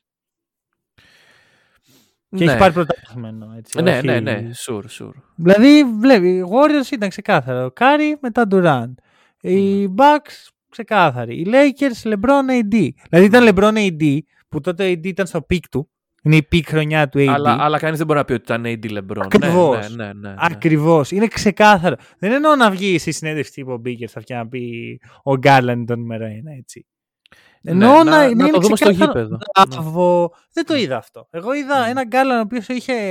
Και 2.36 2.44
έχει 2.44 2.56
πάρει 2.58 2.72
πρωτάθλημα 2.72 3.54
έτσι. 3.56 3.82
Ναι, 3.82 3.96
όχι- 3.96 4.06
ναι, 4.06 4.20
ναι, 4.20 4.50
sure, 4.66 4.84
sure. 4.98 5.12
Δηλαδή, 5.34 5.84
βλέπει, 5.84 6.28
οι 6.28 6.44
Warriors 6.50 6.92
ήταν 6.92 7.08
ξεκάθαρα. 7.08 7.64
Ο 7.64 7.70
Κάρι 7.70 8.18
μετά 8.20 8.46
Durant. 8.50 8.92
Οι 9.40 9.86
Bucks 9.96 10.48
ξεκάθαροι. 10.74 11.34
Οι 11.40 11.46
Lakers, 11.48 12.08
LeBron, 12.12 12.62
AD. 12.62 12.88
Δηλαδή 13.10 13.26
ήταν 13.26 13.48
LeBron, 13.54 13.74
AD, 13.76 14.18
που 14.48 14.60
τότε 14.60 14.84
ο 14.88 14.90
AD 14.92 15.06
ήταν 15.06 15.26
στο 15.26 15.42
peak 15.42 15.68
του. 15.68 15.88
Είναι 16.22 16.36
η 16.36 16.42
peak 16.42 16.68
χρονιά 16.68 17.08
του 17.08 17.18
AD. 17.18 17.26
Αλλά, 17.26 17.56
αλλά 17.60 17.78
κανείς 17.78 17.98
δεν 17.98 18.06
μπορεί 18.06 18.18
να 18.18 18.24
πει 18.24 18.32
ότι 18.32 18.42
ήταν 18.42 18.62
AD 18.66 18.98
LeBron. 18.98 19.22
Ακριβώς. 19.24 19.94
Ναι, 19.94 20.04
ναι, 20.04 20.12
ναι, 20.12 20.28
ναι. 20.28 20.34
Ακριβώς. 20.38 21.10
Είναι 21.10 21.26
ξεκάθαρο. 21.26 21.96
Δεν 22.18 22.32
εννοώ 22.32 22.56
να 22.56 22.70
βγει 22.70 22.98
στη 22.98 23.12
συνέντευξη 23.12 23.52
τύπου 23.52 23.72
ο 23.72 23.76
Μπίκερ 23.76 24.10
θα 24.10 24.20
και 24.20 24.34
να 24.34 24.48
πει 24.48 24.98
ο 25.22 25.36
Γκάρλαντ 25.36 25.76
είναι 25.76 25.84
το 25.86 25.96
νούμερο 25.96 26.24
ένα, 26.24 26.52
έτσι. 26.58 26.86
Ναι, 27.62 27.70
Εννοώ 27.70 27.92
να- 27.96 28.04
να, 28.04 28.10
να 28.18 28.24
είναι 28.24 28.50
το 28.50 28.60
δούμε 28.60 28.76
στο 28.76 28.88
ξεκάθαρο. 28.88 29.20
γήπεδο. 29.20 29.38
Μπράβο. 29.68 30.32
Δεν 30.52 30.66
το 30.66 30.76
είδα 30.76 30.96
αυτό. 30.96 31.26
Εγώ 31.30 31.54
είδα 31.54 31.80
Ναι. 31.84 31.90
έναν 31.90 32.06
Γκάρλαντ 32.06 32.38
ο 32.38 32.40
οποίος 32.40 32.66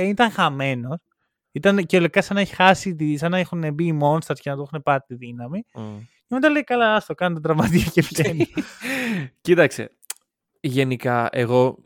ήταν 0.06 0.30
χαμένος. 0.30 0.96
Ήταν 1.52 1.86
και 1.86 1.96
ολικά 1.96 2.22
σαν 2.22 2.36
να 2.36 2.42
έχει 2.42 2.54
χάσει, 2.54 2.94
τη- 2.94 3.16
σαν 3.16 3.30
να 3.30 3.38
έχουν 3.38 3.74
μπει 3.74 3.84
οι 3.84 3.98
Monsters 4.02 4.38
και 4.40 4.50
να 4.50 4.56
του 4.56 4.62
έχουν 4.62 4.82
πάρει 4.82 5.00
τη 5.06 5.14
δύναμη. 5.14 5.62
Μμ. 5.74 5.82
Και 6.26 6.34
μετά 6.34 6.48
λέει: 6.48 6.64
Καλά, 6.64 6.94
άστο, 6.94 7.14
κάνω 7.14 7.34
τον 7.34 7.42
τραυματία 7.42 7.84
και 7.92 8.00
βγαίνει. 8.02 8.46
Κοίταξε, 9.40 9.90
γενικά 10.60 11.28
εγώ 11.32 11.78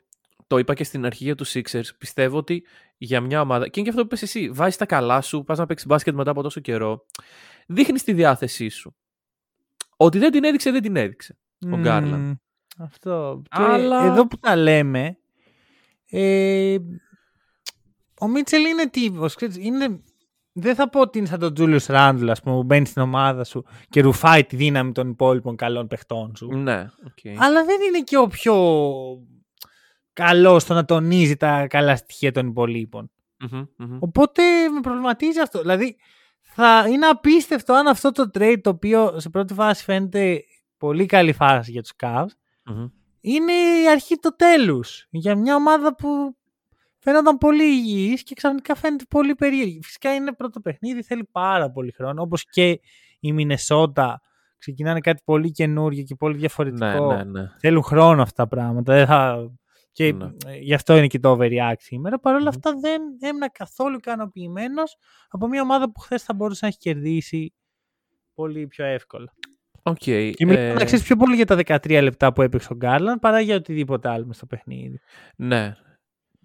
το 0.46 0.58
είπα 0.58 0.74
και 0.74 0.84
στην 0.84 1.04
αρχή 1.06 1.24
για 1.24 1.34
τους 1.34 1.52
Sixers, 1.54 1.88
πιστεύω 1.98 2.36
ότι 2.38 2.64
για 2.96 3.20
μια 3.20 3.40
ομάδα, 3.40 3.68
και 3.68 3.80
είναι 3.80 3.88
και 3.88 3.94
αυτό 3.94 4.06
που 4.06 4.14
είπες 4.14 4.22
εσύ, 4.22 4.50
βάζεις 4.50 4.76
τα 4.76 4.86
καλά 4.86 5.20
σου, 5.20 5.44
πας 5.44 5.58
να 5.58 5.66
παίξεις 5.66 5.86
μπάσκετ 5.86 6.14
μετά 6.14 6.30
από 6.30 6.42
τόσο 6.42 6.60
καιρό, 6.60 7.06
δείχνεις 7.66 8.02
τη 8.02 8.12
διάθεσή 8.12 8.68
σου. 8.68 8.96
Ότι 9.96 10.18
δεν 10.18 10.30
την 10.30 10.44
έδειξε, 10.44 10.70
δεν 10.70 10.82
την 10.82 10.96
έδειξε. 10.96 11.38
Ο 11.66 11.80
Garland. 11.84 12.02
Μμμ, 12.16 12.32
Αυτό. 12.78 13.42
Και 13.42 13.62
Αλλά- 13.62 14.04
εδώ 14.04 14.26
που 14.26 14.36
τα 14.38 14.56
λέμε, 14.56 15.18
ε, 16.10 16.76
ο 18.20 18.28
Μίτσελ 18.28 18.64
είναι 18.64 18.88
τύπος, 18.88 19.34
ξέρεις, 19.34 19.56
είναι, 19.56 20.00
δεν 20.60 20.74
θα 20.74 20.88
πω 20.88 21.00
ότι 21.00 21.18
είναι 21.18 21.26
σαν 21.26 21.38
τον 21.38 21.54
Τζούλιους 21.54 21.86
Ραντλ, 21.86 22.30
ας 22.30 22.42
πούμε, 22.42 22.56
που 22.56 22.62
μπαίνει 22.62 22.86
στην 22.86 23.02
ομάδα 23.02 23.44
σου 23.44 23.64
και 23.88 24.00
ρουφάει 24.00 24.44
τη 24.44 24.56
δύναμη 24.56 24.92
των 24.92 25.08
υπόλοιπων 25.08 25.56
καλών 25.56 25.86
παιχτών 25.86 26.36
σου. 26.36 26.48
Ναι, 26.56 26.86
οκ. 27.06 27.42
Αλλά 27.42 27.64
δεν 27.64 27.76
είναι 27.88 28.00
και 28.00 28.16
ο 28.16 28.26
πιο 28.26 28.56
καλός 30.12 30.62
στο 30.62 30.74
να 30.74 30.84
τονίζει 30.84 31.36
τα 31.36 31.66
καλά 31.66 31.96
στοιχεία 31.96 32.32
των 32.32 32.46
υπολείπων. 32.46 33.10
Μμμ, 33.50 33.66
μμμ. 33.76 33.96
Οπότε 34.00 34.42
με 34.74 34.80
προβληματίζει 34.80 35.40
αυτό. 35.40 35.60
Δηλαδή, 35.60 35.96
θα 36.40 36.84
είναι 36.88 37.06
απίστευτο 37.06 37.74
αν 37.74 37.86
αυτό 37.86 38.12
το 38.12 38.30
trade 38.34 38.60
το 38.62 38.70
οποίο 38.70 39.20
σε 39.20 39.28
πρώτη 39.28 39.54
φάση 39.54 39.84
φαίνεται 39.84 40.42
πολύ 40.78 41.06
καλή 41.06 41.32
φάση 41.32 41.70
για 41.70 41.82
τους 41.82 41.92
Cavs 42.02 42.26
Μμμ. 42.64 42.86
είναι 43.20 43.52
η 43.52 43.88
αρχή 43.90 44.18
του 44.18 44.34
τέλους 44.36 45.06
για 45.10 45.36
μια 45.36 45.54
ομάδα 45.54 45.94
που 45.94 46.36
φαίνονταν 46.98 47.38
πολύ 47.38 47.64
υγιής 47.64 48.22
και 48.22 48.34
ξαφνικά 48.34 48.74
φαίνεται 48.74 49.04
πολύ 49.08 49.34
περίεργη. 49.34 49.80
Φυσικά 49.82 50.14
είναι 50.14 50.32
πρώτο 50.32 50.60
παιχνίδι, 50.60 51.02
θέλει 51.02 51.24
πάρα 51.32 51.70
πολύ 51.70 51.92
χρόνο 51.92 52.22
όπως 52.22 52.44
και 52.50 52.80
η 53.20 53.32
Μινεσότα 53.32 54.20
ξεκινάνε 54.58 55.00
κάτι 55.00 55.22
πολύ 55.24 55.50
καινούργιο 55.50 56.02
και 56.02 56.14
πολύ 56.14 56.36
διαφορετικό. 56.36 56.86
Ναι, 56.86 57.16
ναι, 57.16 57.24
ναι. 57.24 57.48
Θέλουν 57.58 57.82
χρόνο 57.82 58.22
αυτά 58.22 58.42
τα 58.42 58.48
πράγματα. 58.48 58.94
Δεν 58.94 59.06
θα... 59.06 59.50
Και 59.92 60.12
Ναι. 60.12 60.24
ε, 60.46 60.56
γι' 60.58 60.74
αυτό 60.74 60.96
είναι 60.96 61.06
και 61.06 61.18
το 61.18 61.36
overreact 61.38 61.78
σήμερα. 61.78 62.18
Παρ' 62.20 62.32
όλα 62.34 62.42
Μμμ. 62.42 62.48
αυτά 62.48 62.72
δεν 62.80 63.02
έμεινα 63.20 63.50
καθόλου 63.50 63.96
ικανοποιημένος 63.96 64.96
από 65.28 65.48
μια 65.48 65.62
ομάδα 65.62 65.92
που 65.92 66.00
χθες 66.00 66.22
θα 66.22 66.34
μπορούσε 66.34 66.58
να 66.62 66.68
έχει 66.68 66.78
κερδίσει 66.78 67.54
πολύ 68.34 68.66
πιο 68.66 68.84
εύκολα. 68.84 69.32
Οκ. 69.82 69.96
Και 69.96 70.34
μιλάω 70.46 70.62
ε, 70.62 70.72
να 70.72 70.84
ξέρεις 70.84 71.04
πιο 71.04 71.16
πολύ 71.16 71.34
για 71.34 71.46
τα 71.46 71.56
13 71.66 72.00
λεπτά 72.02 72.32
που 72.32 72.42
έπαιξε 72.42 72.68
ο 72.72 72.76
Γκάρλαντ 72.76 73.18
παρά 73.18 73.40
για 73.40 73.56
οτιδήποτε 73.56 74.08
άλλο 74.08 74.26
μες 74.26 74.36
στο 74.36 74.46
παιχνίδι. 74.46 75.00
Ναι. 75.36 75.74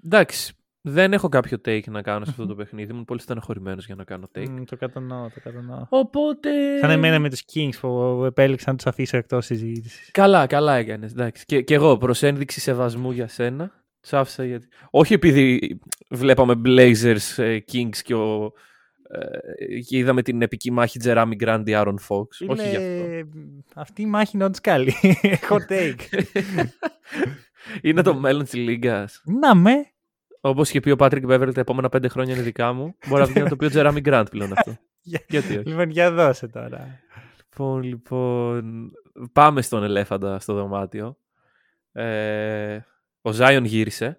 Εντάξει. 0.06 0.54
Δεν 0.86 1.14
έχω 1.14 1.30
κάποιο 1.30 1.58
take 1.66 1.84
να 1.88 2.01
κάνω 2.01 2.26
σε 2.26 2.32
αυτό 2.32 2.45
το 2.45 2.56
παιχνίδι. 2.56 2.91
Ήμουν 2.91 3.06
πολύ 3.06 3.22
στεναχωρημένο 3.22 3.82
για 3.86 3.95
να 3.95 4.04
κάνω 4.04 4.30
take. 4.36 4.49
Μμ, 4.49 4.64
το 4.64 4.78
κατανοώ, 4.78 5.30
το 5.30 5.39
κατανοώ. 5.43 5.86
Οπότε. 5.89 6.49
Σαν 6.80 6.89
εμένα 6.89 7.20
με 7.20 7.30
τους 7.30 7.43
Kings 7.54 7.78
που 7.82 8.24
επέλεξα 8.26 8.72
να 8.72 8.78
τους 8.78 8.86
αφήσω 8.86 9.18
εκτός 9.18 9.45
συζήτησης. 9.45 10.10
Καλά, 10.12 10.47
καλά 10.47 10.76
έκανες. 10.76 11.14
Και, 11.45 11.62
και 11.62 11.74
εγώ 11.74 11.97
προς 11.97 12.24
ένδειξη 12.24 12.60
σεβασμού 12.60 13.12
για 13.12 13.28
σένα. 13.28 13.84
Τους 14.01 14.14
άφησα 14.14 14.45
γιατί. 14.45 14.68
Όχι 14.89 15.14
επειδή 15.14 15.80
βλέπαμε 16.10 16.62
Blazers 16.66 17.43
ε, 17.43 17.58
Kings 17.72 17.97
και, 18.04 18.14
ο, 18.14 18.54
ε, 19.10 19.80
και 19.80 19.97
είδαμε 19.97 20.22
την 20.22 20.41
επική 20.41 20.72
μάχη 20.72 20.99
Jeremy 21.04 21.36
Grant 21.43 21.64
Aaron 21.66 21.95
Fox. 22.08 22.47
Όχι 22.47 22.70
γι' 22.70 22.76
αυτό. 22.76 23.30
Αυτή 23.76 24.01
η 24.01 24.06
μάχη 24.06 24.32
είναι 24.36 24.43
όντως 24.43 24.60
καλή. 24.62 24.93
Hot 25.49 25.72
take. 25.72 26.24
είναι 27.82 28.01
το 28.01 28.14
μέλλον 28.14 28.43
της 28.43 28.54
Λίγκας. 28.54 29.22
να 29.41 29.56
με. 29.56 29.93
Όπως 30.46 30.70
είχε 30.70 30.80
πει 30.80 30.91
ο 30.91 30.96
Patrick 31.00 31.26
Beverly, 31.30 31.52
τα 31.54 31.60
επόμενα 31.62 31.89
πέντε 31.89 32.08
χρόνια 32.08 32.34
είναι 32.34 32.44
δικά 32.44 32.74
μου. 32.74 32.96
Μπορεί 33.08 33.22
να 33.22 33.28
βγει 33.28 33.39
να 33.41 33.50
το 33.50 33.56
πει 33.56 33.66
ο 33.66 33.70
Jeremy 33.74 34.02
Grant 34.08 34.26
πλέον 34.32 34.52
αυτό. 34.58 34.78
Για- 35.02 35.24
Γιατί 35.30 35.58
όχι; 35.58 35.68
Λοιπόν, 35.68 35.89
για 35.89 36.12
δώσε 36.12 36.48
τώρα. 36.48 37.00
Λοιπόν, 37.50 37.84
λοιπόν, 37.84 38.91
πάμε 39.34 39.62
στον 39.62 39.84
ελέφαντα 39.84 40.39
στο 40.39 40.54
δωμάτιο. 40.54 41.18
Ε, 41.91 42.80
ο 43.22 43.32
Ζάιον 43.32 43.66
γύρισε. 43.66 44.18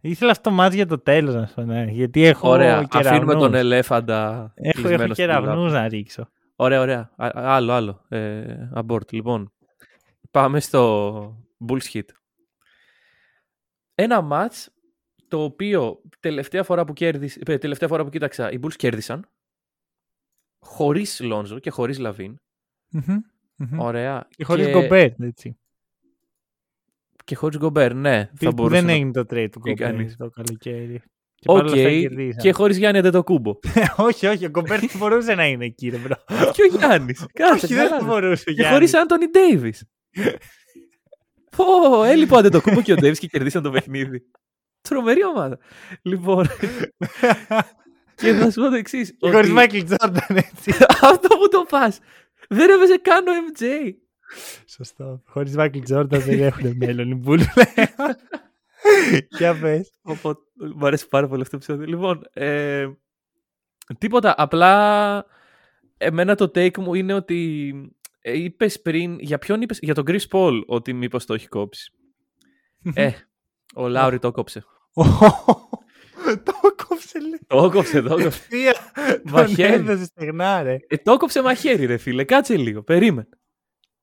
Ήθελα 0.00 0.30
αυτό 0.30 0.48
το 0.50 0.54
μάτς 0.56 0.74
για 0.74 0.86
το 0.86 0.98
τέλος 0.98 1.34
να 1.34 1.46
σου 1.46 1.54
πω, 1.54 1.62
ναι. 1.62 1.84
Γιατί 1.84 2.24
έχω 2.24 2.48
Ωραία, 2.48 2.84
κεραυνούς. 2.84 3.06
αφήνουμε 3.12 3.34
τον 3.34 3.54
ελέφαντα 3.54 4.52
Έχω, 4.54 4.72
κλεισμένο 4.72 5.02
έχω 5.02 5.12
στην 5.14 5.24
τουλάπα. 5.26 5.40
κεραυνούς 5.46 5.72
να 5.72 5.88
ρίξω. 5.88 6.28
Ωραία, 6.56 6.80
ωραία. 6.80 7.10
Α- 7.16 7.30
άλλο, 7.34 7.72
άλλο. 7.72 8.04
Ε, 8.08 8.54
abort. 8.74 9.12
Λοιπόν, 9.12 9.52
πάμε 10.30 10.60
στο 10.60 11.44
Bulls 11.68 11.92
Hit. 11.92 12.02
Ένα 13.94 14.20
μάτς 14.20 14.73
το 15.28 15.42
οποίο 15.42 16.00
τελευταία 16.20 16.62
φορά 16.62 16.84
που, 16.84 16.92
κέρδισε, 16.92 17.40
ε, 17.46 17.58
τελευταία 17.58 17.88
φορά 17.88 18.04
που 18.04 18.10
κοίταξα 18.10 18.50
οι 18.52 18.58
Bulls 18.62 18.74
κέρδισαν 18.76 19.28
χωρίς 20.58 21.20
Λόνζο 21.20 21.58
και 21.58 21.70
χωρίς 21.70 21.98
Λαβίν. 21.98 22.36
Μμμ, 22.90 23.16
μμμ. 23.56 23.78
Ωραία. 23.80 24.28
Και 24.36 24.44
χωρίς 24.44 24.68
Γκομπέρ, 24.68 25.10
έτσι. 25.20 25.58
Και 27.24 27.34
χωρίς 27.34 27.58
Γκομπέρ, 27.58 27.94
ναι. 27.94 28.30
Θα 28.34 28.46
Που 28.48 28.52
μπορούσε 28.52 28.74
δεν 28.76 28.84
να- 28.86 28.92
έγινε 28.92 29.10
το 29.10 29.20
trade 29.20 29.48
του 29.52 29.60
Τι 29.60 29.70
Γκομπέρ 29.70 29.74
κάνεις; 29.88 30.16
το 30.16 30.30
καλοκαίρι. 30.30 31.02
Και 31.34 31.50
Οκ, 31.50 31.56
παρόλα 31.56 31.74
αυτά 31.76 31.90
κερδίσαν. 31.90 32.42
και 32.42 32.52
χωρίς 32.52 32.76
Γιάννη 32.76 32.98
Αντετοκούμπο. 32.98 33.58
όχι, 33.96 34.26
όχι, 34.26 34.44
ο 34.46 34.48
Γκομπέρ 34.48 34.78
δεν 34.80 34.90
μπορούσε 34.98 35.34
να 35.34 35.46
είναι 35.46 35.64
εκεί, 35.64 35.88
ρε 35.88 35.96
μπρο. 35.96 36.16
και 36.54 36.62
ο 36.62 36.76
Γιάννης. 36.76 37.26
Κάτσε, 37.32 37.64
όχι, 37.66 37.74
δεν 37.74 37.88
καλά. 37.88 38.04
μπορούσε. 38.04 38.44
Και 38.44 38.50
Γιάννης. 38.50 38.72
χωρίς 38.74 38.94
Άντωνι 38.94 39.26
Ντέιβις. 39.30 39.84
Πω, 41.56 42.04
έλειπε 42.04 42.34
ο 42.34 42.36
Αντετοκούμπο 42.36 42.82
και 42.82 42.92
ο 42.92 42.96
Ντέιβις 42.96 43.18
και 43.18 43.26
κερδίσαν 43.26 43.62
το 43.62 43.70
παιχνίδι. 43.70 44.22
Τρομερή 44.88 45.24
ομάδα. 45.24 45.58
Λοιπόν, 46.02 46.46
και 48.14 48.32
θα 48.32 48.50
σου 48.50 48.60
πω 48.60 48.68
το 48.68 48.74
εξής. 48.74 49.16
Και 49.18 49.30
χωρίς 49.30 49.50
Μάικλ 49.50 49.78
Τζόρνταν, 49.82 50.36
έτσι. 50.36 50.74
Αυτό 51.12 51.36
που 51.36 51.48
το 51.50 51.66
πας. 51.68 51.98
Δεν 52.48 52.70
έπαιζε 52.70 52.96
καν 52.96 53.26
ο 53.26 53.30
MJ. 53.30 53.64
Σωστό. 54.66 55.22
Χωρίς 55.26 55.56
Μάικλ 55.56 55.78
Τζόρνταν 55.78 56.20
δεν 56.20 56.42
έχουν 56.42 56.76
μέλλον 56.76 57.10
οι 57.10 57.22
Bulls. 57.26 57.44
Για 59.38 59.58
πες. 59.60 59.92
Οπότε, 60.02 60.40
μου 60.74 60.86
αρέσει 60.86 61.08
πάρα 61.08 61.28
πολύ 61.28 61.42
αυτό 61.42 61.58
το 61.58 61.64
επεισόδιο. 61.64 61.86
Λοιπόν, 61.86 62.20
ε, 62.32 62.88
τίποτα. 63.98 64.34
Απλά 64.36 65.26
εμένα 65.96 66.34
το 66.34 66.44
take 66.44 66.78
μου 66.78 66.94
είναι 66.94 67.14
ότι 67.14 67.72
ε, 68.20 68.38
είπες 68.38 68.82
πριν, 68.82 69.18
για 69.18 69.38
ποιον 69.38 69.62
είπες, 69.62 69.78
για 69.82 69.94
τον 69.94 70.04
Chris 70.06 70.28
Paul 70.30 70.62
ότι 70.66 70.92
μήπως 70.92 71.26
το 71.26 71.34
έχει 71.34 71.48
κόψει. 71.48 71.92
ε, 72.94 73.10
ο 73.74 73.88
Λάουρι 73.88 74.18
το 74.18 74.30
κόψε. 74.30 74.64
Το 76.44 76.52
κόψε 76.86 77.20
λέει. 77.20 77.40
Το 77.46 77.70
κόψε, 77.70 78.02
το 78.02 78.08
κόψε. 78.08 78.26
Ευθεία. 78.26 78.74
Τον 78.94 79.32
Μαχαίρι. 79.32 79.72
έδωσε 79.72 80.04
στεγνά, 80.04 80.62
ρε. 80.62 80.76
Ε, 80.88 80.96
το 80.96 81.16
κόψε 81.16 81.42
μαχαίρι 81.42 81.86
ρε 81.86 81.96
φίλε, 81.96 82.24
κάτσε 82.24 82.56
λίγο, 82.56 82.82
περίμενε. 82.82 83.28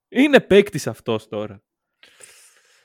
Είναι 0.10 0.40
παίκτης 0.40 0.88
αυτός 0.88 1.28
τώρα. 1.28 1.64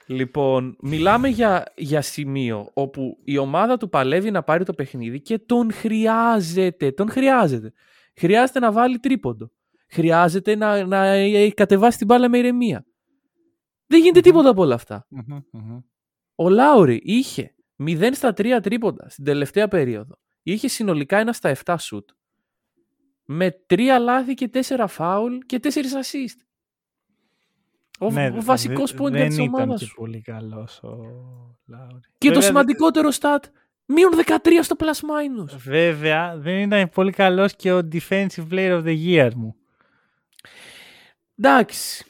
Λοιπόν, 0.06 0.76
μιλάμε 0.80 1.28
για, 1.28 1.72
για 1.76 2.02
σημείο 2.02 2.70
όπου 2.72 3.18
η 3.24 3.38
ομάδα 3.38 3.76
του 3.76 3.88
παλεύει 3.88 4.30
να 4.30 4.42
πάρει 4.42 4.64
το 4.64 4.72
παιχνίδι 4.72 5.20
και 5.20 5.38
τον 5.38 5.72
χρειάζεται. 5.72 6.92
Τον 6.92 7.10
χρειάζεται. 7.10 7.72
Χρειάζεται 8.14 8.58
να 8.58 8.72
βάλει 8.72 8.98
τρίποντο. 8.98 9.50
Χρειάζεται 9.88 10.54
να, 10.56 10.86
να 10.86 11.06
ε, 11.06 11.50
κατεβάσει 11.50 11.98
την 11.98 12.06
μπάλα 12.06 12.28
με 12.28 12.38
ηρεμία. 12.38 12.86
Δεν 13.86 14.00
γίνεται 14.00 14.20
τίποτα 14.20 14.48
από 14.48 14.62
όλα 14.62 14.74
αυτά. 14.74 15.06
Ο 16.36 16.48
Λάουρι 16.48 17.00
είχε 17.04 17.54
0 17.82 18.08
στα 18.12 18.30
3 18.36 18.58
τρίποντα 18.62 19.08
στην 19.08 19.24
τελευταία 19.24 19.68
περίοδο. 19.68 20.18
Είχε 20.42 20.68
συνολικά 20.68 21.18
ένα 21.18 21.32
στα 21.32 21.56
7 21.64 21.74
σουτ. 21.78 22.08
Με 23.24 23.60
3 23.70 23.78
λάθη 24.00 24.34
και 24.34 24.50
4 24.52 24.84
φάουλ 24.88 25.36
και 25.46 25.60
4 25.62 25.66
assist. 25.66 26.40
Ο, 28.00 28.10
Ναι, 28.10 28.26
ο 28.28 28.42
βασικός 28.42 28.92
δε- 28.92 28.98
point 29.04 29.10
δεν 29.12 29.26
της 29.28 29.36
ήταν 29.38 29.54
ομάδας 29.54 29.80
και 29.80 29.86
σου. 29.86 29.94
πολύ 29.94 30.20
καλός 30.20 30.78
ο 30.82 30.88
Λάουρι. 31.66 32.00
Και 32.18 32.26
το 32.28 32.34
Βέβαια, 32.34 32.42
σημαντικότερο 32.48 33.08
stat, 33.20 33.38
μείον 33.86 34.10
13 34.16 34.62
στο 34.62 34.76
plus 34.78 34.84
minus. 35.00 35.56
Βέβαια, 35.58 36.36
δεν 36.36 36.58
ήταν 36.58 36.88
πολύ 36.90 37.12
καλός 37.12 37.56
και 37.56 37.72
ο 37.72 37.88
Defensive 37.92 38.48
Player 38.50 38.82
of 38.82 38.84
the 38.84 39.04
Year 39.06 39.30
μου. 39.34 39.56
Εντάξει. 41.38 42.04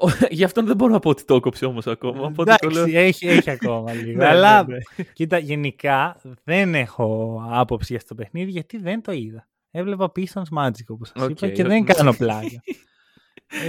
Ο- 0.00 0.26
Γι' 0.30 0.44
αυτό 0.44 0.62
δεν 0.62 0.76
μπορώ 0.76 0.92
να 0.92 0.98
πω 0.98 1.10
ότι 1.10 1.24
το 1.24 1.34
έκοψε 1.34 1.66
όμως 1.66 1.86
ακόμα. 1.86 2.20
Οπότε 2.22 2.54
το 2.58 2.68
Εντάξει, 2.68 2.90
λέω... 2.90 3.00
έχει, 3.02 3.26
έχει 3.26 3.50
ακόμα 3.50 3.92
λίγο. 4.02 4.18
Ναι, 4.18 4.26
Αλλά 4.26 4.64
ναι, 4.66 4.74
ναι. 4.96 5.04
κοίτα, 5.12 5.38
γενικά 5.38 6.20
δεν 6.44 6.74
έχω 6.74 7.40
άποψη 7.50 7.86
για 7.88 7.96
αυτό 7.96 8.14
το 8.14 8.22
παιχνίδι 8.22 8.50
γιατί 8.50 8.78
δεν 8.78 9.02
το 9.02 9.12
είδα. 9.12 9.48
Έβλεπα 9.70 10.12
Pistons 10.16 10.58
Magic 10.58 10.84
όπως 10.88 11.08
σας 11.08 11.22
Οκ, 11.22 11.30
είπα 11.30 11.48
και 11.48 11.62
οκ. 11.62 11.68
δεν 11.68 11.84
κάνω 11.84 12.12
πλάκα. 12.12 12.46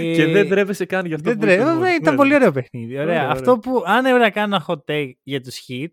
Και 0.00 0.22
Ε, 0.22 0.32
δεν 0.32 0.48
τρέπεσαι 0.48 0.84
καν 0.84 1.06
γι' 1.06 1.14
αυτό 1.14 1.28
δεν 1.28 1.38
που 1.38 1.44
τρέ- 1.44 1.58
είπες 1.60 1.68
ε, 1.70 1.74
μόνο. 1.74 1.86
Ήταν 1.86 2.12
Ναι, 2.12 2.16
πολύ 2.18 2.30
ναι. 2.30 2.34
ωραίο 2.36 2.52
παιχνίδι. 2.52 2.92
Ωραία. 2.98 3.04
Ωραία, 3.04 3.28
Αυτό 3.30 3.58
που 3.58 3.82
αν 3.86 4.04
έπρεπε 4.04 4.24
να 4.24 4.30
κάνω 4.30 4.54
ένα 4.54 4.64
hot 4.68 4.92
take 4.92 5.10
για 5.22 5.40
τους 5.40 5.64
Heat 5.68 5.86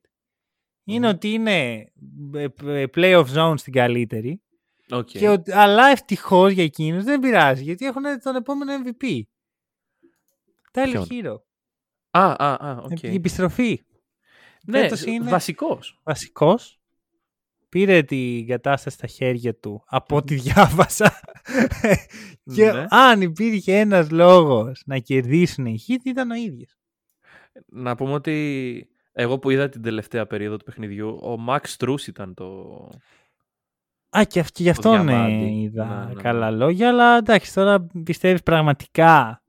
είναι 0.84 1.08
Μμμ. 1.08 1.14
ότι 1.16 1.30
είναι 1.30 1.86
ε, 2.36 2.46
ε, 2.66 2.86
playoff 2.96 3.26
zone 3.36 3.54
στην 3.56 3.74
καλύτερη 3.74 4.42
Οκ. 4.90 5.06
και 5.06 5.30
ότι, 5.30 5.52
αλλά 5.52 5.88
ευτυχώς 5.88 6.52
για 6.52 6.64
εκείνους 6.64 7.04
δεν 7.04 7.20
πειράζει 7.20 7.64
γιατί 7.64 7.86
έχουν 7.86 8.04
τον 8.24 8.36
επόμενο 8.36 8.72
MVP. 8.86 9.22
Tyler 10.76 11.04
Ποιον; 11.08 11.08
Herro. 11.10 11.36
Α, 12.12 12.36
α, 12.46 12.68
α, 12.70 12.78
οκ. 12.84 13.02
Η 13.04 13.14
επιστροφή. 13.14 13.82
Ναι, 14.68 14.80
φέτος 14.80 15.04
είναι- 15.06 15.30
βασικός. 15.30 16.00
βασικός 16.04 16.80
πήρε 17.70 18.02
την 18.04 18.48
κατάσταση 18.48 18.96
στα 18.98 19.08
χέρια 19.08 19.56
του 19.56 19.84
από 19.88 20.16
ό,τι 20.16 20.36
διάβασα 20.36 21.20
και 22.56 22.72
Ναι. 22.72 22.86
αν 22.90 23.22
υπήρχε 23.22 23.80
ένας 23.80 24.10
λόγος 24.12 24.82
να 24.86 24.98
κερδίσουν 24.98 25.66
οι 25.66 25.80
Heat 25.88 26.00
ήταν 26.06 26.32
ο 26.32 26.36
ίδιος. 26.36 26.78
Να 27.66 27.96
πούμε 27.96 28.14
ότι 28.14 28.88
εγώ 29.12 29.40
που 29.40 29.50
είδα 29.50 29.70
την 29.70 29.82
τελευταία 29.82 30.26
περίοδο 30.28 30.58
του 30.58 30.66
παιχνιδιού, 30.66 31.08
ο 31.10 31.36
Max 31.48 31.60
Strus 31.78 32.08
ήταν 32.08 32.34
το... 32.34 32.66
Α, 34.18 34.24
και, 34.24 34.40
αυ- 34.40 34.52
και 34.52 34.64
γι' 34.64 34.70
αυτόν 34.70 34.92
διαμάντι. 35.06 35.34
ε, 35.46 35.48
είδα 35.62 35.86
Ναι, 35.86 36.06
ναι, 36.06 36.14
ναι. 36.14 36.22
καλά 36.22 36.52
λόγια, 36.52 36.90
αλλά 36.90 37.18
εντάξει, 37.18 37.54
τώρα 37.54 37.88
πιστεύεις 38.04 38.44
πραγματικά 38.44 39.44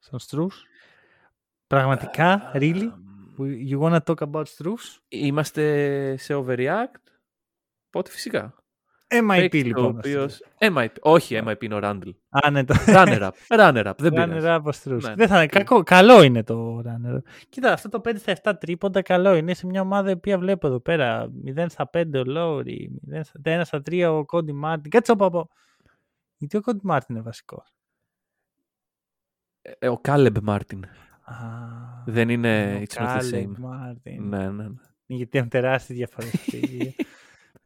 στον 0.00 0.18
Στρούς. 0.18 0.64
Πραγματικά, 1.66 2.50
really? 2.54 2.90
You 3.70 3.80
wanna 3.80 3.98
talk 4.06 4.30
about 4.30 4.46
Στρούς; 4.46 5.02
Είμαστε 5.08 6.16
σε 6.16 6.34
overreact. 6.34 7.02
Πότε 7.90 8.10
φυσικά. 8.10 8.54
MIP 9.12 9.36
Παίκτης 9.36 9.64
λοιπόν. 9.64 9.84
ο 9.84 9.86
ο 9.86 9.90
οποίος... 9.90 10.34
Στρούς. 10.34 10.74
MIP. 10.76 10.88
Όχι 11.00 11.40
MIP 11.46 11.62
είναι 11.62 11.74
ο 11.74 11.78
Randall. 11.82 12.10
Α, 12.28 12.50
ναι, 12.50 12.64
το... 12.64 12.74
Runner 12.86 13.30
up. 13.30 13.58
Runner 13.58 13.86
up. 13.86 13.92
Δεν 13.98 14.12
Runner 14.12 14.28
πειράζει. 14.28 14.46
up 14.46 14.62
ο 14.62 14.72
Στρούς. 14.72 15.04
Ναι, 15.08 15.14
Δεν 15.14 15.28
θα 15.28 15.36
είναι 15.36 15.46
κακό. 15.46 15.82
Καλό 15.82 16.22
είναι 16.22 16.42
το 16.42 16.82
runner 16.86 17.16
up. 17.16 17.22
Κοίτα, 17.48 17.72
αυτό 17.72 17.88
το 17.88 18.00
5 18.04 18.12
στα 18.16 18.52
7 18.52 18.52
τρίποντα 18.60 19.02
καλό 19.02 19.34
είναι 19.34 19.54
σε 19.54 19.66
μια 19.66 19.80
ομάδα 19.80 20.10
η 20.10 20.12
οποία 20.12 20.38
βλέπω 20.38 20.66
εδώ 20.66 20.80
πέρα. 20.80 21.30
0 21.56 21.64
στα 21.68 21.90
5 21.92 22.04
ο 22.14 22.24
Λόουρι, 22.24 23.00
0 23.12 23.20
στα 23.22 23.40
1 23.44 23.60
στα 23.64 23.82
3 23.90 24.16
ο 24.18 24.24
Κόντι 24.24 24.52
Μάρτιν. 24.52 24.90
Κάτσε 24.90 25.12
από 25.12 25.24
από. 25.24 25.48
Γιατί 26.36 26.56
ο 26.56 26.60
Κόντι 26.60 26.80
Μάρτιν 26.82 27.14
είναι 27.14 27.24
βασικός. 27.24 27.74
Ε, 29.62 29.88
Ο 29.88 30.00
Caleb 30.04 30.36
Martin. 30.46 30.80
Δεν 32.06 32.28
είναι 32.28 32.76
ο 32.76 32.82
It's 32.82 33.02
not 33.02 33.06
the 33.06 33.20
Caleb 33.20 33.32
same. 33.34 33.44
Martin. 33.44 34.18
Ναι, 34.18 34.50
ναι. 34.50 34.62
ναι. 34.62 34.68
Γιατί 35.06 35.38
έχουν 35.38 35.50
τεράστιες 35.50 35.94
διαφορές. 35.96 36.26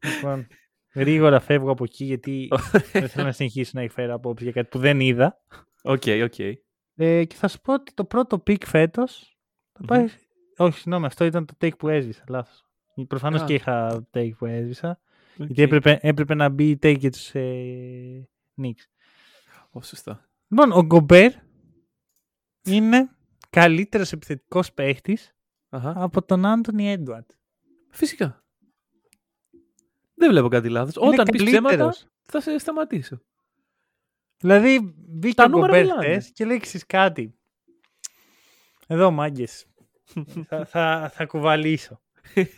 λοιπόν, 0.03 0.47
γρήγορα 0.93 1.39
φεύγω 1.39 1.71
από 1.71 1.83
εκεί 1.83 2.05
γιατί 2.05 2.47
δεν 2.91 3.09
θέλω 3.09 3.25
να 3.25 3.31
συνεχίσω 3.31 3.71
να 3.73 3.81
εκφέρω 3.81 4.13
απόψη 4.13 4.43
για 4.43 4.53
κάτι 4.53 4.67
που 4.67 4.79
δεν 4.79 4.99
είδα. 4.99 5.41
OK, 5.83 6.03
OK. 6.23 6.39
Ε, 6.95 7.23
και 7.25 7.35
θα 7.35 7.47
σου 7.47 7.61
πω 7.61 7.73
ότι 7.73 7.93
το 7.93 8.05
πρώτο 8.05 8.39
pick 8.39 8.65
φέτος 8.65 9.37
θα 9.73 9.85
πάει. 9.85 10.01
Μμμ. 10.01 10.07
Όχι, 10.57 10.75
συγγνώμη, 10.77 11.05
αυτό 11.05 11.25
ήταν 11.25 11.45
το 11.45 11.53
take 11.61 11.77
που 11.77 11.87
έσβησα. 11.89 12.23
Λάθος. 12.27 12.65
Προφανώς 13.07 13.41
Α. 13.41 13.45
και 13.45 13.53
είχα 13.53 14.07
take 14.13 14.31
που 14.37 14.45
έσβησα. 14.45 14.99
Οκ. 15.39 15.45
Γιατί 15.45 15.61
έπρεπε, 15.61 15.99
έπρεπε 16.01 16.33
να 16.33 16.49
μπει 16.49 16.79
take 16.81 16.97
για 16.99 17.11
τους 17.11 17.35
ε, 17.35 18.27
Knicks. 18.61 18.85
Ω, 19.71 19.81
σωστά. 19.81 20.29
Λοιπόν, 20.47 20.71
ο 20.71 20.83
Γκομπέρ 20.85 21.31
είναι 22.65 23.09
καλύτερος 23.49 24.11
επιθετικός 24.11 24.73
παίχτης 24.73 25.35
Αχα. 25.69 25.93
από 25.97 26.25
τον 26.25 26.45
Άντωνι 26.45 26.91
Έντουαρντς. 26.91 27.29
Φυσικά. 27.91 28.43
Δεν 30.15 30.29
βλέπω 30.29 30.47
κάτι 30.47 30.69
λάθος. 30.69 30.95
Όταν 30.97 31.25
πεις 31.31 31.43
ψέματα, 31.43 31.67
καλύτερος. 31.67 32.05
θα 32.25 32.41
σε 32.41 32.57
σταματήσω. 32.57 33.21
Δηλαδή, 34.37 34.93
μπήκε 34.95 35.35
Τα 35.35 35.43
ο 35.43 35.47
νούμερα 35.47 35.67
Γκομπέρ 35.67 35.85
μιλάνε. 35.95 36.13
χθες 36.19 36.31
και 36.31 36.45
λέει 36.45 36.57
«Ξέρεις 36.59 36.85
κάτι; 36.85 37.35
Εδώ, 38.87 39.11
μάγκες. 39.11 39.65
θα, 40.47 40.65
θα, 40.65 41.11
θα 41.13 41.25
κουβαλήσω. 41.25 42.01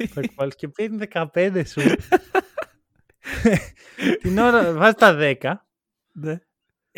θα 0.09 0.21
κουβαλήσω. 0.27 0.57
Και 0.57 0.67
παίρνει 0.67 1.07
15 1.13 1.63
σου. 1.67 1.81
Την 4.21 4.37
ώρα 4.37 4.73
βάζει 4.73 4.93
τα 4.95 5.17
10. 5.41 5.53
Ναι. 6.13 6.39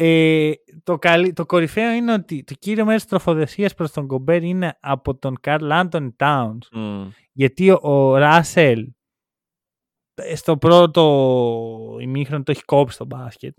Ε, 0.01 0.51
το, 0.83 0.97
καλύ- 0.97 1.35
το 1.35 1.45
κορυφαίο 1.45 1.91
είναι 1.91 2.13
ότι 2.13 2.43
το 2.43 2.53
κύριο 2.59 2.85
μέρος 2.85 3.01
της 3.01 3.09
τροφοδεσίας 3.09 3.73
προς 3.73 3.91
τον 3.91 4.05
Γκομπέρ 4.05 4.43
είναι 4.43 4.77
από 4.79 5.15
τον 5.17 5.39
Καρλ 5.41 5.71
Άντων 5.71 6.15
Τάουνς. 6.15 6.67
Γιατί 7.31 7.69
ο, 7.71 7.79
ο 7.81 8.17
Ράσελ 8.17 8.91
ε, 10.15 10.35
στο 10.35 10.57
πρώτο 10.57 11.97
ημίχρονο 12.01 12.43
το 12.43 12.51
έχει 12.51 12.63
κόψει 12.63 12.95
στο 12.95 13.05
μπάσκετ. 13.05 13.55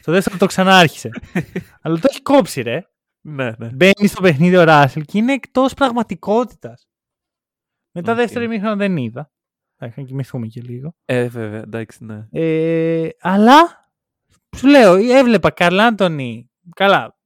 στο 0.00 0.12
δεύτερο 0.12 0.36
το 0.36 0.46
ξανάρχισε. 0.46 1.10
Αλλά 1.82 1.98
το 1.98 2.06
έχει 2.10 2.22
κόψει, 2.22 2.62
ρε. 2.62 2.82
Ναι, 3.24 3.50
ναι. 3.58 3.68
Μπαίνει 3.74 4.06
στο 4.06 4.22
παιχνίδι 4.22 4.56
ο 4.56 4.64
Ράσελ 4.64 5.04
και 5.04 5.18
είναι 5.18 5.32
εκτός 5.32 5.74
πραγματικότητας. 5.74 6.86
Μετά 7.94 8.12
Οκ. 8.12 8.18
δεύτερο 8.18 8.44
ημίχρονο 8.44 8.76
δεν 8.76 8.96
είδα. 8.96 9.32
Θα 9.76 9.86
είχα 9.86 10.02
κοιμηθούμε 10.02 10.46
και 10.46 10.60
λίγο. 10.60 10.94
Ε, 11.04 11.28
βέβαια, 11.28 11.60
εντάξει, 11.60 12.04
ναι. 12.04 12.26
Ε, 12.30 13.08
αλλά 13.20 13.81
σου 14.56 14.66
λέω, 14.66 14.94
έβλεπα 14.94 15.50
Καρλ 15.50 15.78
Άντονι. 15.80 16.50
Καλά, 16.76 17.16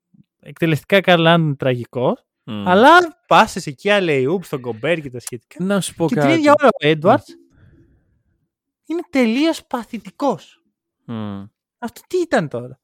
εκτελεστικά 0.40 1.00
Καρλ 1.00 1.26
Άντονι 1.26 1.56
τραγικό. 1.56 2.18
Μμ. 2.44 2.68
Αλλά 2.68 3.22
πάσες 3.26 3.66
εκεί 3.66 3.90
alley-oop 3.90 4.44
στον 4.44 4.60
Γκομπέρ 4.60 5.00
και 5.00 5.10
τα 5.10 5.20
σχετικά. 5.20 5.64
Να 5.64 5.80
σου 5.80 5.94
πω 5.94 6.06
και 6.06 6.14
την 6.14 6.22
κάτι. 6.22 6.34
ίδια 6.38 6.54
ώρα 6.58 6.68
ο 6.68 6.86
Έντουαρτς 6.88 7.34
είναι 8.86 9.02
τελείως 9.10 9.66
παθητικός. 9.66 10.62
Μμ. 11.04 11.44
Αυτό 11.78 12.00
τι 12.08 12.16
ήταν 12.18 12.48
τώρα; 12.48 12.78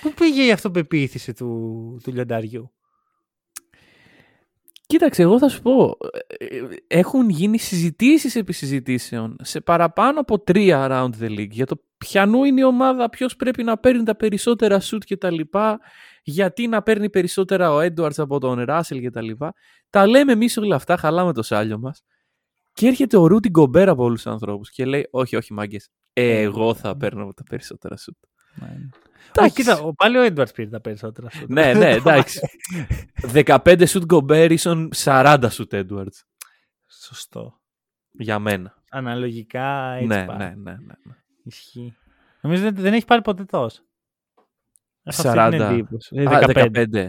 Πού 0.00 0.12
πήγε 0.12 0.44
η 0.44 0.50
αυτοπεποίθηση 0.52 1.32
του, 1.32 2.00
του 2.02 2.12
λιονταριού; 2.12 2.72
Κοίταξε, 4.92 5.22
εγώ 5.22 5.38
θα 5.38 5.48
σου 5.48 5.62
πω. 5.62 5.96
ε, 6.38 6.56
ε, 6.56 6.62
Έχουν 6.86 7.28
γίνει 7.28 7.58
συζητήσεις 7.58 8.36
επί 8.36 8.52
συζητήσεων 8.52 9.36
σε 9.42 9.60
παραπάνω 9.60 10.20
από 10.20 10.38
τρία 10.38 10.86
around 10.90 11.22
the 11.22 11.38
league 11.38 11.50
για 11.50 11.66
το 11.66 11.82
ποιανού 11.98 12.44
είναι 12.44 12.60
η 12.60 12.64
ομάδα, 12.64 13.08
ποιος 13.08 13.36
πρέπει 13.36 13.62
να 13.62 13.78
παίρνει 13.78 14.02
τα 14.02 14.16
περισσότερα 14.16 14.80
shoot 14.80 15.04
και 15.04 15.16
τα 15.16 15.30
λοιπά, 15.30 15.80
γιατί 16.22 16.66
να 16.66 16.82
παίρνει 16.82 17.10
περισσότερα 17.10 17.72
ο 17.72 17.78
Edwards 17.78 18.16
από 18.18 18.38
τον 18.38 18.64
Russell 18.68 19.00
και 19.00 19.10
τα 19.10 19.22
λοιπά. 19.22 19.54
Τα 19.90 20.06
λέμε 20.06 20.32
εμείς 20.32 20.56
όλα 20.56 20.76
αυτά, 20.76 20.96
χαλάμε 20.96 21.32
το 21.32 21.42
σάλιο 21.42 21.78
μας. 21.78 22.02
Και 22.72 22.86
έρχεται 22.86 23.16
ο 23.16 23.26
Ρούτι 23.26 23.48
Γκομπέρ 23.48 23.88
από 23.88 24.02
όλους 24.02 24.22
τους 24.22 24.32
ανθρώπους 24.32 24.70
και 24.70 24.84
λέει: 24.84 25.08
Όχι, 25.10 25.36
όχι, 25.36 25.52
μάγκες. 25.52 25.88
Εγώ 26.12 26.74
θα 26.74 26.96
παίρνω 26.96 27.32
τα 27.36 27.42
περισσότερα 27.42 27.96
shoot. 27.96 28.28
Α, 29.40 29.48
κοίτα, 29.48 29.78
ο- 29.80 29.94
πάλι 29.94 30.16
ο 30.18 30.22
Έντουαρτς 30.22 30.52
πήρε 30.52 30.68
τα 30.68 30.80
περισσότερα. 30.80 31.30
σου. 31.30 31.46
ναι, 31.48 31.72
ναι, 31.74 31.90
εντάξει. 32.04 32.40
15 33.32 33.56
shoot 33.86 34.04
Γκομπέρ 34.04 34.50
ίσον 34.52 34.90
40 34.96 35.48
shoot 35.50 35.68
Edwards. 35.86 36.20
Σωστό. 37.04 37.60
Για 38.10 38.38
μένα. 38.38 38.74
Αναλογικά 38.90 39.92
έτσι 39.92 40.06
Ναι, 40.06 40.24
πάει. 40.26 40.36
ναι, 40.36 40.44
ναι, 40.44 40.70
ναι. 40.70 40.76
ναι. 41.04 41.14
Ισχύει. 41.44 41.96
Νομίζω 42.40 42.62
δεν, 42.62 42.74
δεν 42.74 42.92
έχει 42.94 43.04
πάρει 43.04 43.22
ποτέ 43.22 43.44
τόσο. 43.44 43.82
Έχω 45.02 45.28
αυτή 45.28 45.38
40. 45.40 45.48
την 45.50 45.60
εντύπωση. 45.60 46.16
Ε, 46.16 46.24
Α, 46.26 46.40
15. 46.46 46.66
15. 46.92 47.08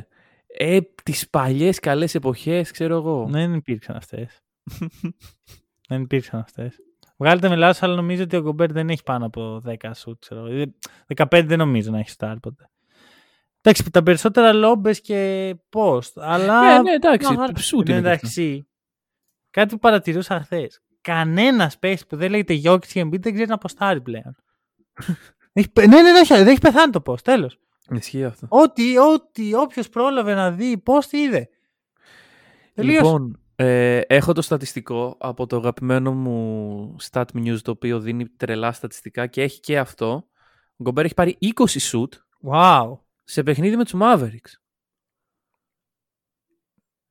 Ε, 0.58 0.80
τις 1.04 1.30
παλιές 1.30 1.80
καλές 1.80 2.16
εποχές, 2.16 2.72
ξέρω 2.72 2.96
εγώ. 2.96 3.28
Δεν 3.30 3.54
υπήρξαν 3.54 3.96
αυτές. 3.96 4.42
δεν 5.90 6.02
υπήρξαν 6.02 6.40
αυτές. 6.40 6.76
Βγάλετε 7.24 7.50
με 7.50 7.56
λάθο, 7.56 7.80
αλλά 7.82 7.96
νομίζω 7.96 8.24
ότι 8.24 8.36
ο 8.36 8.42
Γκομπέρ 8.42 8.72
δεν 8.72 8.90
έχει 8.90 9.04
πάνω 9.04 9.26
από 9.26 9.62
10 9.66 9.92
σουτ. 9.94 10.20
Ξέρω. 10.20 10.46
Ε, 10.46 10.74
15 11.16 11.44
δεν 11.46 11.58
νομίζω 11.58 11.92
να 11.92 12.00
έχει 12.00 12.10
στάρ 12.10 12.40
ποτέ. 12.40 12.70
Εντάξει, 13.62 13.92
τα 13.92 14.04
περισσότερα 14.04 14.54
λόμπες 14.54 15.02
και 15.02 15.54
post. 15.70 16.12
Αλλά. 16.16 16.74
Ναι, 16.74 16.82
ναι, 16.82 16.92
εντάξει, 16.92 17.34
Μα, 17.34 17.46
σουτ 17.58 17.90
εν 17.90 17.98
είναι 17.98 18.02
και 18.02 18.08
Εντάξει, 18.08 18.68
κάτι 19.50 19.74
που 19.74 19.80
παρατηρούσα 19.80 20.42
χθες. 20.42 20.82
Κανένας 21.02 21.80
παίχτης 21.80 22.08
που 22.08 22.16
δεν 22.16 22.32
λέγεται 22.32 22.54
Γιώκη 22.54 22.88
και 22.88 23.02
Embiid 23.02 23.22
δεν 23.22 23.34
ξέρει 23.34 23.48
να 23.48 23.56
αποστάρει 23.56 24.02
πλέον. 24.02 24.36
έχει, 25.54 25.70
πε- 25.70 25.88
ναι, 25.88 26.02
ναι, 26.02 26.12
ναι, 26.12 26.20
όχι, 26.20 26.34
δεν 26.34 26.48
έχει 26.48 26.60
πεθάνει 26.60 26.92
το 26.92 27.02
post. 27.06 27.22
Τέλος. 27.22 27.60
Ισχύει 27.92 28.26
αυτό. 28.26 28.48
Ό,τι, 28.50 28.98
ό,τι, 28.98 29.54
όποιος 29.54 29.90
πρόλαβε 29.90 30.34
να 30.34 30.52
δει 30.52 30.84
post 30.86 31.12
είδε. 31.12 31.50
Τελείωσε. 32.74 33.02
Λοιπόν, 33.04 33.43
ε, 33.56 34.00
έχω 34.08 34.34
το 34.34 34.42
στατιστικό 34.42 35.16
από 35.20 35.48
το 35.48 35.56
αγαπημένο 35.58 36.14
μου 36.14 36.96
Stat 37.12 37.26
News 37.34 37.58
το 37.62 37.72
οποίο 37.72 38.00
δίνει 38.00 38.28
τρελά 38.30 38.72
στατιστικά 38.72 39.28
και 39.28 39.42
έχει 39.42 39.60
και 39.60 39.80
αυτό. 39.80 40.28
Ο 40.78 40.84
Γκομπέρ 40.84 41.06
έχει 41.06 41.14
πάρει 41.14 41.38
20 41.42 41.52
shoot 41.92 42.08
Wow. 42.52 42.98
σε 43.24 43.44
παιχνίδι 43.44 43.76
με 43.76 43.84
τους 43.84 43.94
Mavericks. 44.02 44.52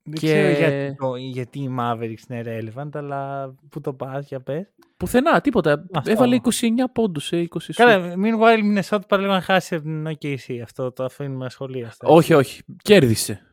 Δεν 0.05 0.15
Και- 0.15 0.27
ξέρω 0.27 0.49
γιατί, 0.59 0.97
το- 0.97 1.17
γιατί 1.17 1.59
οι 1.61 1.77
Mavericks 1.79 2.29
είναι 2.29 2.43
relevant, 2.75 2.89
αλλά 2.93 3.55
πού 3.69 3.81
το 3.81 3.95
πας, 3.95 4.27
για 4.29 4.41
πες. 4.41 4.67
Πουθενά, 4.97 5.41
τίποτα. 5.41 5.87
Αυτό. 5.95 6.11
Έβαλε 6.11 6.35
29 6.35 6.89
πόντους 6.93 7.25
σε 7.25 7.37
20 7.37 7.47
shoot. 7.73 7.75
Καλά, 7.75 8.15
meanwhile, 8.17 8.59
η 8.59 8.63
Minnesota 8.81 9.01
παραλίγο 9.09 9.35
να 9.35 9.41
χάσει 9.41 9.75
από 9.75 9.85
την 9.85 10.07
OKC. 10.07 10.59
Αυτό 10.63 10.93
το 10.93 11.05
αφήνουμε 11.05 11.47
ασχολίαστο. 11.47 12.15
Όχι, 12.15 12.35
όχι. 12.35 12.63
Κέρδισε. 12.83 13.47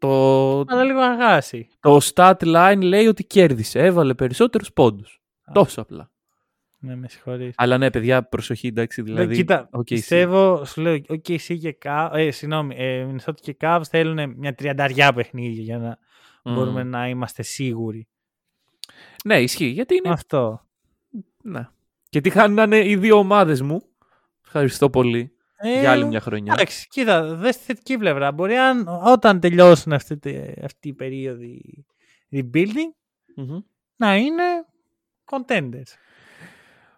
Το, 0.00 0.64
Παραλίγο 0.66 0.98
να 0.98 1.16
χάσει. 1.26 1.68
το 1.80 1.98
stat 2.14 2.34
line 2.40 2.78
λέει 2.82 3.06
ότι 3.06 3.24
κέρδισε. 3.24 3.78
Έβαλε 3.78 4.14
περισσότερους 4.14 4.72
πόντους. 4.72 5.20
Α. 5.44 5.52
Τόσο 5.52 5.80
απλά. 5.80 6.10
Ναι, 6.78 6.96
με 6.96 7.08
συγχωρείς. 7.08 7.54
Αλλά 7.56 7.78
ναι, 7.78 7.90
παιδιά, 7.90 8.22
προσοχή, 8.22 8.66
εντάξει, 8.66 9.02
Ναι, 9.02 9.06
δηλαδή. 9.10 9.34
κοίτα, 9.34 9.68
OKC. 9.72 9.84
πιστεύω, 9.84 10.64
σου 10.64 10.80
λέω, 10.80 10.94
OKC 11.08 11.58
και 11.60 11.76
Cavs, 11.84 12.10
ε, 12.12 12.30
συγγνώμη, 12.30 12.74
ε, 12.78 13.06
Minnesota 13.10 13.34
και 13.40 13.56
Cavs 13.60 13.80
θέλουν 13.90 14.34
μια 14.36 14.54
τριανταριά 14.54 15.12
παιχνίδια 15.12 15.62
για 15.62 15.78
να 15.78 15.98
Μμμ. 16.44 16.54
μπορούμε 16.54 16.82
να 16.82 17.08
είμαστε 17.08 17.42
σίγουροι. 17.42 18.08
Ναι, 19.24 19.40
ισχύει. 19.40 19.66
Γιατί 19.66 19.94
είναι. 19.94 20.08
Αυτό. 20.12 20.66
Ναι. 21.42 21.68
Και 22.08 22.20
τι 22.20 22.30
χάνανε 22.30 22.88
οι 22.88 22.96
δύο 22.96 23.16
ομάδες 23.16 23.62
μου. 23.62 23.82
Ευχαριστώ 24.44 24.90
πολύ 24.90 25.32
Ε, 25.62 25.80
για 25.80 25.90
άλλη 25.90 26.04
μια 26.04 26.20
χρονιά. 26.20 26.52
Εντάξει, 26.56 26.88
κοίτα, 26.88 27.34
δες 27.34 27.56
τη 27.56 27.62
θετική 27.64 27.96
πλευρά. 27.98 28.32
Μπορεί 28.32 28.56
αν, 28.56 28.86
όταν 29.04 29.40
τελειώσουν 29.40 29.92
αυτή, 29.92 30.18
τη- 30.18 30.52
αυτή 30.62 30.88
η 30.88 30.92
περίοδη 30.94 31.84
rebuilding 32.32 32.92
Μμμ. 33.36 33.58
να 33.96 34.16
είναι 34.16 34.42
contenders. 35.24 35.92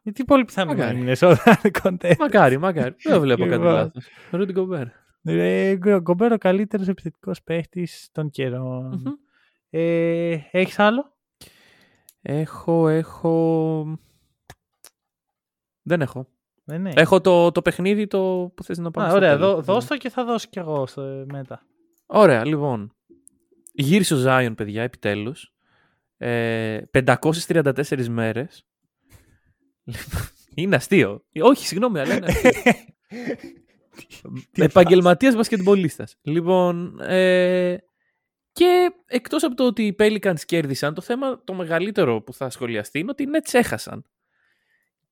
Γιατί 0.03 0.25
πολύ 0.25 0.45
πιθανό 0.45 0.73
να 0.73 0.77
Μακάρι. 0.79 0.99
είναι 0.99 1.13
Minnesota 1.13 1.37
να 1.45 1.61
είναι 1.65 1.71
contenders. 1.83 2.17
Μακάρι, 2.19 2.59
μακάρι. 2.59 2.95
Δεν 3.05 3.21
βλέπω 3.21 3.41
κάτι 3.43 3.53
Λοιπόν. 3.55 3.73
λάθος. 3.73 4.07
Ρούντι 4.31 4.53
Γκομπέρ. 4.53 4.87
Ε, 5.25 5.75
Γκο- 5.77 6.01
Γκομπέρ 6.01 6.33
ο 6.33 6.39
καλύτερος 6.39 6.89
επιθετικός 6.89 7.43
παίχτης 7.43 8.09
των 8.13 8.31
καιρών. 8.31 8.85
Μμμ. 9.05 9.13
Ε, 9.71 10.39
έχεις 10.51 10.79
άλλο; 10.79 11.17
Έχω, 12.23 12.89
έχω. 12.89 13.99
Δεν 15.83 16.01
έχω. 16.01 16.27
Δεν 16.73 16.87
έχει. 16.87 16.99
Έχω 16.99 17.20
το, 17.20 17.53
το 17.53 17.62
παιχνίδι 17.62 18.07
το 18.07 18.53
που 18.55 18.64
θες 18.64 18.79
να 18.79 18.91
πάμε 18.91 19.07
Α, 19.07 19.11
στο 19.11 19.18
ωραία, 19.18 19.37
τέλος. 19.37 19.55
δώ, 19.55 19.61
δώσ' 19.62 19.87
το 19.87 19.97
και 19.97 20.09
θα 20.09 20.25
δώσω 20.25 20.47
κι 20.51 20.59
εγώ 20.59 20.87
στο, 20.87 21.25
μετά. 21.33 21.62
Ωραία, 22.07 22.47
λοιπόν. 22.47 22.93
Γύρισε 23.73 24.14
ο 24.14 24.16
Ζάιον, 24.16 24.55
παιδιά, 24.55 24.83
επιτέλους. 24.83 25.53
Ε, 26.16 26.81
534 26.91 28.07
μέρες. 28.09 28.66
είναι 30.55 30.77
αστείο. 30.77 31.25
Όχι, 31.41 31.66
συγγνώμη, 31.66 31.99
αλλά 31.99 32.14
είναι 32.14 32.27
αστείο. 32.27 32.51
Επαγγελματίας 34.53 35.35
μπασκετμπολίστας. 35.35 36.16
Λοιπόν, 36.23 37.01
ε, 37.01 37.77
και 38.53 38.93
εκτός 39.07 39.43
από 39.43 39.55
το 39.55 39.66
ότι 39.66 39.87
οι 39.87 39.95
Pelicans 39.99 40.41
κέρδισαν, 40.47 40.95
το 40.95 41.01
θέμα 41.01 41.45
το 41.45 41.55
μεγαλύτερο 41.55 42.23
που 42.23 42.33
θα 42.33 42.51
σχολιαστεί 42.51 42.99
είναι 42.99 43.11
ότι 43.11 43.23
οι 43.23 43.27
Nets 43.33 43.51
έχασαν. 43.53 44.05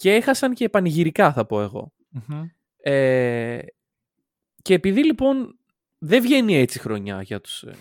Και 0.01 0.14
έχασαν 0.14 0.55
και 0.55 0.68
πανηγυρικά, 0.68 1.32
θα 1.32 1.46
πω 1.46 1.61
εγώ. 1.62 1.92
Μμμ. 2.09 2.42
Ε, 2.76 3.59
και 4.62 4.74
επειδή 4.74 5.05
λοιπόν 5.05 5.59
δεν 5.98 6.22
βγαίνει 6.22 6.55
έτσι 6.57 6.78
η 6.78 6.80
χρονιά 6.80 7.22
για 7.22 7.40
τους 7.40 7.62
ε, 7.62 7.74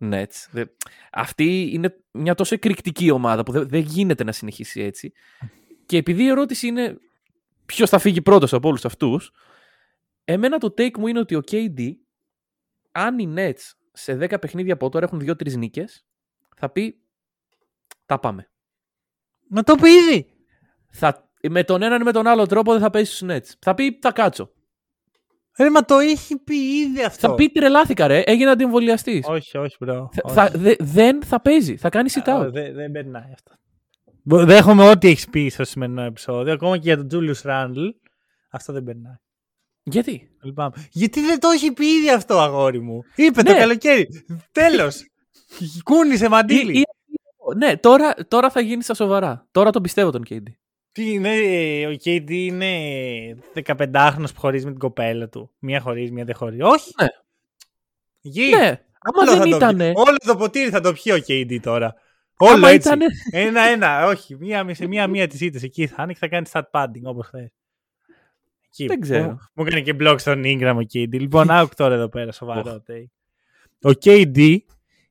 Nets, 0.00 0.46
δε- 0.50 0.64
αυτή 1.12 1.70
είναι 1.72 1.96
μια 2.10 2.34
τόσο 2.34 2.54
εκρηκτική 2.54 3.10
ομάδα 3.10 3.42
που 3.42 3.52
δεν, 3.52 3.68
δεν 3.68 3.80
γίνεται 3.80 4.24
να 4.24 4.32
συνεχίσει 4.32 4.80
έτσι. 4.80 5.12
Και 5.86 5.96
επειδή 5.96 6.22
η 6.22 6.28
ερώτηση 6.28 6.66
είναι 6.66 6.98
ποιος 7.66 7.90
θα 7.90 7.98
φύγει 7.98 8.22
πρώτος 8.22 8.52
από 8.52 8.68
όλους 8.68 8.84
αυτούς, 8.84 9.32
εμένα 10.24 10.58
το 10.58 10.74
take 10.78 10.98
μου 10.98 11.06
είναι 11.06 11.18
ότι 11.18 11.34
ο 11.34 11.42
KD, 11.50 11.90
αν 12.92 13.18
οι 13.18 13.34
Nets 13.36 13.72
σε 13.92 14.12
10 14.20 14.40
παιχνίδια 14.40 14.74
από 14.74 14.88
τώρα 14.88 15.04
έχουν 15.04 15.20
2-3 15.22 15.56
νίκες, 15.56 16.06
θα 16.56 16.70
πει 16.70 17.00
τα 18.06 18.18
πάμε. 18.18 18.50
Να 19.48 19.62
το 19.62 19.74
πει 19.74 19.90
ήδη. 19.90 20.26
Θα, 20.90 21.29
με 21.48 21.64
τον 21.64 21.82
έναν 21.82 22.00
ή 22.00 22.04
με 22.04 22.12
τον 22.12 22.26
άλλο 22.26 22.46
τρόπο 22.46 22.72
δεν 22.72 22.80
θα 22.80 22.90
πέσει 22.90 23.14
στους 23.16 23.28
Nets. 23.30 23.54
Θα 23.58 23.74
πει 23.74 23.98
θα 24.00 24.12
κάτσω. 24.12 24.50
Ρε, 25.58 25.70
μα 25.70 25.80
το 25.84 25.98
έχει 25.98 26.36
πει 26.38 26.56
ήδη 26.56 27.04
αυτό. 27.04 27.28
Θα 27.28 27.34
πει 27.34 27.48
τρελάθηκα, 27.48 28.06
ρε. 28.06 28.22
Έγινε 28.26 28.50
αντιεμβολιαστής. 28.50 29.26
Όχι, 29.28 29.58
όχι, 29.58 29.76
bro. 29.84 30.06
όχι. 30.22 30.34
Θα, 30.34 30.50
δε- 30.54 30.74
δεν 30.78 31.22
θα 31.22 31.40
παίζει. 31.40 31.76
Θα 31.76 31.88
κάνει 31.88 32.10
sit 32.14 32.30
Α, 32.30 32.38
out. 32.40 32.52
Δεν 32.52 32.74
δεν 32.74 32.90
περνάει 32.90 33.32
αυτό. 33.32 33.52
Μπο- 34.22 34.44
Δέχομαι 34.44 34.88
ό,τι 34.88 35.08
έχεις 35.08 35.26
πει 35.28 35.48
στο 35.48 35.64
σημερινό 35.64 36.02
επεισόδιο, 36.02 36.52
ακόμα 36.52 36.74
και 36.76 36.82
για 36.84 36.96
τον 36.96 37.08
Τζούλιου 37.08 37.34
Ράντλ. 37.42 37.86
Αυτό 38.50 38.72
δεν 38.72 38.84
περνάει. 38.84 39.14
Γιατί; 39.82 40.28
Λυπάμαι. 40.42 40.72
Γιατί 40.90 41.20
δεν 41.20 41.40
το 41.40 41.48
έχει 41.48 41.72
πει 41.72 41.86
ήδη 41.86 42.10
αυτό, 42.10 42.38
αγόρι 42.38 42.80
μου. 42.80 43.02
Είπε 43.16 43.42
το 43.42 43.52
Ναι. 43.52 43.58
καλοκαίρι. 43.58 44.08
Τέλος. 44.52 45.02
Κούνησε 45.82 46.28
μαντίλι. 46.28 46.72
Ή- 46.78 46.80
ή- 46.80 47.56
ναι, 47.56 47.76
τώρα, 47.76 48.14
τώρα 48.28 48.50
θα 48.50 48.60
γίνει 48.60 48.82
στα 48.82 48.94
σοβαρά. 48.94 49.48
Τώρα 49.50 49.70
τον 49.70 49.82
πιστεύω 49.82 50.10
τον 50.10 50.22
KD. 50.30 50.42
Τι 50.92 51.12
είναι, 51.12 51.34
ε, 51.36 51.86
ο 51.86 51.90
KD 52.04 52.30
είναι 52.30 52.70
15χρονο 53.64 54.24
που 54.34 54.40
χωρίζει 54.40 54.64
με 54.64 54.70
την 54.70 54.80
κοπέλα 54.80 55.28
του. 55.28 55.50
Μία 55.58 55.80
χωρίζει, 55.80 56.12
μία 56.12 56.24
δεν 56.24 56.34
χωρίζει. 56.34 56.62
Όχι. 56.62 56.90
Ναι. 57.00 57.06
Γη. 58.20 58.48
Ναι, 58.50 58.66
άμα 58.98 59.20
Όλο 59.22 59.30
δεν 59.30 59.36
θα 59.38 59.48
το 59.48 59.56
ήταν. 59.56 59.76
πιει. 59.76 59.92
Όλο 59.94 60.16
το 60.26 60.36
ποτήρι 60.36 60.70
θα 60.70 60.80
το 60.80 60.92
πιει 60.92 61.12
ο 61.12 61.24
KD 61.28 61.58
τώρα. 61.62 61.94
Όλο 62.36 62.52
Άμα 62.52 62.68
έτσι. 62.70 62.88
ήτανε- 62.88 63.12
Ένα-ένα. 63.30 64.06
Όχι. 64.06 64.36
Μία, 64.36 64.74
σε 64.74 64.86
μία-μία 64.86 65.26
τις 65.26 65.40
ήττε 65.40 65.58
εκεί 65.62 65.86
θα 65.86 66.02
είναι 66.02 66.12
και 66.12 66.18
θα 66.18 66.28
κάνει 66.28 66.46
stat 66.52 66.62
padding 66.70 67.02
όπως 67.02 67.28
θε. 67.28 67.46
Εκεί. 68.66 68.86
Δεν 68.86 69.00
ξέρω. 69.00 69.26
Μου, 69.28 69.38
μου 69.54 69.64
έκανε 69.66 69.80
και 69.82 69.96
blog 70.00 70.14
στον 70.18 70.42
Ingram 70.44 70.74
ο 70.76 70.86
KD. 70.92 71.08
Λοιπόν, 71.20 71.50
άκου 71.56 71.74
τώρα 71.76 71.94
εδώ 71.94 72.08
πέρα, 72.08 72.32
σοβαρό. 72.32 72.82
take. 72.88 73.04
Ο 73.82 73.90
KD 74.04 74.56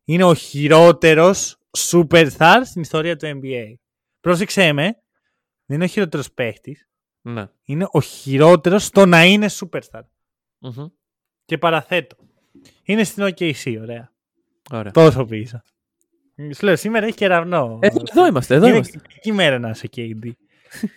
είναι 0.06 0.24
ο 0.24 0.34
χειρότερος 0.34 1.58
superstar 1.78 2.62
στην 2.64 2.82
ιστορία 2.82 3.16
του 3.16 3.26
NBA. 3.44 3.74
Πρόσεξε 4.22 4.74
με, 4.74 4.98
δεν 5.70 5.78
είναι 5.78 5.84
ο 5.84 5.88
χειρότερος 5.88 6.32
παίχτης. 6.32 6.88
Ναι. 7.22 7.48
Είναι 7.64 7.88
ο 7.92 8.02
χειρότερος 8.02 8.84
στο 8.84 9.06
να 9.06 9.26
είναι 9.26 9.50
superstar. 9.50 10.02
Μμμ. 10.58 10.86
Και 11.46 11.58
παραθέτω. 11.58 12.16
Είναι 12.84 13.04
στην 13.04 13.24
OKC, 13.24 13.78
ωραία. 13.82 14.12
Ωραία. 14.72 14.92
Τόσο 14.92 15.26
πίσω. 15.26 15.62
Σου 16.56 16.66
λέω, 16.66 16.76
σήμερα 16.76 17.06
έχει 17.06 17.16
κεραυνό. 17.16 17.80
Ε, 17.82 17.88
εδώ 17.88 18.28
είμαστε, 18.28 18.56
εδώ 18.56 18.66
είναι 18.66 18.76
είμαστε. 18.76 18.98
κακή 19.14 19.32
μέρα 19.32 19.60
να 19.60 19.70
είσαι 19.70 19.90
KD. 19.96 20.32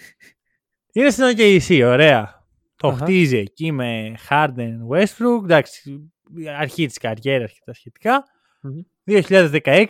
είναι 0.92 1.10
στην 1.10 1.24
OKC, 1.36 1.82
ωραία. 1.84 2.46
Το 2.76 2.88
Αχα. 2.88 3.04
χτίζει 3.04 3.36
εκεί 3.36 3.72
με 3.72 4.14
Harden, 4.28 4.76
Westbrook. 4.90 5.42
Εντάξει, 5.42 6.12
αρχή 6.58 6.86
της 6.86 6.98
καριέρας 6.98 7.52
και 7.52 7.60
τα 7.64 7.74
σχετικά. 7.74 8.24
Μμμ. 8.60 8.80
2016. 9.04 9.86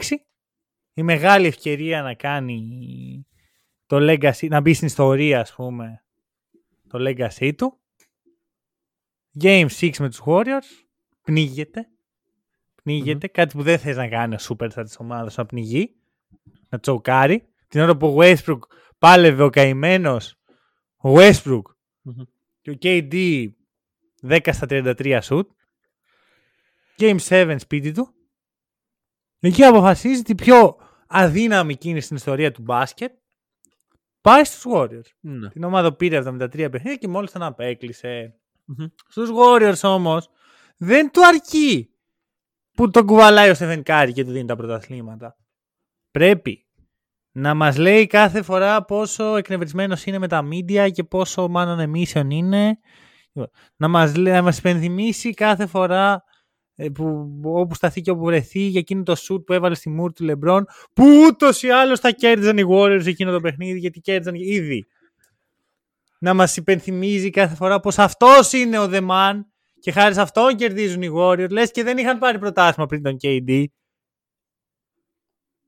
Η 0.95 1.03
μεγάλη 1.03 1.47
ευκαιρία 1.47 2.03
να 2.03 2.14
κάνει 2.14 3.26
το 3.93 3.99
legacy, 4.01 4.49
να 4.49 4.61
μπει 4.61 4.74
στην 4.74 4.86
ιστορία, 4.86 5.40
ας 5.40 5.55
πούμε, 5.55 6.05
το 6.88 6.99
legacy 7.09 7.53
του. 7.57 7.80
Game 9.40 9.66
6 9.80 9.99
με 9.99 10.09
τους 10.09 10.20
Warriors. 10.26 10.86
Πνίγεται. 11.22 11.88
Πνίγεται. 12.82 13.26
Κάτι 13.26 13.57
που 13.57 13.62
δεν 13.62 13.78
θες 13.78 13.97
να 13.97 14.09
κάνει 14.09 14.34
ο 14.34 14.38
superstar 14.49 14.82
της 14.84 14.97
ομάδας 14.99 15.36
να 15.36 15.47
πνιγεί. 15.47 15.95
Να 16.68 16.80
τσοκάρει. 16.80 17.49
Την 17.68 17.80
ώρα 17.80 17.97
που 17.97 18.07
ο 18.07 18.16
Westbrook 18.16 18.59
πάλευε 18.99 19.43
ο 19.43 19.51
καημένος 19.51 20.38
ο 20.97 21.11
Westbrook 21.14 21.62
Μμμ. 22.03 22.22
και 22.61 22.70
ο 22.70 22.76
KD 22.82 23.47
10 24.22 24.38
στα 24.53 24.66
33 24.68 25.20
shoot. 25.22 25.47
Game 26.99 27.18
7 27.18 27.57
σπίτι 27.59 27.93
του. 27.93 28.14
Εκεί 29.38 29.64
αποφασίζει 29.64 30.22
την 30.22 30.36
πιο 30.36 30.76
αδύναμη 31.07 31.76
κίνηση 31.76 32.05
στην 32.05 32.16
ιστορία 32.16 32.53
του 32.53 32.62
μπάσκετ. 32.62 33.20
Πάει 34.23 34.45
στους 34.45 34.62
Warriors. 34.75 35.11
Ναι. 35.20 35.49
Την 35.49 35.64
ομάδα 35.64 35.89
που 35.91 35.97
πήρε 35.97 36.18
73 36.18 36.49
παιχνίδια 36.70 36.97
και 36.97 37.09
μόλις 37.09 37.31
τον 37.33 37.43
απέκλεισε. 37.43 38.35
Μμμ. 38.64 38.87
Στους 39.09 39.31
Warriors 39.33 39.81
όμως 39.83 40.29
δεν 40.77 41.11
του 41.11 41.27
αρκεί 41.27 41.91
που 42.73 42.91
τον 42.91 43.07
κουβαλάει 43.07 43.51
ο 43.51 43.55
Στεφεν 43.55 43.83
Κάρη 43.83 44.12
και 44.12 44.25
του 44.25 44.31
δίνει 44.31 44.47
τα 44.47 44.57
πρωταθλήματα. 44.57 45.37
Πρέπει 46.11 46.66
να 47.33 47.55
μας 47.55 47.77
λέει 47.77 48.07
κάθε 48.07 48.43
φορά 48.43 48.85
πόσο 48.85 49.37
εκνευρισμένος 49.37 50.05
είναι 50.07 50.18
με 50.18 50.29
τα 50.29 50.49
media 50.51 50.89
και 50.93 51.05
πόσο 51.05 51.49
μάλλον 51.49 51.93
emission 51.93 52.27
είναι. 52.29 52.79
Να 53.77 53.89
μας, 53.89 54.16
λέει- 54.16 54.33
να 54.33 54.43
μας 54.43 54.59
υπενθυμίσει 54.59 55.35
κάθε 55.35 55.66
φορά 55.66 56.12
ε, 56.12 56.18
που, 56.95 57.41
όπου 57.43 57.75
σταθεί 57.75 58.01
και 58.01 58.11
όπου 58.11 58.25
βρεθεί 58.25 58.61
για 58.61 58.81
εκείνο 58.81 59.03
το 59.03 59.16
shoot 59.29 59.45
που 59.45 59.53
έβαλε 59.53 59.75
στη 59.75 59.89
μούρ 59.89 60.12
του 60.12 60.25
Λεμπρόν 60.25 60.66
που 60.93 61.05
ούτως 61.27 61.62
ή 61.62 61.70
άλλως 61.70 62.01
θα 62.01 62.11
κέρδιζαν 62.11 62.59
οι 62.59 62.64
Warriors 62.68 63.07
εκείνο 63.07 63.33
το 63.33 63.41
παιχνίδι 63.41 63.79
γιατί 63.79 64.01
κέρδιζαν 64.01 64.35
ήδη. 64.35 64.87
Να 66.18 66.35
μας 66.35 66.57
υπενθυμίζει 66.57 67.31
κάθε 67.31 67.55
φορά 67.55 67.81
πως 67.81 67.99
αυτός 67.99 68.53
είναι 68.53 68.79
ο 68.79 68.89
The 68.93 69.09
Man 69.09 69.41
και 69.81 69.93
χάρη 69.93 70.14
σε 70.14 70.20
αυτόν 70.20 70.57
κερδίζουν 70.57 71.03
οι 71.03 71.11
Warriors. 71.16 71.51
Λες 71.51 71.70
και 71.70 71.83
δεν 71.83 71.99
είχαν 71.99 72.18
πάρει 72.18 72.39
πρωτάθλημα 72.39 72.89
πριν 72.89 73.03
τον 73.03 73.16
KD. 73.23 73.64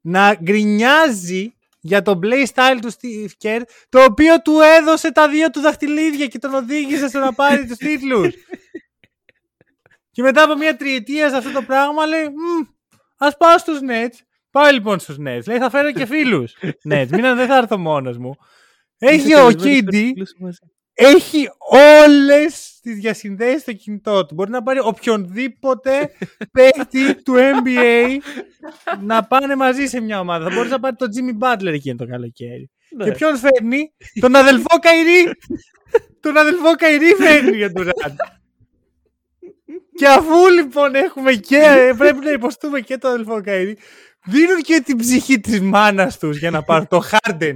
Να 0.00 0.34
γκρινιάζει 0.34 1.54
για 1.80 2.02
το 2.02 2.18
play 2.22 2.46
style 2.54 2.78
του 2.80 2.92
Steve 2.92 3.30
Kerr, 3.42 3.62
το 3.88 4.04
οποίο 4.04 4.42
του 4.42 4.58
έδωσε 4.78 5.12
τα 5.12 5.28
δύο 5.28 5.50
του 5.50 5.60
δαχτυλίδια 5.60 6.26
και 6.26 6.38
τον 6.38 6.54
οδήγησε 6.54 7.08
στο 7.08 7.18
να 7.18 7.32
πάρει 7.32 7.66
τους 7.66 7.76
τίτλους. 7.86 8.34
Και 10.14 10.22
μετά 10.22 10.42
από 10.42 10.56
μια 10.56 10.76
τριετία 10.76 11.28
σε 11.28 11.36
αυτό 11.36 11.52
το 11.52 11.62
πράγμα 11.62 12.06
λέει 12.06 12.24
«Μμ, 12.28 12.66
ας 13.16 13.36
πάω 13.36 13.58
στους 13.58 13.78
Nets. 13.88 14.18
Πάω 14.50 14.70
λοιπόν 14.72 14.98
στους 14.98 15.16
Nets. 15.16 15.42
Λέει 15.46 15.58
θα 15.58 15.70
φέρω 15.70 15.92
και 15.92 16.06
φίλους. 16.06 16.56
Nets. 16.90 17.08
Μην 17.10 17.20
δεν 17.36 17.46
θα 17.46 17.56
έρθω 17.56 17.78
μόνος 17.78 18.18
μου. 18.18 18.34
Έχει 18.98 19.34
ο 19.34 19.46
KD 19.46 20.12
έχει 20.94 21.48
όλες 22.04 22.78
τις 22.82 22.94
διασυνδέσεις 22.94 23.60
στο 23.60 23.72
κινητό 23.72 24.26
του. 24.26 24.34
Μπορεί 24.34 24.50
να 24.50 24.62
πάρει 24.62 24.78
οποιονδήποτε 24.82 26.10
παίκτη 26.52 27.22
του 27.22 27.34
NBA 27.34 28.16
να 29.00 29.24
πάνε 29.24 29.56
μαζί 29.56 29.86
σε 29.86 30.00
μια 30.00 30.20
ομάδα. 30.20 30.44
Θα 30.44 30.54
μπορούσε 30.54 30.72
να 30.72 30.80
πάρει 30.80 30.96
τον 30.96 31.08
Jimmy 31.14 31.42
Butler 31.44 31.72
εκείνο 31.72 31.96
το 31.96 32.06
καλοκαίρι. 32.06 32.70
Ναι. 32.96 33.04
Και 33.04 33.10
ποιον 33.10 33.36
φέρνει, 33.36 33.94
τον 34.20 34.36
αδελφό 34.36 34.78
Κάιρι. 34.80 35.30
τον 36.20 36.36
αδελφό 36.36 36.74
Κάιρι 36.74 37.14
φέρνει 37.14 37.56
για 37.56 37.72
τον 37.72 37.82
Ραντ. 37.82 38.18
Και 39.96 40.06
αφού 40.08 40.48
λοιπόν 40.54 40.94
έχουμε 40.94 41.32
και 41.34 41.94
πρέπει 41.98 42.24
να 42.24 42.30
υποστούμε 42.30 42.80
και 42.80 42.98
τον 42.98 43.10
αδελφό 43.10 43.40
Κάιρι, 43.40 43.78
δίνουν 44.24 44.60
και 44.62 44.80
την 44.84 44.96
ψυχή 44.96 45.40
της 45.40 45.60
μάνας 45.60 46.18
τους 46.18 46.38
για 46.38 46.50
να 46.50 46.62
πάρουν 46.62 46.88
το 46.88 47.02
Harden. 47.10 47.54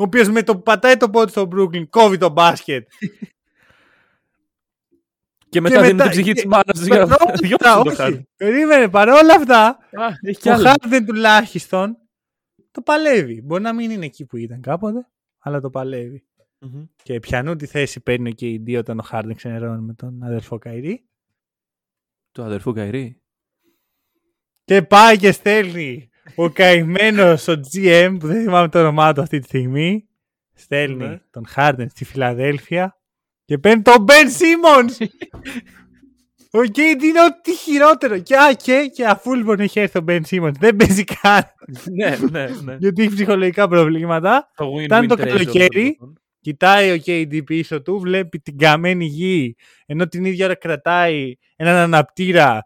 Ο 0.00 0.02
οποίος 0.02 0.28
με 0.28 0.42
το 0.42 0.56
που 0.56 0.62
πατάει 0.62 0.96
το 0.96 1.10
πόδι 1.10 1.30
στο 1.30 1.48
Brooklyn 1.54 1.88
κόβει 1.88 2.18
το 2.18 2.28
μπάσκετ. 2.28 2.88
Και 5.48 5.60
μετά 5.60 5.80
δίνει 5.80 5.92
μετά- 5.92 6.08
την 6.10 6.20
ψυχή 6.20 6.32
και- 6.34 6.40
τη 6.40 6.48
μάνας 6.48 6.78
τους 6.78 6.86
για 6.86 6.94
Παρόλα 6.96 7.16
να 7.18 7.32
αυτά, 7.32 7.32
διώξουν 7.46 7.82
το 7.82 7.88
όχι, 7.88 7.96
χάρτη. 7.96 8.28
Περίμενε, 8.36 8.88
παρόλα 8.88 9.34
αυτά, 9.34 9.66
Α, 9.68 10.06
έχει 10.22 10.40
κι 10.40 10.48
ο 10.48 10.52
άλλα. 10.52 10.74
Harden 10.80 11.02
τουλάχιστον 11.06 11.96
το 12.70 12.80
παλεύει. 12.82 13.42
Μπορεί 13.44 13.62
να 13.62 13.72
μην 13.72 13.90
είναι 13.90 14.04
εκεί 14.04 14.24
που 14.26 14.36
ήταν 14.36 14.60
κάποτε, 14.60 15.08
αλλά 15.38 15.60
το 15.60 15.70
παλεύει. 15.70 16.27
Μμμ. 16.60 16.84
Και 17.02 17.20
πιανού 17.20 17.56
τη 17.56 17.66
θέση 17.66 18.00
παίρνει 18.00 18.34
και 18.34 18.48
οι 18.48 18.58
δύο 18.58 18.78
όταν 18.78 18.98
ο 18.98 19.04
Harden 19.12 19.32
ξενερώνει 19.34 19.82
με 19.82 19.94
τον 19.94 20.22
αδερφό 20.22 20.58
Καϊρή. 20.58 21.08
Του 22.32 22.42
αδερφού 22.42 22.72
Καϊρή. 22.72 23.22
Και 24.64 24.82
πάει 24.82 25.16
και 25.18 25.32
στέλνει 25.32 26.08
ο 26.34 26.50
καημένος 26.50 27.48
ο 27.48 27.60
GM, 27.72 28.16
που 28.20 28.26
δεν 28.26 28.42
θυμάμαι 28.42 28.68
το 28.68 28.78
όνομά 28.80 29.12
του 29.12 29.20
αυτή 29.20 29.38
τη 29.38 29.46
στιγμή, 29.46 30.08
στέλνει 30.54 31.06
Ναι. 31.06 31.20
τον 31.30 31.44
Harden 31.56 31.86
στη 31.88 32.04
Φιλαδέλφια 32.04 33.00
και 33.44 33.58
παίρνει 33.58 33.82
τον 33.82 34.04
Ben 34.08 34.24
Simmons. 34.38 35.06
Ο 36.50 36.58
KD 36.58 37.02
είναι 37.02 37.24
ό,τι 37.24 37.52
χειρότερο. 37.54 38.18
Και, 38.18 38.36
α, 38.36 38.52
και, 38.52 38.90
και 38.94 39.06
αφού 39.06 39.34
λοιπόν 39.34 39.60
έχει 39.60 39.80
έρθει 39.80 39.98
ο 39.98 40.04
Ben 40.08 40.20
Simmons, 40.30 40.52
δεν 40.58 40.76
παίζει 40.76 41.04
καν 41.04 41.42
ναι, 41.92 42.16
ναι, 42.30 42.46
ναι. 42.64 42.76
γιατί 42.78 43.02
έχει 43.02 43.14
ψυχολογικά 43.14 43.68
προβλήματα. 43.68 44.50
Το 44.56 44.74
win-win 44.74 44.82
Ήταν 44.82 45.06
το 45.06 45.14
trade 45.18 45.26
καλοκαίρι. 45.28 45.98
Όλο 46.38 46.38
αυτό. 46.38 46.40
Κοιτάει 46.40 46.90
ο 46.90 47.02
KD 47.06 47.44
πίσω 47.44 47.82
του, 47.82 47.98
βλέπει 47.98 48.38
την 48.38 48.58
καμένη 48.58 49.04
γη, 49.04 49.56
ενώ 49.86 50.08
την 50.08 50.24
ίδια 50.24 50.44
ώρα 50.44 50.54
κρατάει 50.54 51.34
έναν 51.56 51.76
αναπτήρα 51.76 52.62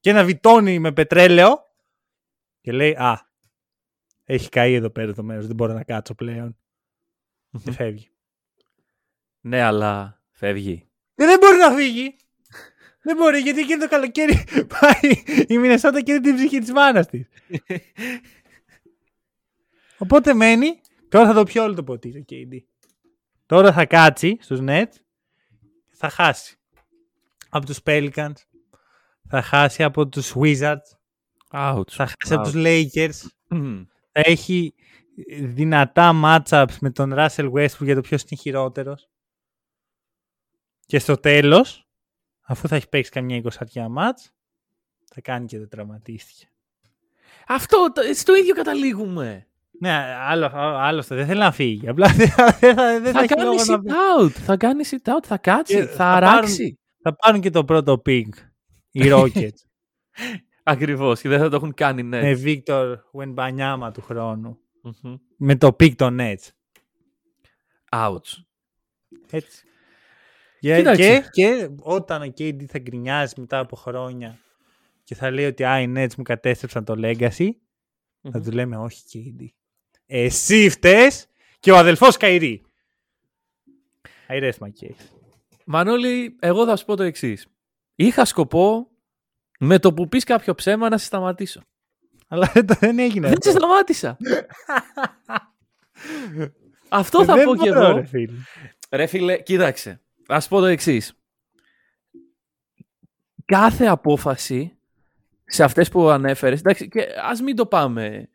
και 0.00 0.10
ένα 0.10 0.24
βιτόνι 0.24 0.78
με 0.78 0.92
πετρέλαιο 0.92 1.70
και 2.60 2.72
λέει 2.72 2.92
«Α, 2.92 3.30
έχει 4.24 4.48
καεί 4.48 4.74
εδώ 4.74 4.90
πέρα 4.90 5.14
το 5.14 5.22
μέρος, 5.22 5.46
δεν 5.46 5.56
μπορώ 5.56 5.72
να 5.72 5.84
κάτσω 5.84 6.14
πλέον». 6.14 6.56
Και 7.64 7.70
φεύγει. 7.70 8.10
Ναι, 9.40 9.60
αλλά 9.60 10.22
φεύγει. 10.30 10.88
Και 11.14 11.24
δεν 11.24 11.38
μπορεί 11.38 11.56
να 11.56 11.70
φύγει. 11.70 12.16
δεν 13.02 13.16
μπορεί, 13.16 13.38
γιατί 13.38 13.60
εκείνο 13.60 13.78
το 13.78 13.88
καλοκαίρι 13.88 14.44
πάει 14.80 15.22
η 15.46 15.58
Μινεσότα 15.58 16.00
και 16.00 16.20
την 16.20 16.34
ψυχή 16.34 16.58
της 16.58 16.72
μάνας 16.72 17.06
της. 17.06 17.28
Οπότε 19.98 20.34
μένει, 20.34 20.80
τώρα 21.08 21.26
θα 21.26 21.32
το 21.32 21.44
πιω 21.44 21.62
όλο 21.62 21.74
το 21.74 21.84
ποτήρι 21.84 22.18
ο 22.18 22.24
KD. 22.28 22.71
Τώρα 23.52 23.72
θα 23.72 23.86
κάτσει 23.86 24.36
στους 24.40 24.58
Nets 24.62 24.92
και 25.88 25.94
θα 25.96 26.08
χάσει. 26.08 26.56
Από 27.48 27.66
τους 27.66 27.78
Pelicans, 27.84 28.32
θα 29.28 29.42
χάσει 29.42 29.82
από 29.82 30.08
τους 30.08 30.32
Wizards, 30.36 30.76
Ouch. 31.50 31.88
θα 31.90 32.06
χάσει 32.06 32.34
από 32.34 32.42
Ouch. 32.42 32.52
τους 32.52 32.62
Lakers, 32.64 33.28
Μμμ. 33.48 33.84
θα 34.12 34.20
έχει 34.24 34.74
δυνατά 35.40 36.12
matchups 36.24 36.76
με 36.80 36.90
τον 36.90 37.12
Russell 37.16 37.52
Westbrook 37.52 37.80
για 37.84 37.94
το 37.94 38.00
ποιος 38.00 38.22
είναι 38.22 38.40
χειρότερος. 38.40 39.08
Και 40.86 40.98
στο 40.98 41.16
τέλος, 41.16 41.88
αφού 42.42 42.68
θα 42.68 42.76
έχει 42.76 42.88
παίξει 42.88 43.10
καμιά 43.10 43.36
εικοσαριά 43.36 43.88
μάτς, 43.88 44.32
θα 45.14 45.20
κάνει 45.20 45.46
και 45.46 45.58
το 45.58 45.68
τραυματίστηκε. 45.68 46.46
Αυτό, 47.46 47.92
το- 47.94 48.14
στο 48.14 48.34
ίδιο 48.34 48.54
καταλήγουμε. 48.54 49.46
Ναι, 49.80 50.16
άλλο, 50.18 50.50
άλλωστε 50.54 51.14
δεν 51.14 51.26
θέλει 51.26 51.38
να 51.38 51.52
φύγει. 51.52 51.88
Απλά 51.88 52.08
δεν 52.08 52.28
θα, 52.28 52.56
δεν 52.60 52.74
θα, 52.74 53.00
δεν 53.00 53.04
θα 53.04 53.12
Θα 53.12 53.18
έχει 53.18 53.28
κάνει 53.28 53.42
λόγο 53.42 53.64
να 53.64 53.76
sit 53.76 54.26
out. 54.26 54.30
Θα 54.30 54.56
κάνει 54.56 54.84
sit 54.86 55.08
out. 55.08 55.22
Θα 55.22 55.38
κάτσει. 55.38 55.74
Και 55.74 55.82
θα 55.84 55.94
θα 55.94 56.12
αράξει. 56.12 56.78
Θα 57.02 57.14
πάρουν 57.14 57.40
και 57.40 57.50
το 57.50 57.64
πρώτο 57.64 58.02
pick 58.06 58.28
οι 58.90 59.02
Rockets 59.04 59.60
Ακριβώς. 60.62 61.20
Και 61.20 61.28
δεν 61.28 61.38
θα 61.38 61.48
το 61.48 61.56
έχουν 61.56 61.74
κάνει 61.74 62.02
ναι. 62.02 62.20
με 62.20 62.40
Victor 62.44 62.94
Wenbanyama 63.12 63.90
του 63.92 64.02
χρόνου. 64.02 64.58
Μμμ. 64.82 65.14
Με 65.36 65.56
το 65.56 65.66
pick 65.66 65.94
των 65.94 66.16
Nets. 66.20 66.48
Ouch. 67.90 68.44
Έτσι. 69.30 69.64
Και, 70.60 70.76
Κοίταξε. 70.76 71.20
και, 71.20 71.28
και 71.30 71.68
όταν 71.80 72.22
ο 72.22 72.24
KD 72.24 72.64
θα 72.64 72.78
γκρινιάζει 72.78 73.34
μετά 73.36 73.58
από 73.58 73.76
χρόνια 73.76 74.38
και 75.04 75.14
θα 75.14 75.30
λέει 75.30 75.46
ότι 75.46 75.64
«Α, 75.64 75.80
οι 75.80 75.92
Nets 75.96 76.14
μου 76.16 76.22
κατέστρεψαν 76.22 76.84
το 76.84 76.94
legacy», 76.96 77.48
θα 78.30 78.40
του 78.40 78.50
λέμε 78.50 78.76
«Όχι 78.76 79.02
KD». 79.12 79.46
Εσύ 80.14 80.68
φταίς 80.70 81.26
και 81.60 81.70
ο 81.70 81.76
αδελφός 81.76 82.16
Καϊρή. 82.16 82.62
I 84.28 84.42
rest 84.42 84.58
my 84.58 84.68
case. 84.68 85.04
Μανώλη, 85.64 86.36
εγώ 86.40 86.66
θα 86.66 86.76
σου 86.76 86.84
πω 86.84 86.96
το 86.96 87.02
εξής. 87.02 87.46
Είχα 87.94 88.24
σκοπό 88.24 88.90
με 89.58 89.78
το 89.78 89.94
που 89.94 90.08
πεις 90.08 90.24
κάποιο 90.24 90.54
ψέμα 90.54 90.88
να 90.88 90.98
σε 90.98 91.04
σταματήσω. 91.06 91.62
Αλλά 92.28 92.50
δεν, 92.54 92.66
το- 92.66 92.74
δεν 92.80 92.98
έγινε 92.98 93.28
Δεν 93.28 93.42
σε 93.42 93.48
αυτό. 93.48 93.60
σταμάτησα. 93.60 94.16
Αυτό 96.88 97.24
θα 97.24 97.34
Δεν 97.34 97.44
πω 97.44 97.56
κι 97.56 97.68
μπορώ, 97.68 97.80
εγώ. 97.86 97.96
ρε 97.96 98.04
φίλε. 98.04 98.32
Ρε 98.90 99.06
φίλε, 99.06 99.38
κοίταξε. 99.42 100.00
Α 100.26 100.38
πω 100.48 100.60
το 100.60 100.66
εξής. 100.66 101.12
Κάθε 103.44 103.86
απόφαση 103.86 104.76
σε 105.44 105.64
αυτές 105.64 105.88
που 105.88 106.08
ανέφερες, 106.08 106.58
εντάξει, 106.58 106.88
και 106.88 107.06
ας 107.22 107.40
μην 107.40 107.56
το 107.56 107.66
πάμε 107.66 108.28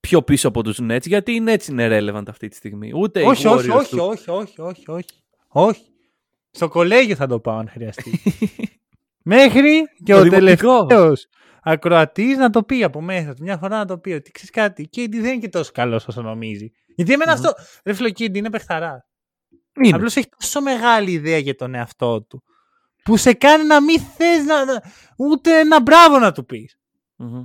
πιο 0.00 0.22
πίσω 0.22 0.48
από 0.48 0.62
τους 0.62 0.78
Nets, 0.82 1.06
γιατί 1.06 1.32
οι 1.32 1.44
Nets 1.46 1.66
είναι 1.68 1.88
relevant 1.98 2.22
αυτή 2.28 2.48
τη 2.48 2.56
στιγμή. 2.56 2.92
Ούτε 2.94 3.22
όχι, 3.22 3.44
οι 3.44 3.46
όχι, 3.46 3.68
Warriors 3.70 3.76
όχι, 3.78 3.90
του- 3.96 4.04
όχι, 4.04 4.30
όχι, 4.30 4.60
όχι, 4.60 4.90
όχι, 4.90 5.22
όχι. 5.48 5.82
Στο 6.50 6.68
κολέγιο 6.68 7.14
θα 7.14 7.26
το 7.26 7.40
πάω 7.40 7.56
αν 7.58 7.68
χρειαστεί. 7.68 8.22
Μέχρι 9.24 9.84
και 10.04 10.12
Το 10.12 10.18
ο 10.18 10.22
δημοτικό. 10.22 10.86
τελευταίος 10.86 11.26
ακροατής 11.62 12.36
να 12.36 12.50
το 12.50 12.62
πει 12.62 12.82
από 12.84 13.00
μέσα 13.00 13.34
του. 13.34 13.42
Μια 13.42 13.56
φορά 13.58 13.76
να 13.78 13.84
το 13.84 13.98
πει 13.98 14.10
ότι 14.12 14.30
ξέρεις 14.30 14.50
κάτι. 14.50 14.86
Και 14.88 15.06
δεν 15.10 15.24
είναι 15.24 15.36
και 15.38 15.48
τόσο 15.48 15.70
καλός 15.74 16.06
όσο 16.08 16.22
νομίζει. 16.22 16.70
Γιατί 16.96 17.12
εμένα 17.12 17.32
αυτό. 17.32 17.52
Ρε 17.84 17.92
φίλο, 17.92 18.10
Κίντι 18.10 18.38
είναι 18.38 18.50
παιχταρά. 18.50 19.06
Είναι. 19.82 19.96
Απλώς 19.96 20.16
έχει 20.16 20.28
τόσο 20.40 20.60
μεγάλη 20.60 21.10
ιδέα 21.10 21.38
για 21.38 21.54
τον 21.54 21.74
εαυτό 21.74 22.22
του. 22.22 22.42
Που 23.04 23.16
σε 23.16 23.32
κάνει 23.32 23.64
να 23.64 23.82
μην 23.82 24.00
θες 24.00 24.44
να, 24.44 24.64
να- 24.64 24.82
ούτε 25.16 25.58
ένα 25.58 25.80
μπράβο 25.80 26.18
να 26.18 26.32
του 26.32 26.44
πεις. 26.44 26.76
Μμμ. 27.16 27.44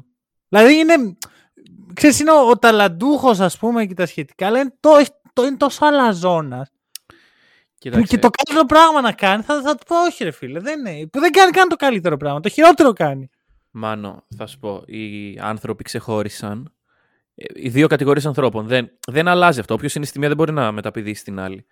Δηλαδή 0.50 0.74
είναι. 0.76 0.94
Ξέρεις, 1.94 2.20
είναι 2.20 2.32
ο, 2.32 2.50
ο 2.50 2.58
ταλαντούχος 2.58 3.40
ας 3.40 3.58
πούμε 3.58 3.86
και 3.86 3.94
τα 3.94 4.06
σχετικά, 4.06 4.48
αλλά 4.48 4.60
είναι, 4.60 4.74
το, 4.80 4.90
το, 5.34 5.44
είναι 5.44 5.58
τόσο 5.58 5.86
αλαζόνας 5.86 6.70
που 6.70 7.16
Κοίταξε. 7.78 8.16
και 8.16 8.22
το 8.22 8.30
καλύτερο 8.30 8.66
πράγμα 8.68 9.02
να 9.02 9.12
κάνει 9.12 9.44
θα, 9.44 9.62
θα 9.62 9.76
του 9.76 9.86
πω 9.88 10.02
όχι 10.04 10.24
ρε 10.24 10.32
φίλε, 10.32 10.60
δεν 10.60 10.86
είναι. 10.86 11.08
Που 11.08 11.20
δεν 11.20 11.32
κάνει 11.32 11.52
καν 11.52 11.68
το 11.70 11.76
καλύτερο 11.76 12.18
πράγμα, 12.18 12.40
το 12.40 12.50
χειρότερο 12.50 12.94
κάνει. 12.94 13.30
Μάνο, 13.72 14.26
θα 14.38 14.48
σου 14.48 14.60
πω, 14.60 14.84
οι 14.86 15.38
άνθρωποι 15.40 15.84
ξεχώρισαν. 15.84 16.74
Ε, 17.36 17.46
Οι 17.54 17.70
δύο 17.70 17.88
κατηγορίες 17.88 18.26
ανθρώπων. 18.26 18.68
Δεν, 18.68 18.92
δεν 19.08 19.28
αλλάζει 19.28 19.60
αυτό. 19.60 19.74
Όποιος 19.74 19.96
είναι 19.96 20.06
στη 20.06 20.20
μία 20.20 20.28
δεν 20.28 20.38
μπορεί 20.38 20.52
να 20.52 20.72
μεταπηδήσει 20.72 21.22
στην 21.22 21.40
άλλη. 21.40 21.66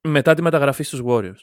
Μετά 0.00 0.34
τη 0.34 0.42
μεταγραφή 0.42 0.82
στους 0.82 1.00
Warriors. 1.06 1.40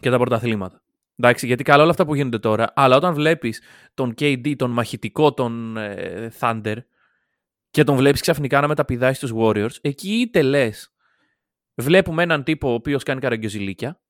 Και 0.00 0.10
τα 0.10 0.18
πρωταθλήματα. 0.18 0.82
Εντάξει, 1.22 1.46
γιατί 1.46 1.62
καλά 1.62 1.82
όλα 1.82 1.90
αυτά 1.90 2.06
που 2.06 2.14
γίνονται 2.14 2.38
τώρα, 2.38 2.72
αλλά 2.76 2.96
όταν 2.96 3.14
βλέπεις 3.14 3.62
τον 3.94 4.14
KD, 4.20 4.56
τον 4.56 4.70
μαχητικό, 4.70 5.34
τον 5.34 5.76
ε, 5.76 6.30
Thunder, 6.40 6.76
και 7.70 7.84
τον 7.84 7.96
βλέπεις 7.96 8.20
ξαφνικά 8.20 8.60
να 8.60 8.68
μεταπηδάει 8.68 9.12
στους 9.14 9.32
Warriors, 9.36 9.74
εκεί 9.80 10.10
είτε 10.12 10.42
λες, 10.42 10.92
βλέπουμε 11.74 12.22
έναν 12.22 12.44
τύπο 12.44 12.70
ο 12.70 12.72
οποίος 12.72 13.02
κάνει 13.02 13.20
καραγκιόζηλίκια 13.20 14.00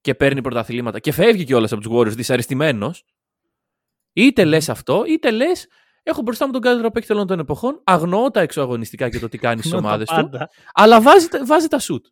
και 0.00 0.14
παίρνει 0.14 0.40
πρωταθλήματα 0.42 0.98
και 0.98 1.12
φεύγει 1.12 1.44
κιόλας 1.44 1.72
από 1.72 1.80
τους 1.82 1.92
Warriors 1.94 2.14
δυσαρεστημένος. 2.16 3.04
Είτε 4.12 4.44
λες 4.44 4.68
αυτό, 4.68 5.04
είτε 5.06 5.30
λες, 5.30 5.66
έχω 6.02 6.22
μπροστά 6.22 6.46
μου 6.46 6.52
τον 6.52 6.60
καλύτερο 6.60 6.90
παίκτη 6.90 7.12
όλων 7.12 7.26
των 7.26 7.38
εποχών, 7.38 7.80
αγνοώ 7.84 8.30
τα 8.30 8.40
εξωαγωνιστικά 8.40 9.08
και 9.08 9.18
το 9.18 9.28
τι 9.28 9.38
κάνει 9.38 9.58
στις 9.60 9.72
Ενώ 9.72 9.80
τα 9.80 9.86
ομάδες 9.88 10.08
του, 10.08 10.14
πάντα. 10.14 10.48
αλλά 10.72 11.00
βάζει, 11.00 11.28
τα- 11.28 11.44
βάζει 11.44 11.66
τα 11.68 11.78
shoot. 11.80 12.02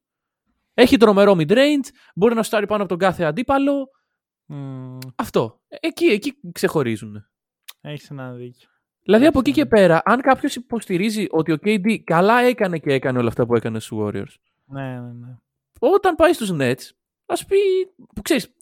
Έχει 0.74 0.96
τρομερό 0.96 1.32
mid-range, 1.38 1.88
μπορεί 2.14 2.34
να 2.34 2.42
στάρει 2.42 2.66
πάνω 2.66 2.80
από 2.80 2.88
τον 2.90 2.98
κάθε 2.98 3.24
αντίπαλο. 3.24 3.88
Μμμ, 4.50 4.98
Αυτό. 5.16 5.60
Εκεί, 5.68 6.04
εκεί 6.06 6.38
ξεχωρίζουν. 6.52 7.26
Έχεις 7.80 8.10
ένα 8.10 8.32
δίκιο. 8.32 8.68
Δηλαδή 9.02 9.26
από 9.26 9.38
εκεί 9.38 9.48
Έτσι, 9.50 9.62
και 9.62 9.68
πέρα, 9.68 10.02
αν 10.04 10.20
κάποιος 10.20 10.54
υποστηρίζει 10.56 11.26
ότι 11.30 11.52
ο 11.52 11.58
KD 11.64 11.98
καλά 12.04 12.40
έκανε 12.40 12.78
και 12.78 12.92
έκανε 12.92 13.18
όλα 13.18 13.28
αυτά 13.28 13.46
που 13.46 13.54
έκανε 13.54 13.80
στους 13.80 13.98
Warriors, 14.00 14.34
Ναι, 14.64 15.00
ναι, 15.00 15.12
ναι. 15.12 15.36
όταν 15.78 16.14
πάει 16.14 16.32
στους 16.32 16.50
Nets, 16.52 16.90
ας 17.26 17.44
πει, 17.44 17.56
που 18.14 18.22
ξέρεις, 18.22 18.52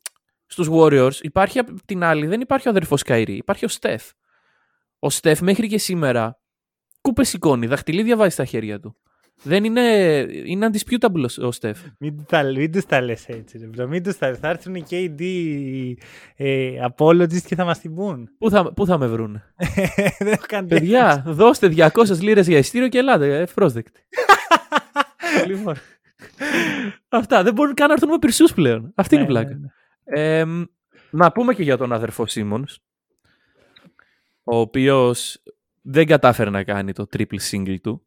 στους 0.47 0.68
Warriors 0.70 1.14
υπάρχει 1.20 1.59
απ' 1.59 1.68
την 1.84 2.03
άλλη, 2.05 2.26
δεν 2.26 2.41
υπάρχει 2.41 2.68
ο 2.68 2.70
αδερφός 2.70 3.03
Καϊρή, 3.03 3.37
υπάρχει 3.37 3.64
ο 3.64 3.68
Στεφ. 3.68 4.11
Ο 4.99 5.11
Στεφ 5.11 5.41
μέχρι 5.41 5.68
και 5.68 5.78
σήμερα 5.78 6.41
κούπες 7.01 7.28
σηκώνει, 7.28 7.66
δαχτυλίδια 7.66 8.16
βάζει 8.16 8.30
στα 8.32 8.45
χέρια 8.45 8.80
του. 8.80 8.97
Δεν 9.43 9.64
είναι, 9.64 9.80
είναι 10.45 10.68
undisputable 10.72 11.24
ο 11.43 11.53
Στεφ. 11.53 11.78
Μην, 11.99 12.16
του 12.16 12.24
τα, 12.28 12.43
μην 12.43 12.72
τους 12.72 12.87
τα 12.87 13.01
λες 13.01 13.28
έτσι 13.28 13.59
ρε 13.59 13.68
bro. 13.76 13.87
Μην 13.89 14.03
τους 14.03 14.18
τα 14.18 14.28
λες. 14.28 14.39
Θα 14.39 14.49
έρθουν 14.49 14.74
οι 14.74 14.84
KD 14.91 15.22
ε, 16.37 16.70
apologies 16.97 17.41
και 17.43 17.55
θα 17.55 17.64
μας 17.64 17.80
την 17.80 17.95
πούν. 17.95 18.28
Πού 18.39 18.51
θα, 18.51 18.72
πού 18.72 18.87
θα 18.87 18.99
με 18.99 19.07
βρούνε; 19.07 19.55
Δεν 20.18 20.28
έχω 20.28 20.45
κάνει 20.49 20.68
Παιδιά, 20.68 21.22
δώστε 21.26 21.72
200 21.76 21.89
λίρες 22.20 22.47
για 22.49 22.59
ειστήριο 22.59 22.89
και 22.89 22.99
ελάτε, 22.99 23.41
ευπρόσδεκτοι. 23.41 24.01
λοιπόν. 25.47 25.74
Αυτά, 27.09 27.43
δεν 27.43 27.53
μπορούν 27.55 27.74
καν 27.74 27.87
να 27.89 27.93
έρθουν 27.93 28.09
με 28.11 28.18
πυρσούς 28.18 28.53
πλέον. 28.55 28.93
Αυτή 28.95 29.14
είναι 29.14 29.24
η 29.24 29.26
Ναι, 29.26 29.32
πλάκα. 29.32 29.49
ναι, 29.55 29.59
ναι. 30.16 30.39
Εμ, 30.39 30.64
να 31.11 31.32
πούμε 31.32 31.55
και 31.55 31.62
για 31.62 31.76
τον 31.76 31.93
αδερφό 31.93 32.26
Σίμονς, 32.26 32.78
ο 34.45 34.57
οποίος 34.59 35.43
δεν 35.82 36.07
κατάφερε 36.07 36.51
να 36.51 36.64
κάνει 36.64 36.93
το 36.93 37.07
triple 37.16 37.39
single 37.51 37.76
του. 37.82 38.06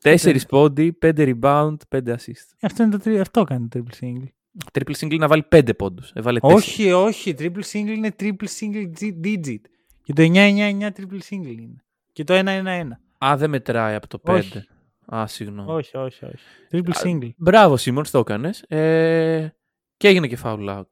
Τέσσερις 0.00 0.46
πόντι, 0.46 0.92
πέντε 0.92 1.34
rebound, 1.42 1.76
πέντε 1.88 2.14
assist. 2.18 2.54
Αυτό, 2.60 2.82
είναι 2.82 2.92
το, 2.92 2.98
τρι- 2.98 3.20
αυτό 3.20 3.44
κάνει 3.44 3.68
το 3.68 3.82
triple 3.84 4.04
single. 4.04 4.26
Triple 4.72 4.94
single 5.00 5.18
να 5.18 5.28
βάλει 5.28 5.42
πέντε 5.42 5.74
πόντους. 5.74 6.10
Έβαλε 6.14 6.40
τέσσερις. 6.40 6.64
Όχι, 6.64 6.92
όχι. 6.92 7.34
Triple 7.38 7.62
single 7.72 7.94
είναι 7.96 8.14
triple 8.20 8.46
single 8.60 8.90
gi- 9.00 9.20
digit. 9.24 9.60
Και 10.02 10.12
το 10.12 10.22
999 10.22 10.90
triple 10.96 11.20
single 11.30 11.56
είναι. 11.58 11.84
Και 12.12 12.24
το 12.24 12.34
111. 12.34 13.00
Α, 13.24 13.36
δεν 13.36 13.50
μετράει 13.50 13.94
από 13.94 14.06
το 14.08 14.18
Όχι. 14.22 14.48
πέντε. 14.52 14.66
Α, 15.14 15.26
συγγνώμη. 15.26 15.70
Όχι, 15.72 15.96
όχι, 15.96 16.24
όχι. 16.24 16.44
Triple 16.72 17.06
single. 17.06 17.30
Μπράβο, 17.36 17.76
Σίμονς, 17.76 18.10
το 18.10 18.18
έκανες. 18.18 18.62
Ε, 18.62 19.54
και 19.96 20.08
έγινε 20.08 20.26
και 20.26 20.38
foul 20.42 20.68
out. 20.78 20.88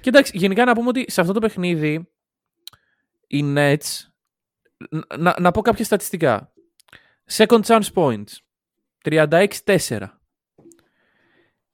Κοιτάξτε, 0.00 0.38
γενικά 0.38 0.64
να 0.64 0.72
πούμε 0.74 0.88
ότι 0.88 1.04
σε 1.10 1.20
αυτό 1.20 1.32
το 1.32 1.40
παιχνίδι 1.40 2.08
οι 3.26 3.44
Nets, 3.56 3.78
να- 4.90 5.16
να, 5.18 5.34
να 5.40 5.50
πω 5.50 5.60
κάποια 5.62 5.84
στατιστικά. 5.84 6.49
Second 7.30 7.62
chance 7.62 7.92
points, 7.94 8.32
36-4. 9.04 10.06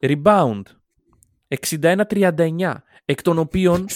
Rebound, 0.00 0.62
61-39. 1.48 2.74
Εκ 3.04 3.22
των 3.22 3.38
οποίων 3.38 3.86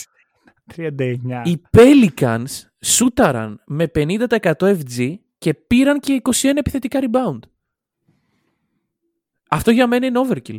39. 0.77 1.43
οι 1.45 1.63
Pelicans 1.77 2.47
σούταραν 2.85 3.63
με 3.67 3.91
50% 3.95 4.53
FG 4.59 5.15
και 5.39 5.55
πήραν 5.55 6.01
και 6.01 6.21
21 6.23 6.57
επιθετικά 6.57 7.01
rebound. 7.03 7.39
Αυτό 9.51 9.71
για 9.71 9.87
μένα 9.87 10.07
είναι 10.07 10.21
overkill. 10.29 10.59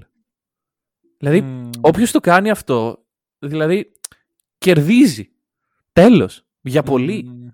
Δηλαδή, 1.17 1.41
Μμμ. 1.41 1.69
όποιος 1.81 2.11
το 2.11 2.19
κάνει 2.19 2.49
αυτό, 2.49 3.05
δηλαδή, 3.39 3.91
κερδίζει. 4.57 5.31
Τέλος. 5.93 6.45
Για 6.61 6.83
πολύ. 6.83 7.23
Μμμ. 7.23 7.47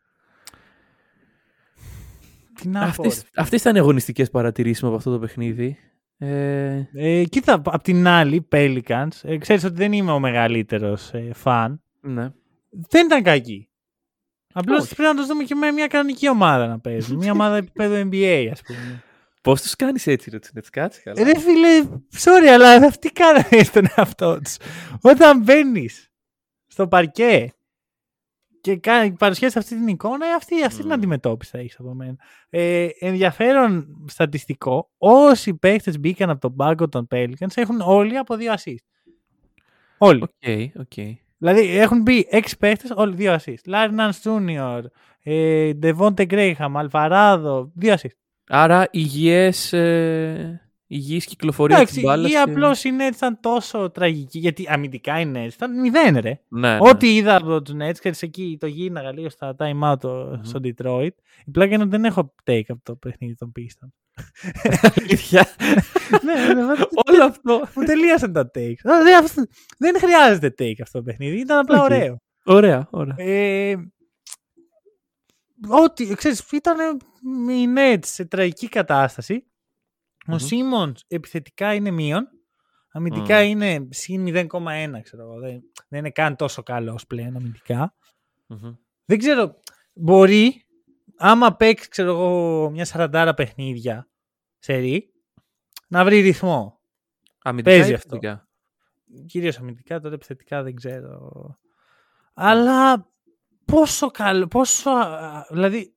Τι 2.62 2.68
να 2.68 2.80
πω. 2.80 2.86
Αυτές, 2.86 3.16
ρε. 3.22 3.30
αυτές 3.36 3.60
ήταν 3.62 3.76
οι 3.76 3.80
αγωνιστικές 3.80 4.30
παρατηρήσεις 4.30 4.82
μου 4.82 4.88
από 4.88 4.98
αυτό 4.98 5.12
το 5.12 5.20
παιχνίδι. 5.20 5.78
Ε, 6.18 6.82
Ε, 6.94 7.24
κοίτα, 7.24 7.62
απ' 7.66 7.82
την 7.84 8.08
άλλη, 8.08 8.48
Pelicans, 8.52 9.08
ε, 9.24 9.38
ξέρεις 9.38 9.64
ότι 9.64 9.76
δεν 9.76 9.94
είμαι 9.94 10.12
ο 10.12 10.20
μεγαλύτερος 10.20 11.14
ε, 11.14 11.30
φαν, 11.34 11.82
ναι. 12.02 12.30
δεν 12.70 13.06
ήταν 13.06 13.24
κακοί. 13.24 13.70
Απλώς 14.54 14.80
Όχι. 14.84 14.96
πρέπει 14.96 15.10
να 15.16 15.20
τους 15.20 15.28
δούμε 15.28 15.44
και 15.44 15.56
με 15.56 15.72
μια 15.72 15.88
κανονική 15.88 16.30
ομάδα 16.30 16.68
να 16.68 16.80
παίζουν. 16.80 17.18
μια 17.18 17.32
ομάδα 17.32 17.56
επίπεδο 17.64 18.10
NBA, 18.12 18.50
ας 18.52 18.62
πούμε. 18.62 19.04
Πώς 19.42 19.62
τους 19.62 19.76
κάνεις 19.76 20.08
έτσι, 20.08 20.30
ρε 20.30 20.40
Τσινέτς, 20.40 20.70
κάτσε 20.70 21.02
καλά. 21.04 21.24
Ρε 21.24 21.40
φίλε, 21.40 21.84
sorry, 22.18 22.48
αλλά 22.54 22.70
αυτοί 22.88 23.12
κάνανε 23.12 23.64
στον 23.64 23.86
εαυτό 23.96 24.40
τους. 24.44 24.58
Όταν 25.02 25.42
μπαίνεις 25.42 26.12
στο 26.68 26.88
παρκέ 26.88 27.52
και 28.68 28.76
κα- 28.78 29.14
παρουσιάζει 29.20 29.58
αυτή 29.58 29.76
την 29.76 29.88
εικόνα, 29.88 30.26
ε, 30.28 30.34
αυτή, 30.34 30.64
αυτή 30.64 30.78
την 30.78 30.86
Μμμ. 30.86 30.94
αντιμετώπιση 30.94 31.52
θα 31.52 31.58
έχεις 31.58 31.80
από 31.80 31.94
μένα. 31.94 32.16
Ε, 32.50 32.88
ενδιαφέρον 33.00 33.88
στατιστικό, 34.08 34.90
όσοι 34.98 35.54
παίχτες 35.54 35.94
μπήκαν 36.00 36.30
από 36.30 36.40
τον 36.40 36.56
πάγκο 36.56 36.90
των 36.90 37.08
Pelicans 37.12 37.52
έχουν 37.56 37.82
όλοι 37.82 38.18
από 38.18 38.36
δύο 38.36 38.54
assist. 38.54 38.76
Όλοι. 39.98 40.22
Οκ, 40.22 40.30
οκ. 40.80 41.06
Δηλαδή 41.38 41.78
έχουν 41.78 42.02
μπει 42.02 42.28
έξι 42.30 42.58
παίχτες, 42.58 42.88
όλοι 42.96 43.16
δύο 43.16 43.36
assist. 43.36 43.72
Larry 43.72 43.90
Nance 44.00 44.22
Jr., 44.24 44.82
ε, 45.24 45.72
Devonte 45.82 46.28
Graham, 46.30 46.88
Alvarado, 46.88 47.68
δύο 47.74 47.94
assist. 47.94 48.18
Άρα 48.48 48.88
υγιές, 48.92 49.74
ε, 49.74 50.67
υγιής 50.88 51.26
κυκλοφορία 51.26 51.76
Εντάξει, 51.76 51.94
της 51.94 52.04
μπάλας. 52.04 52.30
ή 52.30 52.34
και- 52.34 52.40
απλώς 52.40 52.84
οι 52.84 52.90
Nets 53.00 53.16
ήταν 53.16 53.40
τόσο 53.42 53.90
τραγικοί, 53.90 54.40
γιατί 54.40 54.66
αμυντικά 54.70 55.20
οι 55.20 55.32
Nets 55.36 55.54
ήταν 55.54 55.80
μηδέν, 55.80 56.18
ρε. 56.18 56.40
Ναι, 56.48 56.60
ναι. 56.74 56.78
Ό,τι 56.82 57.16
είδα 57.16 57.36
από 57.36 57.62
τους 57.62 57.74
Nets, 57.80 57.98
ξέρεις, 58.00 58.22
εκεί 58.22 58.58
το 58.60 58.68
γύρναγα 58.68 59.12
λίγο 59.14 59.30
στα 59.30 59.56
time 59.60 59.92
out 59.92 60.00
το- 60.00 60.10
Μμμ. 60.36 60.44
στο 60.44 60.60
Detroit. 60.64 61.10
Η 61.46 61.52
πλάκα 61.52 61.74
είναι 61.74 61.82
ότι 61.84 61.92
δεν 61.92 62.06
έχω 62.06 62.34
take 62.44 62.62
από 62.68 62.80
το 62.84 62.96
παιχνίδι 62.96 63.36
των 63.36 63.52
Pistons. 63.60 63.90
Αλήθεια. 64.96 65.48
ναι, 66.26 66.34
ναι, 66.34 66.54
ναι, 66.54 66.74
Όλο 67.08 67.24
αυτό. 67.24 67.68
μου 67.76 67.84
τελείωσαν 67.84 68.34
τα 68.34 68.52
takes. 68.56 68.90
Α, 68.92 69.04
Δεν, 69.04 69.24
αυτό- 69.24 69.46
δεν 69.78 70.00
χρειάζεται 70.00 70.54
take 70.60 70.82
αυτό 70.82 70.98
το 70.98 71.04
παιχνίδι, 71.04 71.40
ήταν 71.40 71.58
απλά 71.60 71.78
Οκ. 71.78 71.84
ωραίο. 71.84 72.18
Ωραία, 72.44 72.88
ωραία. 72.92 73.16
Ε, 73.18 73.76
ότι, 75.70 76.14
ξέρεις, 76.16 76.44
ήταν 76.52 76.78
οι 77.50 77.66
Nets 77.78 78.00
σε 78.06 78.26
τραγική 78.26 78.70
κατάσταση. 78.70 79.46
Ο 80.28 80.32
Μμμ. 80.32 80.38
Σίμονς 80.38 81.04
επιθετικά 81.08 81.74
είναι 81.74 81.92
μείον. 81.92 82.30
Αμυντικά 82.92 83.44
Μμ. 83.44 83.48
είναι 83.48 83.88
συν 83.90 84.26
0,1, 84.28 85.00
ξέρω 85.02 85.24
εγώ. 85.24 85.40
Δεν, 85.40 85.62
δεν 85.88 86.00
είναι 86.00 86.10
καν 86.10 86.36
τόσο 86.36 86.64
καλός 86.64 87.08
πλέον 87.08 87.36
αμυντικά. 87.36 87.94
Μμμ. 88.48 88.76
Δεν 89.06 89.18
ξέρω, 89.18 89.60
μπορεί, 89.94 90.66
άμα 91.18 91.56
παίξει, 91.56 91.90
ξέρω 91.90 92.10
εγώ, 92.10 92.70
μια 92.70 92.86
σαραντάρα 92.86 93.34
παιχνίδια 93.34 94.10
σε 94.58 94.76
ρί, 94.76 95.14
να 95.88 96.04
βρει 96.04 96.20
ρυθμό. 96.20 96.82
Αμυντικά 97.42 97.76
Παίζει 97.76 97.92
ή 97.92 97.94
αυτό. 97.94 98.16
επιθετικά; 98.16 98.48
Κυρίως 99.26 99.58
αμυντικά, 99.58 100.00
τώρα 100.00 100.16
επιθετικά 100.16 100.64
δεν 100.64 100.76
ξέρω. 100.76 101.32
Αλλά 102.34 103.10
πόσο 103.66 104.12
καλό, 104.12 104.48
πόσο, 104.48 104.90
α, 104.90 105.46
δηλαδή, 105.50 105.94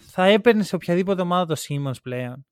θα 0.00 0.24
έπαιρνες 0.24 0.66
σε 0.66 0.74
οποιαδήποτε 0.74 1.22
ομάδα 1.22 1.54
το 1.54 1.60
Simmons 1.68 2.02
πλέον. 2.02 2.46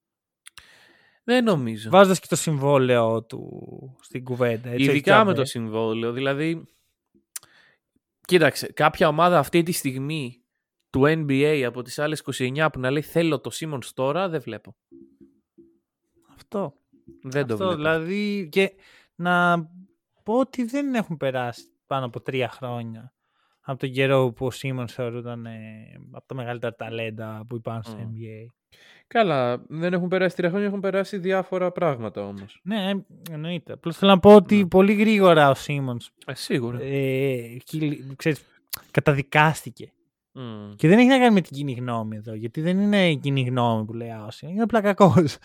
Δεν 1.29 1.45
νομίζω. 1.45 1.91
Βάζοντας 1.91 2.21
και 2.21 2.27
το 2.29 2.37
συμβόλαιο 2.37 3.23
του 3.25 3.51
στην 4.01 4.25
κουβέντα. 4.25 4.69
Έτσι, 4.69 4.83
όχι 4.89 4.91
Ειδικά 4.97 5.17
με 5.17 5.23
τζάμπε. 5.23 5.33
το 5.39 5.45
συμβόλαιο. 5.45 6.13
Δηλαδή, 6.13 6.65
κοίταξε, 8.21 8.67
κάποια 8.67 9.09
ομάδα 9.09 9.39
αυτή 9.39 9.63
τη 9.63 9.73
στιγμή 9.73 10.43
του 10.91 11.03
NBA 11.07 11.63
από 11.67 11.83
τις 11.83 11.99
άλλες 11.99 12.23
29 12.39 12.69
που 12.73 12.81
να 12.81 12.91
λέει 12.91 13.03
θέλω 13.03 13.41
το 13.41 13.51
Simmons 13.55 13.85
τώρα, 13.95 14.29
δεν 14.29 14.41
βλέπω. 14.41 14.77
Αυτό. 16.37 16.75
Δεν 17.23 17.47
το 17.47 17.55
Αυτό, 17.55 17.67
βλέπω. 17.67 17.75
δηλαδή, 17.77 18.49
και 18.53 18.73
να 19.15 19.57
πω 20.23 20.39
ότι 20.39 20.65
δεν 20.65 20.95
έχουν 20.95 21.17
περάσει 21.17 21.65
πάνω 21.87 22.07
από 22.07 22.21
τρία 22.21 22.49
χρόνια 22.49 23.11
από 23.61 23.79
τον 23.79 23.91
καιρό 23.91 24.33
που 24.33 24.47
ο 24.47 24.51
Σίμον 24.51 24.89
θεωρούταν 24.89 25.47
ε, 25.47 25.61
από 26.13 26.27
τα 26.27 26.35
μεγαλύτερα 26.35 26.75
ταλέντα 26.75 27.45
που 27.49 27.57
υπάρχουν 27.57 27.93
στο 27.93 28.03
Μμ. 28.03 28.11
NBA. 28.13 28.55
Καλά, 29.09 29.65
δεν 29.69 29.93
έχουν 29.93 30.09
περάσει 30.09 30.37
τρία 30.37 30.49
χρόνια, 30.49 30.67
έχουν 30.67 30.81
περάσει 30.81 31.19
διάφορα 31.19 31.73
πράγματα 31.73 32.27
όμως. 32.27 32.61
Ναι, 32.63 32.91
ε, 32.91 32.95
εννοείται. 33.33 33.73
Απλώς 33.73 33.97
θέλω 33.97 34.11
να 34.11 34.19
πω 34.19 34.35
ότι 34.35 34.57
Ναι. 34.57 34.67
πολύ 34.67 34.93
γρήγορα 34.95 35.51
ο 35.51 35.55
Σίμονς 35.55 36.11
Ε, 36.27 36.35
σίγουρα. 36.35 36.79
ε, 36.83 37.57
κυλ- 37.65 38.17
ξέρεις, 38.17 38.45
καταδικάστηκε. 38.91 39.91
Μμ. 40.33 40.75
Και 40.77 40.89
δεν 40.89 40.99
έχει 40.99 41.09
να 41.09 41.19
κάνει 41.19 41.35
με 41.35 41.41
την 41.41 41.57
κοινή 41.57 41.73
γνώμη 41.73 42.17
εδώ, 42.17 42.35
γιατί 42.35 42.61
δεν 42.61 42.79
είναι 42.79 43.11
η 43.11 43.17
κοινή 43.17 43.41
γνώμη 43.43 43.85
που 43.85 43.93
λέει 43.95 44.11
Άωση, 44.11 44.47
είναι 44.47 44.63
απλά 44.63 44.81
κακός. 44.81 45.37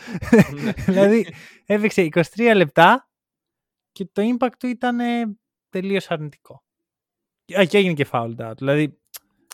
Ναι. 0.64 0.72
δηλαδή 0.93 1.28
έπαιξε 1.66 2.01
23 2.36 2.51
λεπτά 2.55 3.09
και 3.91 4.05
το 4.12 4.22
impact 4.38 4.51
του 4.59 4.68
ήταν 4.68 4.99
ε, 4.99 5.38
τελείως 5.70 6.12
αρνητικό. 6.12 6.64
Και- 7.45 7.59
Α, 7.59 7.66
και 7.66 7.78
έγινε 7.78 7.93
και 7.93 8.07
foul 8.12 8.36
out. 8.38 8.57
Δηλαδή 8.57 9.01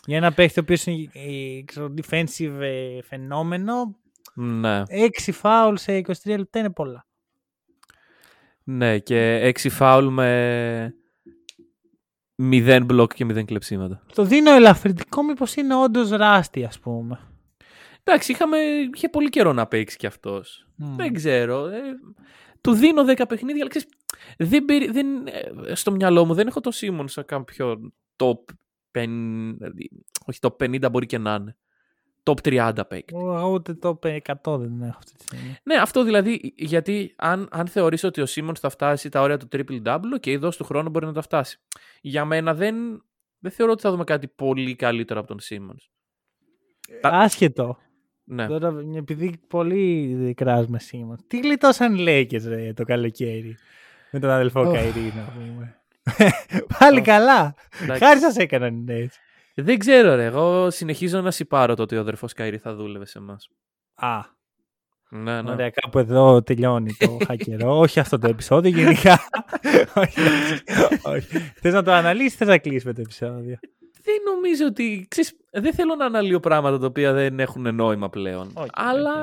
για 0.06 0.16
ένα 0.16 0.32
παίχτη 0.32 0.58
ο 0.58 0.62
οποίος 0.62 0.86
είναι 0.86 1.08
ε, 1.12 1.62
ξέρω, 1.64 1.94
defensive 2.02 2.60
ε, 2.60 3.02
φαινόμενο, 3.02 3.96
Ναι. 4.34 4.82
6 5.26 5.32
foul 5.42 5.72
σε 5.76 6.00
23 6.06 6.12
λεπτά 6.24 6.58
είναι 6.58 6.70
πολλά. 6.70 7.06
ναι, 8.64 8.98
και 8.98 9.32
έξι 9.32 9.68
φάουλ 9.68 10.06
με 10.06 10.94
μηδέν 12.34 12.84
μπλοκ 12.84 13.14
και 13.14 13.24
μηδέν 13.24 13.44
κλεψίματα. 13.46 14.02
Το 14.14 14.24
δίνω 14.24 14.50
ελαφρυντικό 14.50 15.22
μήπως 15.22 15.54
είναι 15.56 15.74
όντως 15.74 16.10
ράστη 16.10 16.64
ας 16.64 16.78
πούμε. 16.78 17.20
Εντάξει, 18.02 18.32
είχαμε, 18.32 18.58
είχε 18.94 19.08
πολύ 19.08 19.28
καιρό 19.28 19.52
να 19.52 19.66
παίξει 19.66 19.96
κι 19.96 20.06
αυτός. 20.06 20.66
Μμ. 20.76 20.96
Δεν 20.96 21.12
ξέρω. 21.12 21.66
Ε, 21.66 21.80
του 22.60 22.72
δίνω 22.72 23.04
10 23.04 23.22
παιχνίδια, 23.28 23.60
αλλά 23.60 23.70
ξέρεις, 23.70 23.88
δεν, 24.38 24.64
περι- 24.64 24.92
δεν, 24.92 25.06
ε, 25.66 25.74
στο 25.74 25.90
μυαλό 25.92 26.24
μου 26.24 26.34
δεν 26.34 26.46
έχω 26.46 26.60
το 26.60 26.70
Σίμον 26.70 27.08
σαν 27.08 27.24
κάποιον 27.24 27.94
top 28.16 28.32
50, 28.34 28.67
όχι 30.26 30.38
top 30.42 30.56
50 30.64 30.90
μπορεί 30.90 31.06
και 31.06 31.18
να 31.18 31.34
είναι. 31.34 31.56
Top 32.22 32.34
30 32.42 32.72
παίκτη. 32.88 33.14
Εγώ 33.16 33.50
Ούτε 33.52 33.74
το 33.74 33.98
100 34.02 34.58
δεν 34.58 34.82
έχω 34.82 34.96
αυτή 34.98 35.12
τη 35.16 35.22
στιγμή. 35.22 35.56
Ναι, 35.62 35.74
αυτό 35.76 36.04
δηλαδή, 36.04 36.52
γιατί 36.56 37.14
αν, 37.16 37.48
αν 37.50 37.66
θεωρείς 37.66 38.04
ότι 38.04 38.20
ο 38.20 38.26
Σίμον 38.26 38.56
θα 38.56 38.68
φτάσει 38.68 39.08
τα 39.08 39.20
όρια 39.20 39.36
του 39.36 39.48
triple-double 39.52 40.20
και 40.20 40.30
εδώ 40.32 40.48
του 40.48 40.64
χρόνου 40.64 40.90
μπορεί 40.90 41.06
να 41.06 41.12
τα 41.12 41.20
φτάσει. 41.22 41.58
Για 42.00 42.24
μένα 42.24 42.54
δεν, 42.54 42.76
δεν 43.38 43.50
θεωρώ 43.52 43.72
ότι 43.72 43.82
θα 43.82 43.90
δούμε 43.90 44.04
κάτι 44.04 44.28
πολύ 44.28 44.74
καλύτερο 44.76 45.18
από 45.20 45.28
τον 45.28 45.40
Σίμον. 45.40 45.76
Τα- 47.00 47.08
Άσχετο. 47.08 47.78
Ναι. 48.24 48.46
Τώρα, 48.46 48.74
επειδή 48.96 49.40
πολύ 49.48 50.34
κράζουμε 50.36 50.78
σήμερα. 50.78 51.20
Τι 51.26 51.38
γλιτώσαν 51.38 51.94
οι 51.94 52.04
Lakers 52.06 52.42
ρε, 52.44 52.72
το 52.72 52.84
καλοκαίρι. 52.84 53.56
Με 54.10 54.18
τον 54.18 54.30
αδελφό 54.30 54.60
Ωχ. 54.60 54.72
Καϊρή, 54.72 55.12
να 55.16 55.32
πούμε. 55.32 55.80
Πάλι 56.78 56.98
Ωχ. 56.98 57.04
καλά. 57.04 57.54
Εντάξει. 57.82 58.04
Χάρη 58.04 58.20
σας 58.20 58.36
έκαναν 58.36 58.74
οι 58.76 58.84
Nets. 58.88 59.14
Δεν 59.54 59.78
ξέρω 59.78 60.14
ρε, 60.14 60.24
εγώ 60.24 60.70
συνεχίζω 60.70 61.20
να 61.20 61.30
συπάρω 61.30 61.74
το 61.74 61.82
ότι 61.82 61.96
ο 61.96 62.00
αδερφός 62.00 62.32
Καϊρή 62.32 62.58
θα 62.58 62.74
δούλευε 62.74 63.06
σε 63.06 63.18
εμάς. 63.18 63.48
Α, 63.94 64.18
Ναι, 65.08 65.42
ναι. 65.42 65.50
ωραία, 65.50 65.70
κάπου 65.70 65.98
εδώ 65.98 66.42
τελειώνει 66.42 66.92
το 66.98 67.16
χακερό. 67.26 67.78
όχι 67.78 68.00
αυτό 68.00 68.18
το 68.18 68.28
επεισόδιο, 68.28 68.70
γενικά. 68.70 69.20
όχι, 69.94 70.20
όχι. 71.02 71.38
Θες 71.60 71.72
να 71.72 71.82
το 71.82 71.92
αναλύσεις, 71.92 72.34
θες 72.34 72.48
να 72.48 72.58
κλείσουμε 72.58 72.92
το 72.92 73.00
επεισόδιο. 73.00 73.58
Δεν 74.02 74.14
νομίζω 74.34 74.66
ότι. 74.66 75.06
Ξέρεις, 75.10 75.36
δεν 75.50 75.74
θέλω 75.74 75.94
να 75.94 76.04
αναλύω 76.04 76.40
πράγματα 76.40 76.78
τα 76.78 76.86
οποία 76.86 77.12
δεν 77.12 77.40
έχουν 77.40 77.74
νόημα 77.74 78.08
πλέον. 78.08 78.50
Οκ, 78.54 78.66
αλλά 78.72 79.14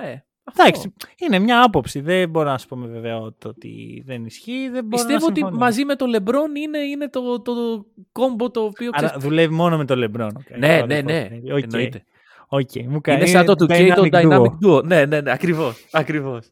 ναι. 0.00 0.22
Αυτό. 0.48 0.62
Εντάξει, 0.62 0.92
είναι 1.16 1.38
μια 1.38 1.62
άποψη. 1.62 2.00
Δεν 2.00 2.28
μπορώ 2.28 2.50
να 2.50 2.58
σου 2.58 2.68
πω 2.68 2.76
με 2.76 2.86
βεβαιότητα 2.86 3.48
ότι 3.48 4.02
δεν 4.06 4.24
ισχύει. 4.24 4.68
Δεν 4.70 4.84
μπορώ 4.84 5.02
Πιστεύω 5.02 5.18
να 5.18 5.26
ότι 5.26 5.34
συμφωνώ. 5.40 5.56
μαζί 5.58 5.84
με 5.84 5.96
το 5.96 6.06
Λεμπρόν 6.06 6.54
είναι, 6.54 6.78
είναι 6.78 7.08
το, 7.08 7.42
το, 7.42 7.54
το 7.54 7.86
κόμπο 8.12 8.50
το 8.50 8.60
οποίο. 8.60 8.90
Άρα 8.92 9.06
ξέρεις, 9.06 9.24
δουλεύει 9.24 9.54
μόνο 9.54 9.76
με 9.76 9.84
τον 9.84 9.98
Λεμπρόν. 9.98 10.44
ναι, 10.58 10.82
ναι, 10.86 11.00
ναι. 11.00 11.28
Εννοείται. 11.44 12.04
Οκ, 12.48 12.70
μου 12.88 13.00
κάνει. 13.00 13.18
Είναι 13.18 13.26
σαν 13.28 13.44
το 13.44 13.52
2K 13.52 13.92
το 13.96 14.02
dynamic 14.02 14.10
Dynamic 14.10 14.46
duo. 14.46 14.76
Duo. 14.78 14.84
Ναι, 14.84 15.04
ναι, 15.06 15.20
ναι. 15.20 15.30
Ακριβώς. 15.30 15.86
Ακριβώς. 15.92 16.50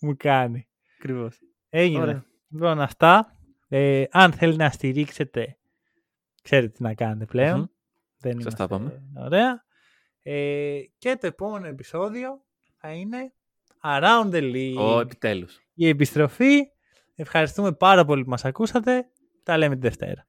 Μου 0.00 0.14
κάνει. 0.16 0.66
Ακριβώς. 0.98 1.38
Έγινε. 1.68 2.02
Ωραία. 2.02 2.24
Λοιπόν, 2.48 2.80
αυτά. 2.80 3.36
Ε, 3.68 4.04
αν 4.10 4.32
θέλει 4.32 4.56
να 4.56 4.70
στηρίξετε, 4.70 5.56
ξέρετε 6.42 6.68
τι 6.68 6.82
να 6.82 6.94
κάνετε 6.94 7.24
πλέον. 7.24 7.58
Μμμ. 7.58 7.64
Δεν 8.20 8.32
Σας 8.32 8.40
είμαστε... 8.40 8.58
τα 8.58 8.64
είπαμε. 8.64 9.02
Ωραία. 9.24 9.64
Ε, 10.22 10.78
και 10.98 11.16
το 11.20 11.26
επόμενο 11.26 11.66
επεισόδιο 11.66 12.40
θα 12.76 12.92
είναι 12.92 13.32
Around 13.82 14.30
the 14.32 14.54
League. 14.54 14.76
Ω, 14.78 15.00
επιτέλους. 15.00 15.60
Η 15.74 15.88
επιστροφή. 15.88 16.60
Ευχαριστούμε 17.14 17.72
πάρα 17.72 18.04
πολύ 18.04 18.24
που 18.24 18.30
μας 18.30 18.44
ακούσατε. 18.44 19.06
Τα 19.42 19.56
λέμε 19.56 19.74
τη 19.74 19.80
Δευτέρα. 19.80 20.24